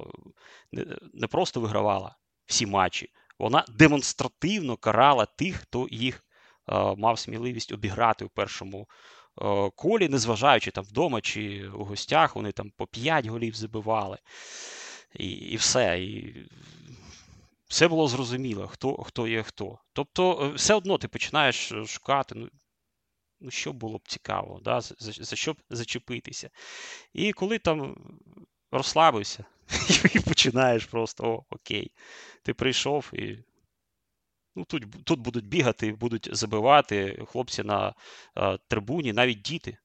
[0.71, 2.15] не, не просто вигравала
[2.45, 3.09] всі матчі,
[3.39, 6.25] вона демонстративно карала тих, хто їх
[6.69, 8.87] е, мав сміливість обіграти у першому
[9.26, 9.26] Е,
[9.75, 14.17] колі, незважаючи там вдома чи у гостях, вони там по 5 голів забивали.
[15.15, 15.99] І і все.
[15.99, 16.35] І
[17.67, 19.79] Все було зрозуміло, хто хто є хто.
[19.93, 22.49] Тобто, е, все одно ти починаєш шукати, ну,
[23.39, 26.49] ну що було б цікаво, да, за, за що б зачепитися.
[27.13, 27.95] І коли там
[28.71, 29.45] розслабився,
[30.15, 31.91] і починаєш просто о, окей,
[32.43, 33.37] ти прийшов і
[34.57, 37.93] Ну, Тут тут будуть бігати, будуть забивати хлопці на
[38.35, 39.77] а, трибуні, навіть діти.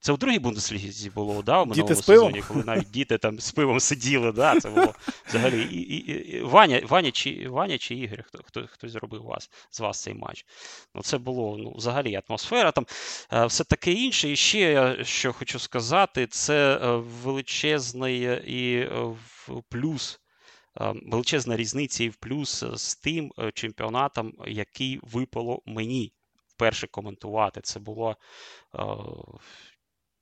[0.00, 3.80] Це в другій Бундеслізі було, да, у минулому сезоні, коли навіть діти там з пивом
[3.80, 4.32] сиділи.
[4.32, 4.94] да, Це було
[5.28, 5.62] взагалі.
[5.62, 9.80] І, і, і, Ваня Ваня, чи Ваня чи Ігор, хто хто, хто зробив вас, з
[9.80, 10.46] вас цей матч.
[10.94, 12.86] Ну, Це було ну, взагалі атмосфера, там
[13.46, 14.30] все таке інше.
[14.30, 19.14] І ще я що хочу сказати, це е, величезний і е,
[19.68, 20.20] плюс
[20.80, 26.12] величезна різниця і в плюс з тим е, чемпіонатом, який випало мені
[26.46, 27.60] вперше коментувати.
[27.60, 28.16] Це було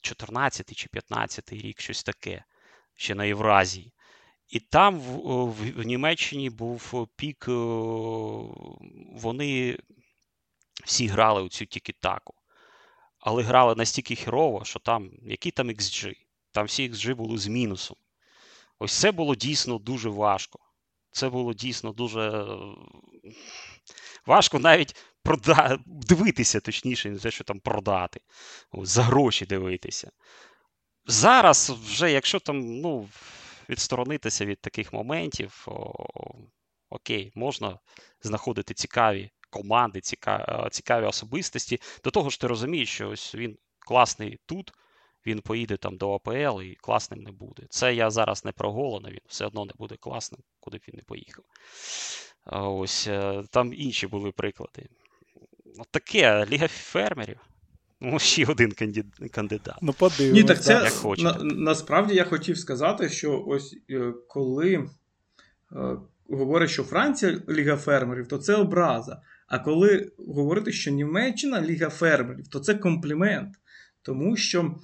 [0.01, 2.45] 14 чи 15 рік, щось таке,
[2.95, 3.93] ще на Євразії.
[4.49, 7.53] І там в, в, в Німеччині був пік, е,
[9.13, 9.79] вони
[10.85, 12.35] всі грали у цю тікі-таку.
[13.19, 16.15] Але грали настільки херово, що там, який там XG?
[16.53, 17.97] Там всі XG були з мінусом.
[18.79, 20.59] Ось це було дійсно дуже важко.
[21.11, 22.47] Це було дійсно дуже
[24.27, 25.79] важко навіть прода...
[25.87, 28.21] дивитися, точніше, не те, що там продати,
[28.73, 30.11] за гроші дивитися.
[31.07, 33.09] Зараз, вже, якщо там ну,
[33.69, 35.93] відсторонитися від таких моментів, о,
[36.91, 37.79] Окей, можна
[38.21, 41.81] знаходити цікаві команди, цікаві, цікаві особистості.
[42.05, 44.73] До того ж, ти розумієш, що ось він класний тут,
[45.27, 47.63] він поїде там до АПЛ і класним не буде.
[47.71, 50.95] Це я зараз не про Голона, він все одно не буде класним, куди б він
[50.97, 51.45] не поїхав.
[52.53, 54.87] Ось е, там інші були приклади.
[55.91, 57.41] Таке Ліга фермерів.
[58.01, 58.73] Ну, ще один
[59.33, 59.79] кандидат.
[59.83, 60.43] Ну, подивимось.
[60.43, 64.89] Ні, так це як на, насправді я хотів сказати, що ось е, коли е,
[66.31, 69.23] говорять, що Франція Ліга фермерів, то це образа.
[69.49, 73.55] А коли говорити, що Німеччина Ліга фермерів, то це комплімент.
[74.03, 74.75] Тому що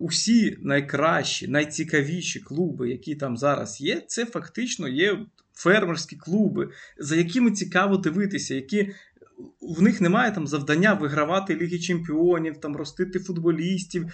[0.00, 5.18] усі найкращі, найцікавіші клуби, які там зараз є, це фактично є
[5.54, 6.68] фермерські клуби,
[6.98, 8.90] за якими цікаво дивитися, які.
[9.60, 14.06] В них немає там завдання вигравати Ліги Чемпіонів, там ростити футболістів,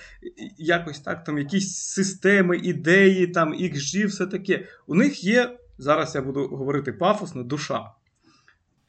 [0.58, 4.68] якось так, там якісь системи, ідеї, там XG, все таке.
[4.86, 7.90] У них є, зараз я буду говорити пафосно, душа.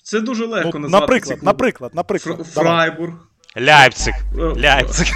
[0.03, 1.01] Це дуже легко ну, назвати.
[1.01, 2.39] Наприклад, наприклад, наприклад.
[2.39, 3.29] Фр- Фрайбург.
[3.57, 4.13] Ляйпциг.
[4.37, 5.07] Е, Ляйпциг.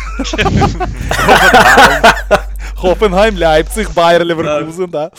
[2.75, 5.11] Хофенгайм, Ляйпциг, Байер, Леверкузен, да.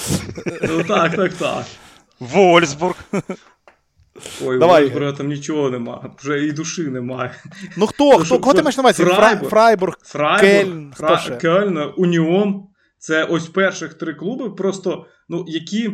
[0.63, 1.65] Ну так, так, так.
[2.21, 2.97] Вольсбург.
[4.43, 4.83] Ой, Давай.
[4.83, 7.35] Вольсбурга там нічого немає, вже і душі немає.
[7.77, 8.11] Ну хто?
[8.11, 8.25] Хто?
[8.25, 9.05] що, Кого ти маєш на увазі?
[9.05, 9.51] Фрайбург.
[9.51, 9.95] Фрайбург.
[10.03, 11.39] Фрайбург, Кельн, Фра...
[11.41, 12.63] Кельн, Уніон.
[12.99, 15.91] Це ось перших три клуби, просто ну, які.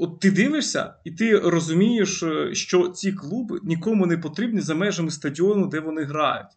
[0.00, 5.10] От ти дивишся, і ти розумієш, е, що ці клуби нікому не потрібні за межами
[5.10, 6.50] стадіону, де вони грають.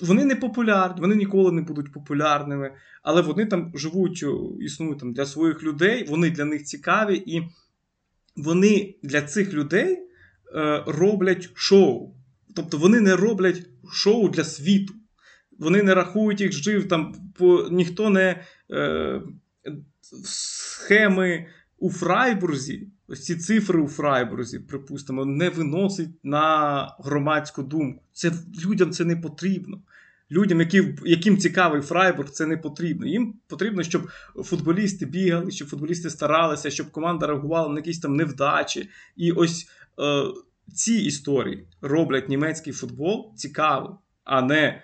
[0.00, 2.72] Вони не популярні, вони ніколи не будуть популярними,
[3.02, 4.24] але вони там живуть,
[4.60, 7.42] існують там для своїх людей, вони для них цікаві, і
[8.36, 9.98] вони для цих людей
[10.54, 12.14] е, роблять шоу.
[12.56, 14.94] Тобто вони не роблять шоу для світу.
[15.58, 19.22] Вони не рахують їх жив, там по, ніхто не е,
[20.02, 21.46] схеми
[21.78, 28.02] у Фрайбурзі, ось ці цифри у Фрайбурзі, припустимо, не виносить на громадську думку.
[28.12, 28.32] Це
[28.64, 29.80] людям це не потрібно.
[30.30, 33.06] Людям, які, яким цікавий Фрайбург, це не потрібно.
[33.06, 38.88] Їм потрібно, щоб футболісти бігали, щоб футболісти старалися, щоб команда реагувала на якісь там невдачі.
[39.16, 39.68] І ось
[40.00, 40.24] е,
[40.74, 43.92] ці історії роблять німецький футбол цікавим,
[44.24, 44.82] а не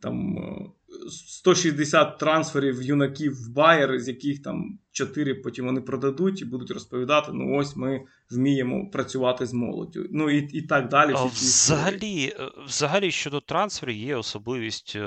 [0.00, 0.70] там е,
[1.08, 7.30] 160 трансферів юнаків в Байер, з яких там 4 потім вони продадуть і будуть розповідати:
[7.34, 10.06] ну ось ми вміємо працювати з молоддю.
[10.10, 11.12] Ну і, і так далі.
[11.16, 11.24] А.
[11.24, 15.06] Взагалі, е, взагалі, щодо трансферів, є особливість е, е,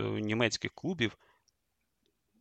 [0.00, 1.16] у німецьких клубів.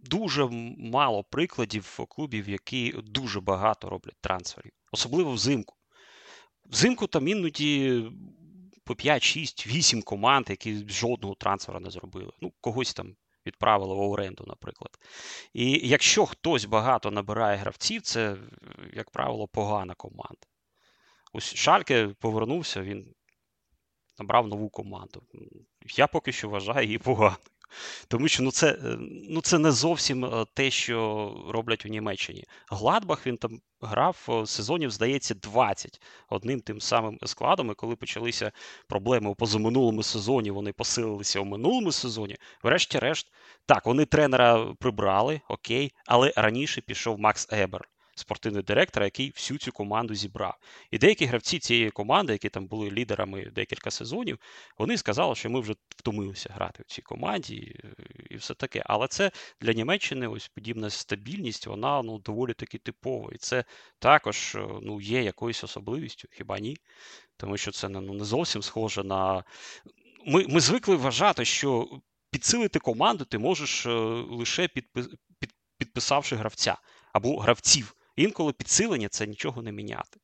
[0.10, 0.48] Дуже
[0.78, 5.76] мало прикладів клубів, які дуже багато роблять трансферів, особливо взимку.
[6.66, 8.04] Взимку там іноді
[8.84, 12.32] по 5, 6, 8 команд, які жодного трансфера не зробили.
[12.42, 13.16] Ну, когось там
[13.46, 14.92] відправили в оренду, наприклад.
[15.54, 18.38] І якщо хтось багато набирає гравців, це,
[18.94, 20.48] як правило, погана команда.
[21.34, 23.14] Ось Шальке повернувся, він
[24.20, 25.24] набрав нову команду.
[25.96, 27.38] Я поки що вважаю її поганою.
[28.08, 28.98] Тому що ну це, е,
[29.30, 32.44] ну це не зовсім е, те, що роблять у Німеччині.
[32.68, 37.72] Гладбах він там грав е, сезонів, здається, 20 одним тим самим складом.
[37.72, 38.52] І коли почалися
[38.88, 42.38] проблеми у позаминулому сезоні, вони посилилися у минулому сезоні.
[42.64, 43.28] Врешті-решт,
[43.66, 49.72] так, вони тренера прибрали, окей, але раніше пішов Макс Ебер, спортивний директор, який всю цю
[49.72, 50.58] команду зібрав.
[50.92, 54.40] І деякі гравці цієї команди, які там були лідерами декілька сезонів,
[54.78, 57.80] вони сказали, що ми вже втомилися грати в цій команді
[58.30, 58.84] і, все таке.
[58.86, 59.32] Але це
[59.62, 63.32] для Німеччини ось подібна стабільність, вона ну доволі таки типова.
[63.34, 63.64] І це
[64.00, 66.78] також е, ну, є якоюсь особливістю, хіба ні?
[67.38, 69.44] Тому що це ну, не зовсім схоже на.
[70.26, 71.88] Ми, ми звикли вважати, що
[72.32, 73.90] підсилити команду ти можеш е,
[74.30, 75.06] лише підпи...
[75.78, 76.78] підписавши гравця
[77.14, 77.96] або гравців.
[78.16, 80.20] Інколи підсилення це нічого не міняти.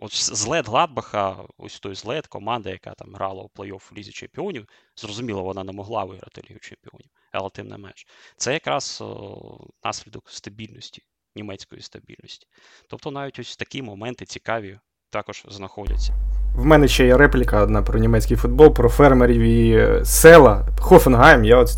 [0.00, 4.66] От злет Гладбаха, ось той злет, команда, яка там грала у плей-офф в Лізі Чемпіонів,
[4.96, 8.06] зрозуміло, вона не могла виграти Лігу Чемпіонів, але тим не менш.
[8.36, 11.02] Це якраз о, наслідок стабільності,
[11.36, 12.46] німецької стабільності.
[12.90, 14.78] Тобто навіть ось такі моменти цікаві
[15.10, 16.14] також знаходяться.
[16.54, 20.68] В мене ще є репліка одна про німецький футбол, про фермерів і е, села.
[20.80, 21.70] Хофенгайм, я от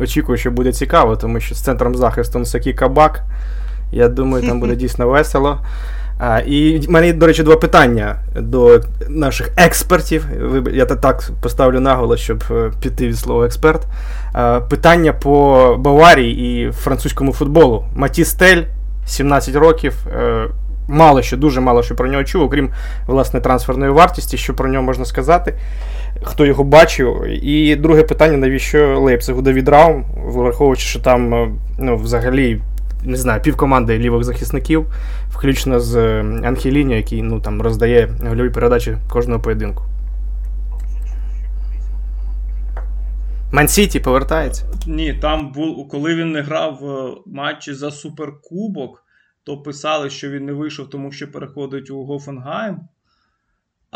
[0.00, 3.24] очікую, що буде цікаво, тому що з центром захисту Носакі Кабак.
[3.94, 5.58] Я думаю, там буде дійсно весело.
[6.18, 10.26] А, І в мене, до речі, два питання до наших експертів.
[10.72, 13.82] Я так поставлю наголос, щоб е, піти від слова експерт.
[14.32, 17.84] А, Питання по Баварії і французькому футболу.
[17.96, 18.62] Маті Стель,
[19.06, 20.06] 17 років.
[20.16, 20.48] е,
[20.88, 22.70] Мало що, дуже мало що про нього чув, окрім
[23.06, 25.54] власне трансферної вартості, що про нього можна сказати,
[26.22, 27.24] хто його бачив.
[27.44, 31.48] І друге питання: навіщо Лейпцигу Давід Раум, враховуючи, що там е,
[31.78, 32.60] ну, взагалі
[33.04, 34.86] не знаю, півкоманди лівих захисників,
[35.30, 39.82] включно з е, Анхеліні, який ну, там, роздає гольові передачі кожного поєдинку.
[43.52, 44.64] Мансіті повертається.
[44.86, 49.04] Ні, там був, коли він не грав в матчі за суперкубок,
[49.44, 52.80] то писали, що він не вийшов, тому що переходить у Гофенгайм.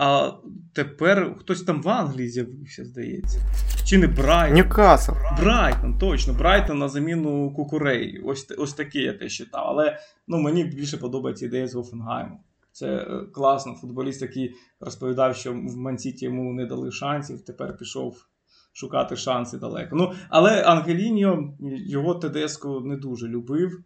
[0.01, 0.33] А
[0.75, 3.39] тепер хтось там в Англії з'явився, здається.
[3.85, 4.59] Чи не Брайтон?
[4.59, 5.13] Ньюкасл.
[5.41, 8.23] Брайтон, точно, Брайтон на заміну Кукурей.
[8.25, 9.65] Ось ось таке я те читав.
[9.67, 9.99] Але
[10.29, 12.41] ну, мені більше подобається ідея з Гофенгайму.
[12.73, 13.75] Це е, класно.
[13.75, 18.27] Футболіст, який розповідав, що в Ман Сіті йому не дали шансів, тепер пішов
[18.73, 19.97] шукати шанси далеко.
[19.97, 21.55] Ну, Але Ангеліньо
[21.87, 23.85] його ТДСку не дуже любив.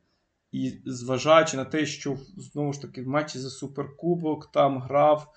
[0.53, 5.29] І зважаючи на те, що знову ж таки в матчі за Суперкубок там грав.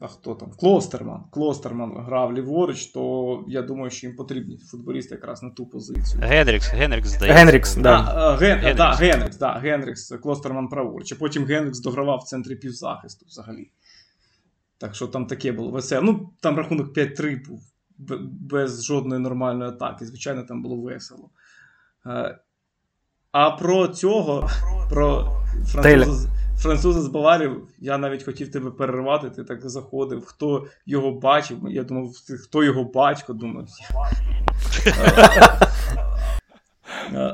[0.00, 0.50] А хто там?
[0.50, 1.24] Клостерман.
[1.30, 6.22] Клостерман грав ліворуч, то я думаю, що їм потрібні футболісти якраз на ту позицію.
[6.24, 7.44] Генрікс, Генрікс здається.
[7.44, 7.96] Генрікс, да.
[7.96, 8.76] А, ген, Генрікс.
[8.76, 11.12] Да, Генрікс, да, Генрікс, Клостерман праворуч.
[11.12, 13.70] А потім Генрікс догравав в центрі півзахисту взагалі.
[14.78, 16.02] Так що там таке було весело.
[16.02, 17.62] Ну, там рахунок 5-3 був
[18.40, 20.06] без жодної нормальної атаки.
[20.06, 21.30] Звичайно, там було весело.
[22.06, 22.38] Е,
[23.32, 24.50] а про цього,
[24.90, 25.36] про
[25.66, 26.28] француза,
[26.62, 30.24] француза з Баварії, я навіть хотів тебе перервати, ти так заходив.
[30.24, 31.58] Хто його бачив?
[31.68, 32.10] Я думав,
[32.44, 33.66] хто його батько, думав.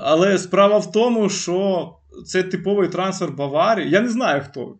[0.03, 1.93] Але справа в тому, що
[2.27, 3.91] це типовий трансфер Баварії.
[3.91, 4.75] Я не знаю хто.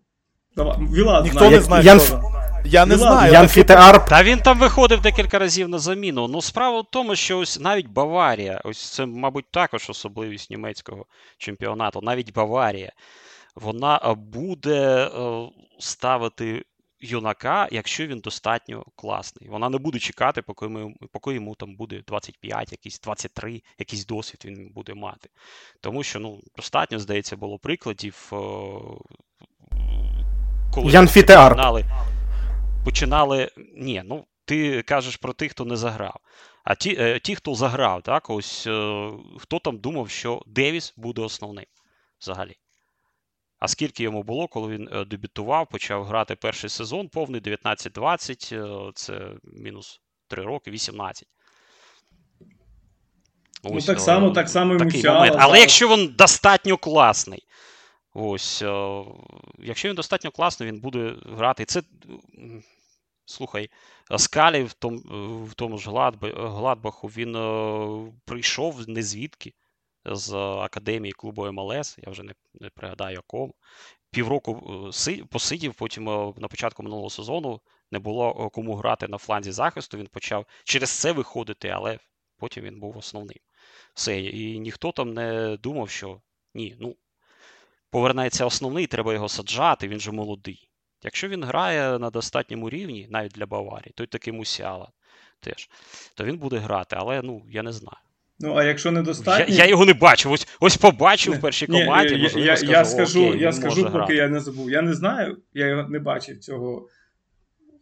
[0.95, 1.85] Вілад Ніхто не знає.
[1.85, 1.99] Ян...
[1.99, 2.23] хто.
[2.65, 3.33] Я не знаю.
[3.33, 4.07] Ян Фітеар.
[4.09, 6.29] Та він там виходив декілька разів на заміну.
[6.29, 11.07] Ну, справа в тому, що ось навіть Баварія, ось це, мабуть, також особливість німецького
[11.39, 12.93] чемпіонату, навіть Баварія,
[13.57, 15.11] вона буде
[15.79, 16.65] ставити
[17.01, 19.51] юнака, якщо він достатньо класний.
[19.51, 24.43] Вона не буде чекати, поки ми, поки йому там буде 25, якісь 23, якийсь досвід
[24.45, 25.29] він буде мати.
[25.81, 28.27] Тому що ну, достатньо, здається, було прикладів.
[30.75, 31.09] Коли Ян
[31.51, 31.85] Починали,
[32.85, 33.51] починали.
[33.77, 36.21] Ні, ну ти кажеш про тих, хто не заграв.
[36.65, 41.23] А ті, е, ті хто заграв, так, ось е, хто там думав, що Девіс буде
[41.23, 41.65] основним
[42.21, 42.57] взагалі.
[43.59, 49.31] А скільки йому було, коли він е, дебютував, почав грати перший сезон, повний 19-20, це
[49.45, 51.29] мінус 3 роки, 18.
[53.65, 55.37] Ну, Ось, ну, так само, так само і Мусіала.
[55.39, 57.43] Але якщо він достатньо класний,
[58.13, 58.63] ось,
[59.59, 61.65] якщо він достатньо класний, він буде грати.
[61.65, 61.83] Це
[63.27, 63.71] Слухай,
[64.17, 64.99] Скалі в тому
[65.45, 65.91] в тому ж
[66.35, 69.53] Гладбаху він е, прийшов не звідки
[70.07, 73.55] з академії клубу МЛС, я вже не не пригадаю якому.
[74.11, 77.61] Півроку е, посидів, потім е, на початку минулого сезону
[77.91, 79.99] не було кому грати на фланзі захисту.
[79.99, 81.99] Він почав через це виходити, але
[82.37, 83.39] потім він був основним.
[83.95, 84.21] Все.
[84.21, 86.21] І ніхто там не думав, що
[86.55, 86.97] ні, ну
[87.91, 90.71] повернеться основний, треба його саджати, він же молодий.
[91.03, 94.93] Якщо він грає на достатньому рівні, навіть для Баварії, той такий Мусіала
[95.41, 95.71] теж,
[96.15, 98.06] то він буде грати, але ну, я не знаю.
[98.41, 99.55] Ну, а якщо недостатньо...
[99.55, 100.33] Я я його не бачив.
[100.33, 102.17] Ось ось побачив в першій команді.
[102.17, 104.15] Ні, я, я, я скажу, окей, я скажу поки грати.
[104.15, 104.71] я не забув.
[104.71, 106.89] Я не знаю, я його не бачив цього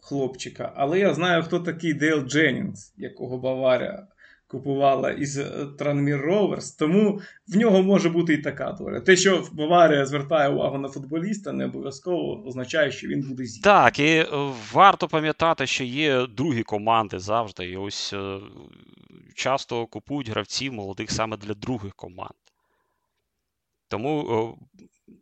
[0.00, 4.06] хлопчика, але я знаю, хто такий Дейл Дженнінгс, якого Баварія
[4.46, 5.44] купувала із е,
[5.78, 9.00] Tranmere Rovers, тому в нього може бути і така доля.
[9.00, 13.60] Те, що Баварія звертає увагу на футболіста, не обов'язково означає, що він буде зі.
[13.60, 14.26] Так, і е,
[14.72, 17.64] варто пам'ятати, що є другі команди завжди.
[17.64, 18.38] І ось е,
[19.34, 22.34] часто купують гравців молодих саме для других команд.
[23.88, 24.58] Тому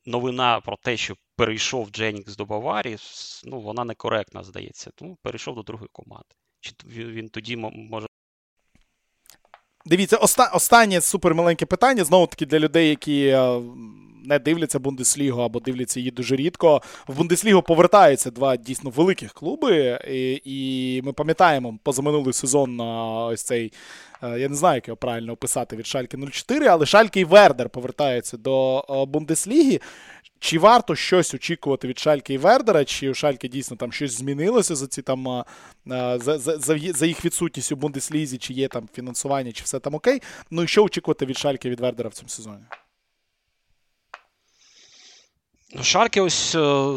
[0.06, 2.96] новина про те, що перейшов Дженнінгс до Баварії,
[3.44, 4.90] ну, вона некоректна, здається.
[4.94, 6.34] Тому перейшов до другої команди.
[6.60, 8.06] Чи він тоді може
[9.86, 12.04] Дивіться, оста останнє супермаленьке питання.
[12.04, 13.60] Знову таки для людей, які е,
[14.24, 16.82] не дивляться Бундеслігу або дивляться її дуже рідко.
[17.08, 19.98] В Бундеслігу повертаються два дійсно великих клуби.
[20.08, 23.72] І і ми пам'ятаємо позаминулий сезон на ось цей.
[24.22, 27.70] Е, я не знаю, як його правильно описати від Шальки 04, але Шальки і Вердер
[27.70, 29.80] повертаються до е, Бундесліги.
[30.38, 34.74] Чи варто щось очікувати від Шальки і Вердера, чи у Шальки дійсно там щось змінилося
[34.74, 35.44] за ці там
[35.86, 40.22] за, за, за їх відсутність у Бундеслізі, чи є там фінансування, чи все там окей.
[40.50, 42.62] Ну і що очікувати від Шальки і від Вердера в цьому сезоні?
[45.80, 46.94] Шальки ось е,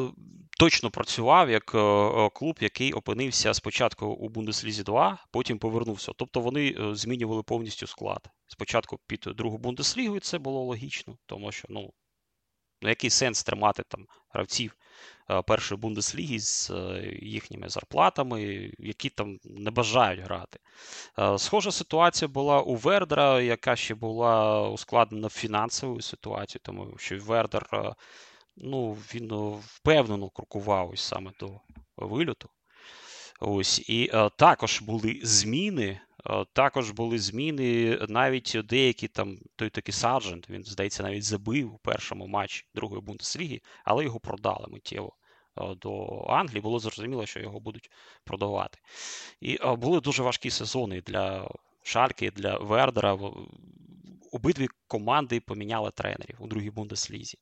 [0.60, 6.12] точно працював як е, е, клуб, який опинився спочатку у Бундеслізі 2, потім повернувся.
[6.18, 8.30] Тобто вони змінювали повністю склад.
[8.48, 11.94] Спочатку під другу Бундеслігу, і це було логічно, тому що ну,
[12.82, 14.78] Ну, який сенс тримати там гравців
[15.48, 16.72] першої бундесліги з
[17.22, 20.60] їхніми зарплатами, які там не бажають грати?
[21.38, 27.96] Схожа ситуація була у Вердера, яка ще була ускладнена фінансовою ситуацією, тому що Вердер
[28.58, 29.32] ну, він
[29.66, 31.60] впевнено крокував ось саме до
[31.98, 32.50] вильоту.
[33.40, 36.00] Ось, І е, також були зміни.
[36.30, 41.78] Е, також були зміни, навіть деякі там, той такий Сарджент, він, здається, навіть забив у
[41.78, 45.16] першому матчі другої Бундесліги, але його продали миттєво
[45.58, 46.62] е, до Англії.
[46.62, 47.90] Було зрозуміло, що його будуть
[48.24, 48.80] продавати.
[49.42, 51.50] І е, були дуже важкі сезони для
[51.84, 53.20] Шальки, для Вердера.
[54.32, 57.38] Обидві команди поміняли тренерів у другій Бундеслізі.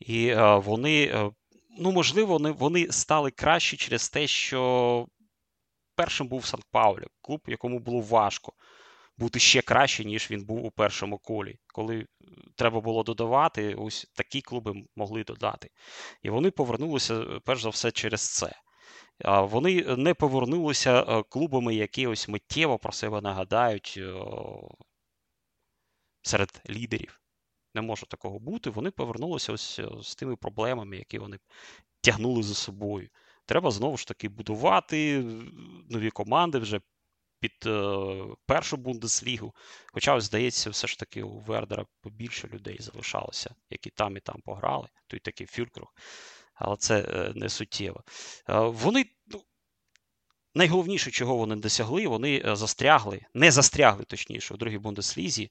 [0.00, 1.30] І е, вони, е,
[1.78, 5.06] ну, можливо, вони, вони стали кращі через те, що
[5.94, 8.52] першим був Санкт Паулі, клуб, якому було важко
[9.16, 11.58] бути ще краще, ніж він був у першому колі.
[11.66, 12.06] Коли
[12.56, 15.70] треба було додавати, ось такі клуби могли додати.
[16.22, 18.52] І вони повернулися, е, перш за все, через це.
[19.24, 24.00] Вони не повернулися клубами, які ось миттєво про себе нагадають
[26.22, 27.20] серед лідерів.
[27.74, 28.70] Не може такого бути.
[28.70, 31.38] Вони повернулися ось з тими проблемами, які вони
[32.00, 33.08] тягнули за собою.
[33.46, 35.22] Треба знову ж таки будувати
[35.90, 36.80] нові команди вже
[37.40, 37.98] під е,
[38.46, 39.54] першу бундеслігу.
[39.92, 44.40] Хоча, ось, здається, все ж таки у Вердера побільше людей залишалося, які там і там
[44.44, 45.94] пограли, той такий фюлькруг.
[46.54, 48.02] Але це е, не суттєво.
[48.48, 49.06] Е, вони.
[49.26, 49.42] Ну,
[50.54, 55.50] найголовніше, чого вони досягли, вони е, застрягли, не застрягли, точніше, у другій бундеслізі.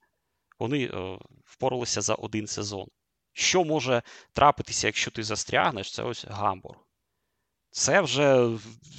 [0.60, 2.88] Вони е, впоралися за один сезон.
[3.34, 4.02] Що може
[4.34, 6.80] трапитися, якщо ти застрягнеш, це ось Гамбург.
[7.72, 8.50] Це вже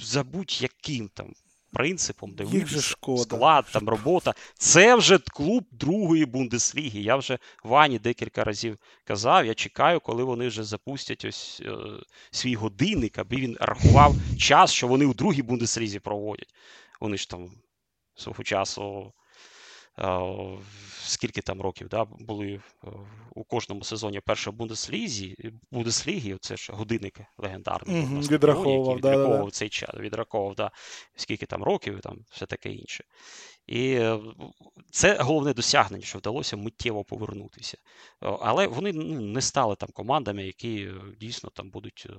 [0.01, 1.33] за будь-яким там
[1.73, 4.33] принципом, дивитися, склад, там робота.
[4.53, 6.99] Це вже клуб другої Бундесліги.
[6.99, 9.45] Я вже Вані декілька разів казав.
[9.45, 11.75] Я чекаю, коли вони вже запустять ось е,
[12.31, 16.53] свій годинник, аби він рахував час, що вони у другій Бундеслізі проводять.
[17.01, 17.51] Вони ж там
[18.15, 19.13] свого часу
[21.01, 22.61] скільки там років да, були
[23.35, 25.35] у кожному сезоні першої Бундеслізі,
[25.71, 28.01] Бундесліги, це ж годинник легендарний.
[28.01, 30.71] Угу, відраховував, да, відраховував да, цей час, відраховував, да,
[31.15, 33.03] скільки там років, там все таке інше.
[33.67, 34.19] І е,
[34.91, 37.77] це головне досягнення, що вдалося миттєво повернутися.
[38.19, 42.13] Але вони ну, не стали там командами, які е, дійсно там будуть е,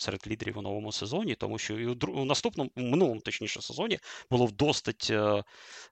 [0.00, 3.98] серед лідерів у новому сезоні, тому що і у наступному, у минулому точніше сезоні
[4.30, 5.44] було вдостать е,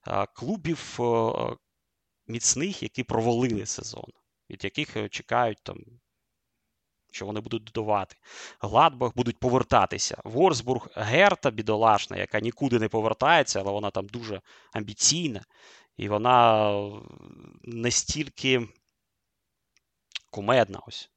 [0.09, 1.33] е, клубів е,
[2.27, 4.11] міцних, які провалили сезон,
[4.51, 5.79] від яких чекають там.
[7.11, 8.17] Що вони будуть додавати.
[8.61, 10.21] Гладбах будуть повертатися.
[10.25, 14.41] Ворсбург, Герта, бідолашна, яка нікуди не повертається, але вона там дуже
[14.73, 15.45] амбіційна.
[15.97, 16.73] І вона
[17.63, 18.69] настільки
[20.31, 21.11] кумедна ось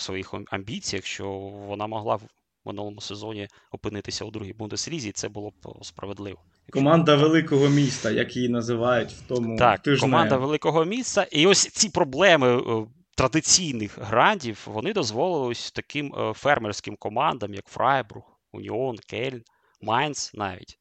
[0.00, 1.30] своїх амбіціях, що
[1.68, 2.22] вона могла в
[2.64, 6.38] минулому сезоні опинитися у другій Бундеслізі, і це було б справедливо.
[6.70, 10.00] Команда великого міста, як її називають в тому так, тижне.
[10.00, 11.22] команда великого міста.
[11.22, 12.86] І ось ці проблеми е,
[13.16, 18.22] традиційних грандів вони дозволили ось таким е, фермерським командам, як Фрайбург,
[18.52, 19.42] Уніон, Кельн,
[19.82, 20.78] Майнц навіть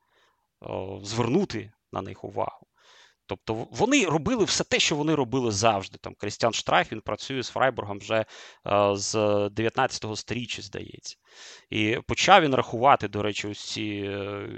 [1.03, 2.67] звернути на них увагу.
[3.29, 5.97] Тобто вони робили все те, що вони робили завжди.
[6.01, 8.25] Там Крістіан Штрайх він працює з Фрайбургом вже е,
[8.93, 9.15] з
[9.47, 11.15] 19-го сторіччя, здається.
[11.69, 14.09] І почав він рахувати, до речі, ось ці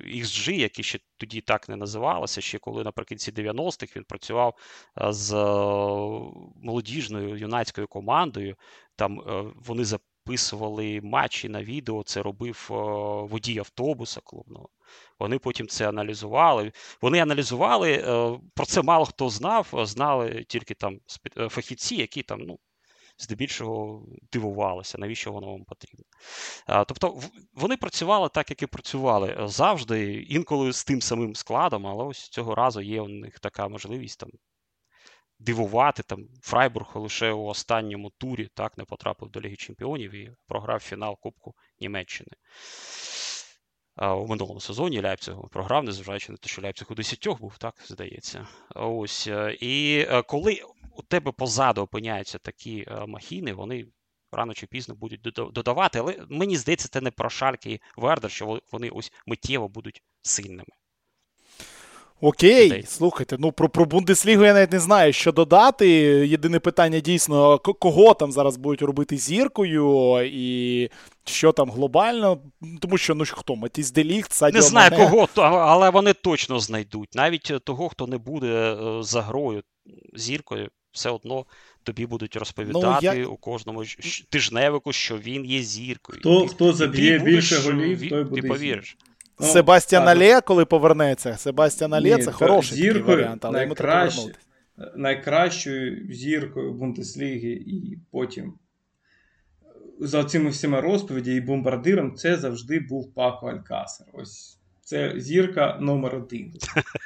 [0.05, 2.41] XG, які ще тоді так не називалися.
[2.41, 4.55] Ще коли наприкінці 90-х він працював
[5.01, 5.37] е, з е,
[6.55, 8.55] молодіжною юнацькою командою.
[8.95, 9.85] Там е, вони
[10.31, 12.03] записували матчі на відео.
[12.03, 12.73] Це робив е,
[13.31, 14.69] водій автобуса клубного.
[15.19, 16.71] Вони потім це аналізували.
[17.01, 20.99] Вони аналізували, е, про це мало хто знав, знали тільки там
[21.37, 22.59] е, фахівці, які там, ну,
[23.17, 26.05] здебільшого дивувалися, навіщо воно вам потрібно.
[26.67, 27.19] Тобто
[27.53, 32.55] вони працювали так, як і працювали завжди, інколи з тим самим складом, але ось цього
[32.55, 34.29] разу є у них така можливість там.
[35.45, 40.79] Дивувати там Фрайбург лише у останньому турі так не потрапив до Ліги Чемпіонів і програв
[40.79, 42.31] фінал Кубку Німеччини
[43.97, 48.47] у минулому сезоні Ляйпцигу програв, незважаючи на те, що Ляйпциг у 10 був, так здається.
[48.75, 50.61] Ось е, і е, коли
[50.95, 53.85] у тебе позаду опиняються такі е, махіни, вони
[54.31, 55.21] рано чи пізно будуть
[55.53, 55.99] додавати.
[55.99, 60.73] Але мені здається, це не про Шальки і Вердер, що вони ось миттєво будуть сильними.
[62.21, 62.83] Окей, людей.
[62.87, 65.87] слухайте, ну про про Бундеслігу я навіть не знаю, що додати.
[66.27, 70.89] Єдине питання дійсно, кого там зараз будуть робити зіркою, і
[71.25, 72.41] що там глобально.
[72.81, 75.09] Тому що ну хто, Матіс Деліхт, Садіо Не знаю Мане.
[75.09, 77.15] кого, але вони точно знайдуть.
[77.15, 79.63] Навіть того, хто не буде е, за грою
[80.13, 81.45] зіркою, все одно
[81.83, 83.83] тобі будуть розповідати Ну, я- у кожному
[84.29, 86.19] тижневику, що він є зіркою.
[86.19, 88.97] Хто, хто заб'є більше голів, той ти буде повіриш.
[89.41, 94.11] Ну, Себастьян Але, коли повернеться, Себастьян Але це хороший такий зіркою варіант, але йому треба
[94.95, 98.53] найкращою зіркою Бундесліги і потім
[99.99, 104.07] за цими всіма розповіді і бомбардиром це завжди був Пако Алькасер.
[104.13, 106.53] Ось це зірка номер один.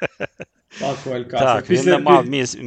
[0.81, 1.47] Пако Алькасер.
[1.47, 2.57] Так, він не, мав місць,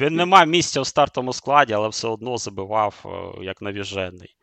[0.00, 4.34] він не мав місця в стартовому складі, але все одно забивав е, як навіжений.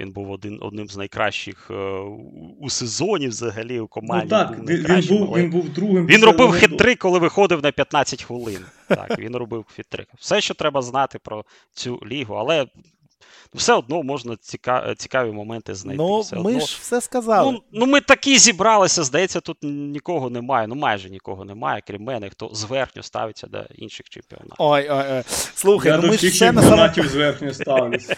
[0.00, 1.74] Він був один, одним з найкращих е,
[2.60, 4.30] у- сезоні взагалі у Ну команді.
[4.30, 6.06] так, був він, він, був, але він був другим.
[6.06, 8.58] Він робив хит-трик, коли виходив на 15 хвилин.
[8.88, 10.06] Так, він робив хит-трик.
[10.18, 11.44] Все, що треба знати про
[11.74, 12.66] цю лігу, але
[13.54, 14.94] все одно можна ціка...
[14.94, 16.02] цікаві моменти знайти.
[16.02, 16.60] Ну, все ми одно...
[16.60, 17.52] ж все сказали.
[17.52, 20.66] Ну, ну, ми такі зібралися, здається, тут нікого немає.
[20.66, 24.54] Ну, майже нікого немає, крім мене, хто зверхньо ставиться до інших чемпіонатів.
[24.58, 25.22] Ой, ой, ой.
[25.54, 26.76] Слухай, Я ну до ми ж всіх все на самому...
[26.82, 28.10] чемпіонатів зверхньо ставлюсь.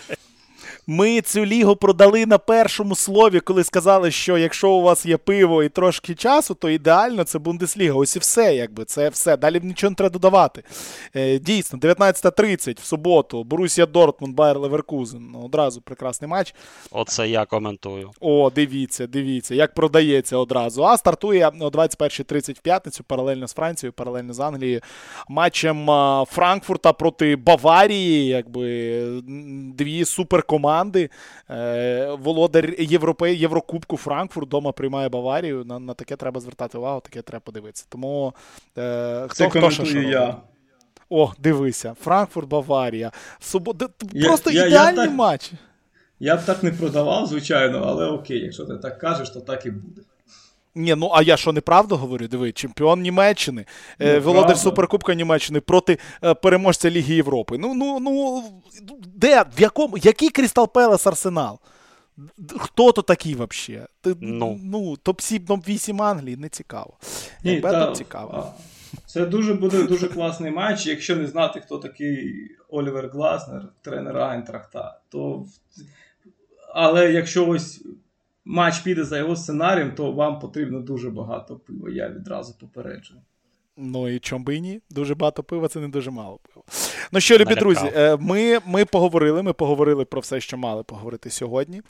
[0.89, 5.63] Ми цю лігу продали на першому слові, коли сказали, що якщо у вас є пиво
[5.63, 7.95] і трошки часу, то ідеально це Бундесліга.
[7.95, 9.37] Ось і все, якби це все.
[9.37, 10.63] Далі нічого не треба додавати.
[11.17, 13.45] Е, дійсно, 19.30 в суботу.
[13.45, 15.29] Борусія Дортмунд, Байер Леверкузен.
[15.33, 16.55] Ну, одразу прекрасний матч.
[16.91, 18.11] Оце я коментую.
[18.21, 20.85] О, дивіться, дивіться, як продається одразу.
[20.85, 24.81] А стартує о 21.30 в п'ятницю, паралельно з Францією, паралельно з Англією.
[25.29, 25.87] Матчем
[26.31, 29.03] Франкфурта проти Баварії, якби
[29.75, 30.76] дві суперкоманди.
[31.51, 33.35] Е, володар Європе...
[33.35, 35.65] Єврокубку Франкфурт дома приймає Баварію.
[35.65, 37.87] На, на таке треба звертати увагу, таке треба подивитися.
[37.89, 38.35] Тому
[38.79, 40.21] е, хто, Це хто ще що я.
[40.21, 40.37] робить?
[41.11, 43.13] О, дивися, Франкфурт, Баварія.
[43.41, 43.75] Субо...
[44.13, 45.53] Я- Просто я- я ідеальний так- матч.
[46.21, 49.71] Я б так не продавав, звичайно, але окей, якщо ти так кажеш, то так і
[49.71, 50.03] буде.
[50.77, 52.29] Ні, ну а я що неправду говорю?
[52.29, 53.65] Диви, чемпіон Німеччини,
[54.01, 57.59] е, володар Суперкубка Німеччини проти е, переможця Ліги Європи.
[57.59, 58.43] Ну, ну, ну,
[59.15, 61.59] де, в якому, який Крістал Пелес Арсенал?
[62.59, 63.87] Хто то такий взагалі?
[64.21, 64.61] Ну.
[64.65, 66.99] ну топ-7, топ-8 Англії не цікаво.
[67.45, 68.55] Ні, та- цікаво.
[69.07, 70.87] Це дуже буде дуже класний матч.
[70.87, 72.35] Якщо не знати, хто такий
[72.69, 75.47] Олівер Гласнер, тренер Айнтрахта, то.
[76.75, 77.83] Але якщо ось
[78.47, 81.91] матч піде за його сценарієм, то вам потрібно дуже багато пива.
[81.91, 83.21] Я відразу попереджую.
[83.79, 84.81] Ну і чом би і ні?
[84.91, 86.65] Дуже багато пива, це не дуже мало пива.
[87.13, 91.31] Ну що, любі друзі, е, ми, ми поговорили, ми поговорили про все, що мали поговорити
[91.31, 91.83] сьогодні.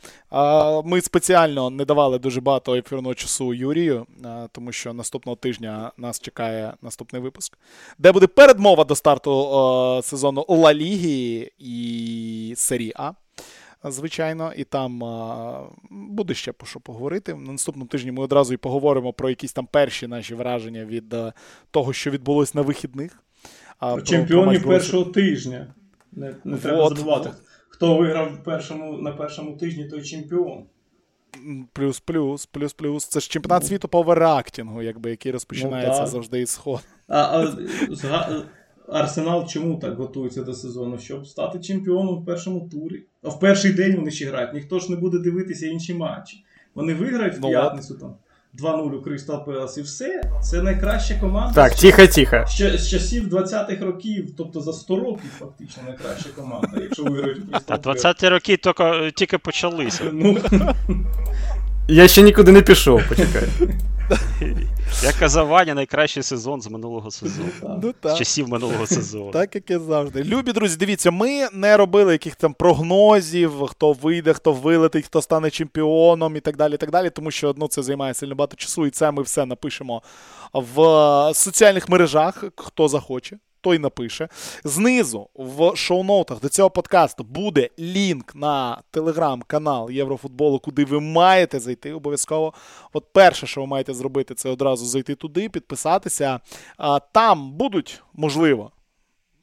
[0.85, 4.07] Ми спеціально не давали дуже багато ефірного часу Юрію,
[4.53, 7.59] тому що наступного тижня нас чекає наступний випуск,
[7.99, 13.13] де буде передмова до старту сезону Ла Ліги і серії А.
[13.85, 15.03] Звичайно, і там
[15.91, 17.35] буде ще про що поговорити.
[17.35, 21.33] На наступному тижні ми одразу і поговоримо про якісь там перші наші враження від а,
[21.71, 23.23] того, що відбулось на вихідних.
[23.81, 25.75] Про- Чемпіонів першого тижня.
[26.13, 27.31] Не, не треба Вот, забувати.
[27.69, 30.65] Хто виграв в першому, на першому тижні, той чемпіон.
[31.73, 33.05] Плюс, плюс, плюс, плюс.
[33.05, 36.09] Це ж чемпіонат світу по оверактінгу, якби, який розпочинається так.
[36.09, 36.81] завжди із сходу.
[37.09, 38.43] А, а
[38.89, 40.99] Арсенал чому так готується до сезону?
[40.99, 43.03] Щоб стати чемпіоном в першому турі.
[43.23, 44.55] А в перший день вони ще грають.
[44.55, 46.45] Ніхто ж не буде дивитися інші матчі.
[46.75, 48.15] Вони виграють в Ну, п'ятницю там
[48.63, 50.21] 2-0 у Кристал Пелас і все.
[50.43, 51.55] Це найкраща команда.
[51.55, 52.45] Так, з, тихо, тихо.
[52.49, 57.79] ще, з часів 20-х років, тобто за 100 років фактично найкраща команда, якщо виграють Кристал
[57.79, 58.05] Пелас.
[58.05, 60.05] 20-ті роки тільки, тільки почалися.
[60.13, 60.39] Ну,
[61.89, 63.43] Я ще нікуди не пішов, почекай.
[65.03, 67.49] Як казав Ваня, найкращий сезон з минулого сезону.
[67.83, 69.31] Ну, З часів минулого сезону.
[69.31, 70.25] Так, як і завжди.
[70.25, 75.51] Любі друзі, дивіться, ми не робили яких там прогнозів, хто вийде, хто вилетить, хто стане
[75.51, 76.75] чемпіоном і так далі.
[76.75, 79.47] і так далі, Тому що ну, це займає сильно багато часу, і це ми все
[79.47, 80.03] напишемо
[80.53, 83.39] в е, соціальних мережах, хто захоче.
[83.67, 84.29] Той напише.
[84.65, 91.93] Знизу в шоу-ноутах до цього подкасту буде лінк на телеграм-канал Єврофутболу, куди ви маєте зайти
[91.93, 92.53] обов'язково.
[92.93, 96.41] От перше, що ви маєте зробити, це одразу зайти туди, підписатися.
[97.13, 98.71] Там будуть, можливо,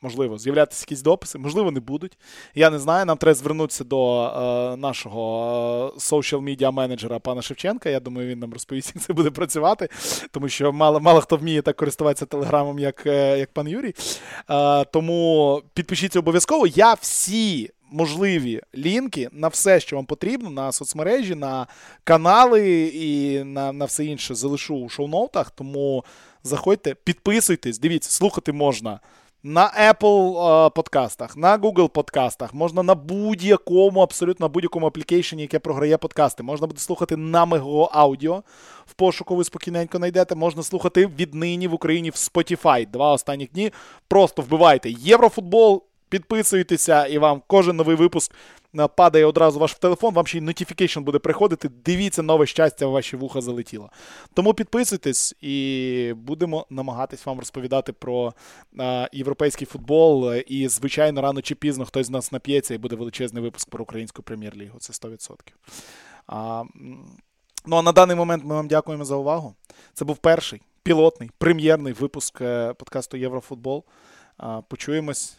[0.04, 2.18] можливо, з'являтися якісь дописи, можливо, не будуть.
[2.56, 3.06] Я не знаю.
[3.06, 5.94] Нам треба звернутися до е, нашого
[6.32, 7.90] media менеджера пана Шевченка.
[7.90, 9.90] Я думаю, він нам розповість, як це буде працювати,
[10.32, 13.96] тому що мало, мало хто вміє так користуватися телеграмом, як, е, як пан Юрій.
[14.50, 16.68] Е, тому підпишіться обов'язково.
[16.68, 17.70] Я всі.
[17.96, 21.68] Можливі лінки на все, що вам потрібно, на соцмережі, на
[22.04, 25.52] канали і на, на все інше залишу у шоу-ноутах.
[25.52, 26.06] Тому
[26.44, 29.00] заходьте, підписуйтесь, дивіться, слухати можна
[29.44, 36.44] на Apple подкастах, на Google подкастах, можна на будь-якому, абсолютно будь-якому аплікейшені, яке програє подкасти.
[36.44, 38.44] Можна буде слухати на Мего Аудіо.
[38.86, 40.36] В пошуку ви спокійненько знайдете.
[40.36, 42.92] Можна слухати віднині в Україні в Spotify.
[42.92, 43.72] Два останні дні.
[44.08, 45.84] Просто вбивайте Єврофутбол.
[46.14, 48.36] Підписуйтеся, і вам кожен новий випуск
[48.80, 50.14] е, падає одразу ваш телефон.
[50.14, 51.70] Вам ще й notification буде приходити.
[51.86, 53.90] Дивіться, нове щастя в ваші вуха залетіло.
[54.34, 58.34] Тому підписуйтесь і будемо намагатись вам розповідати про
[58.80, 60.34] а, європейський футбол.
[60.34, 64.24] І, звичайно, рано чи пізно хтось з нас нап'ється і буде величезний випуск про українську
[64.24, 64.80] прем'єр-лігу.
[64.80, 65.36] Це 100%.
[66.28, 66.64] А,
[67.66, 69.56] ну а на даний момент ми вам дякуємо за увагу.
[69.94, 73.84] Це був перший пілотний, прем'єрний випуск е, подкасту Єврофутбол.
[74.38, 75.38] А, почуємось.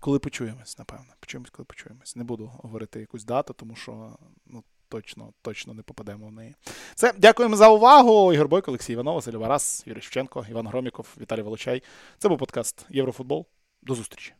[0.00, 1.06] Коли почуємось, напевно.
[1.20, 2.16] Почуємось, коли почуємось.
[2.16, 4.16] Не буду говорити якусь дату, тому що
[4.46, 6.54] ну, точно точно не попадемо в неї.
[6.94, 8.32] Все, дякуємо за увагу.
[8.32, 11.82] Ігор Бойко, Олексій Іванов, Василь Варас, Юрій Шевченко, Іван Громіков, Віталій Волочай.
[12.18, 13.46] Це був подкаст Єврофутбол.
[13.82, 14.34] До зустрічі.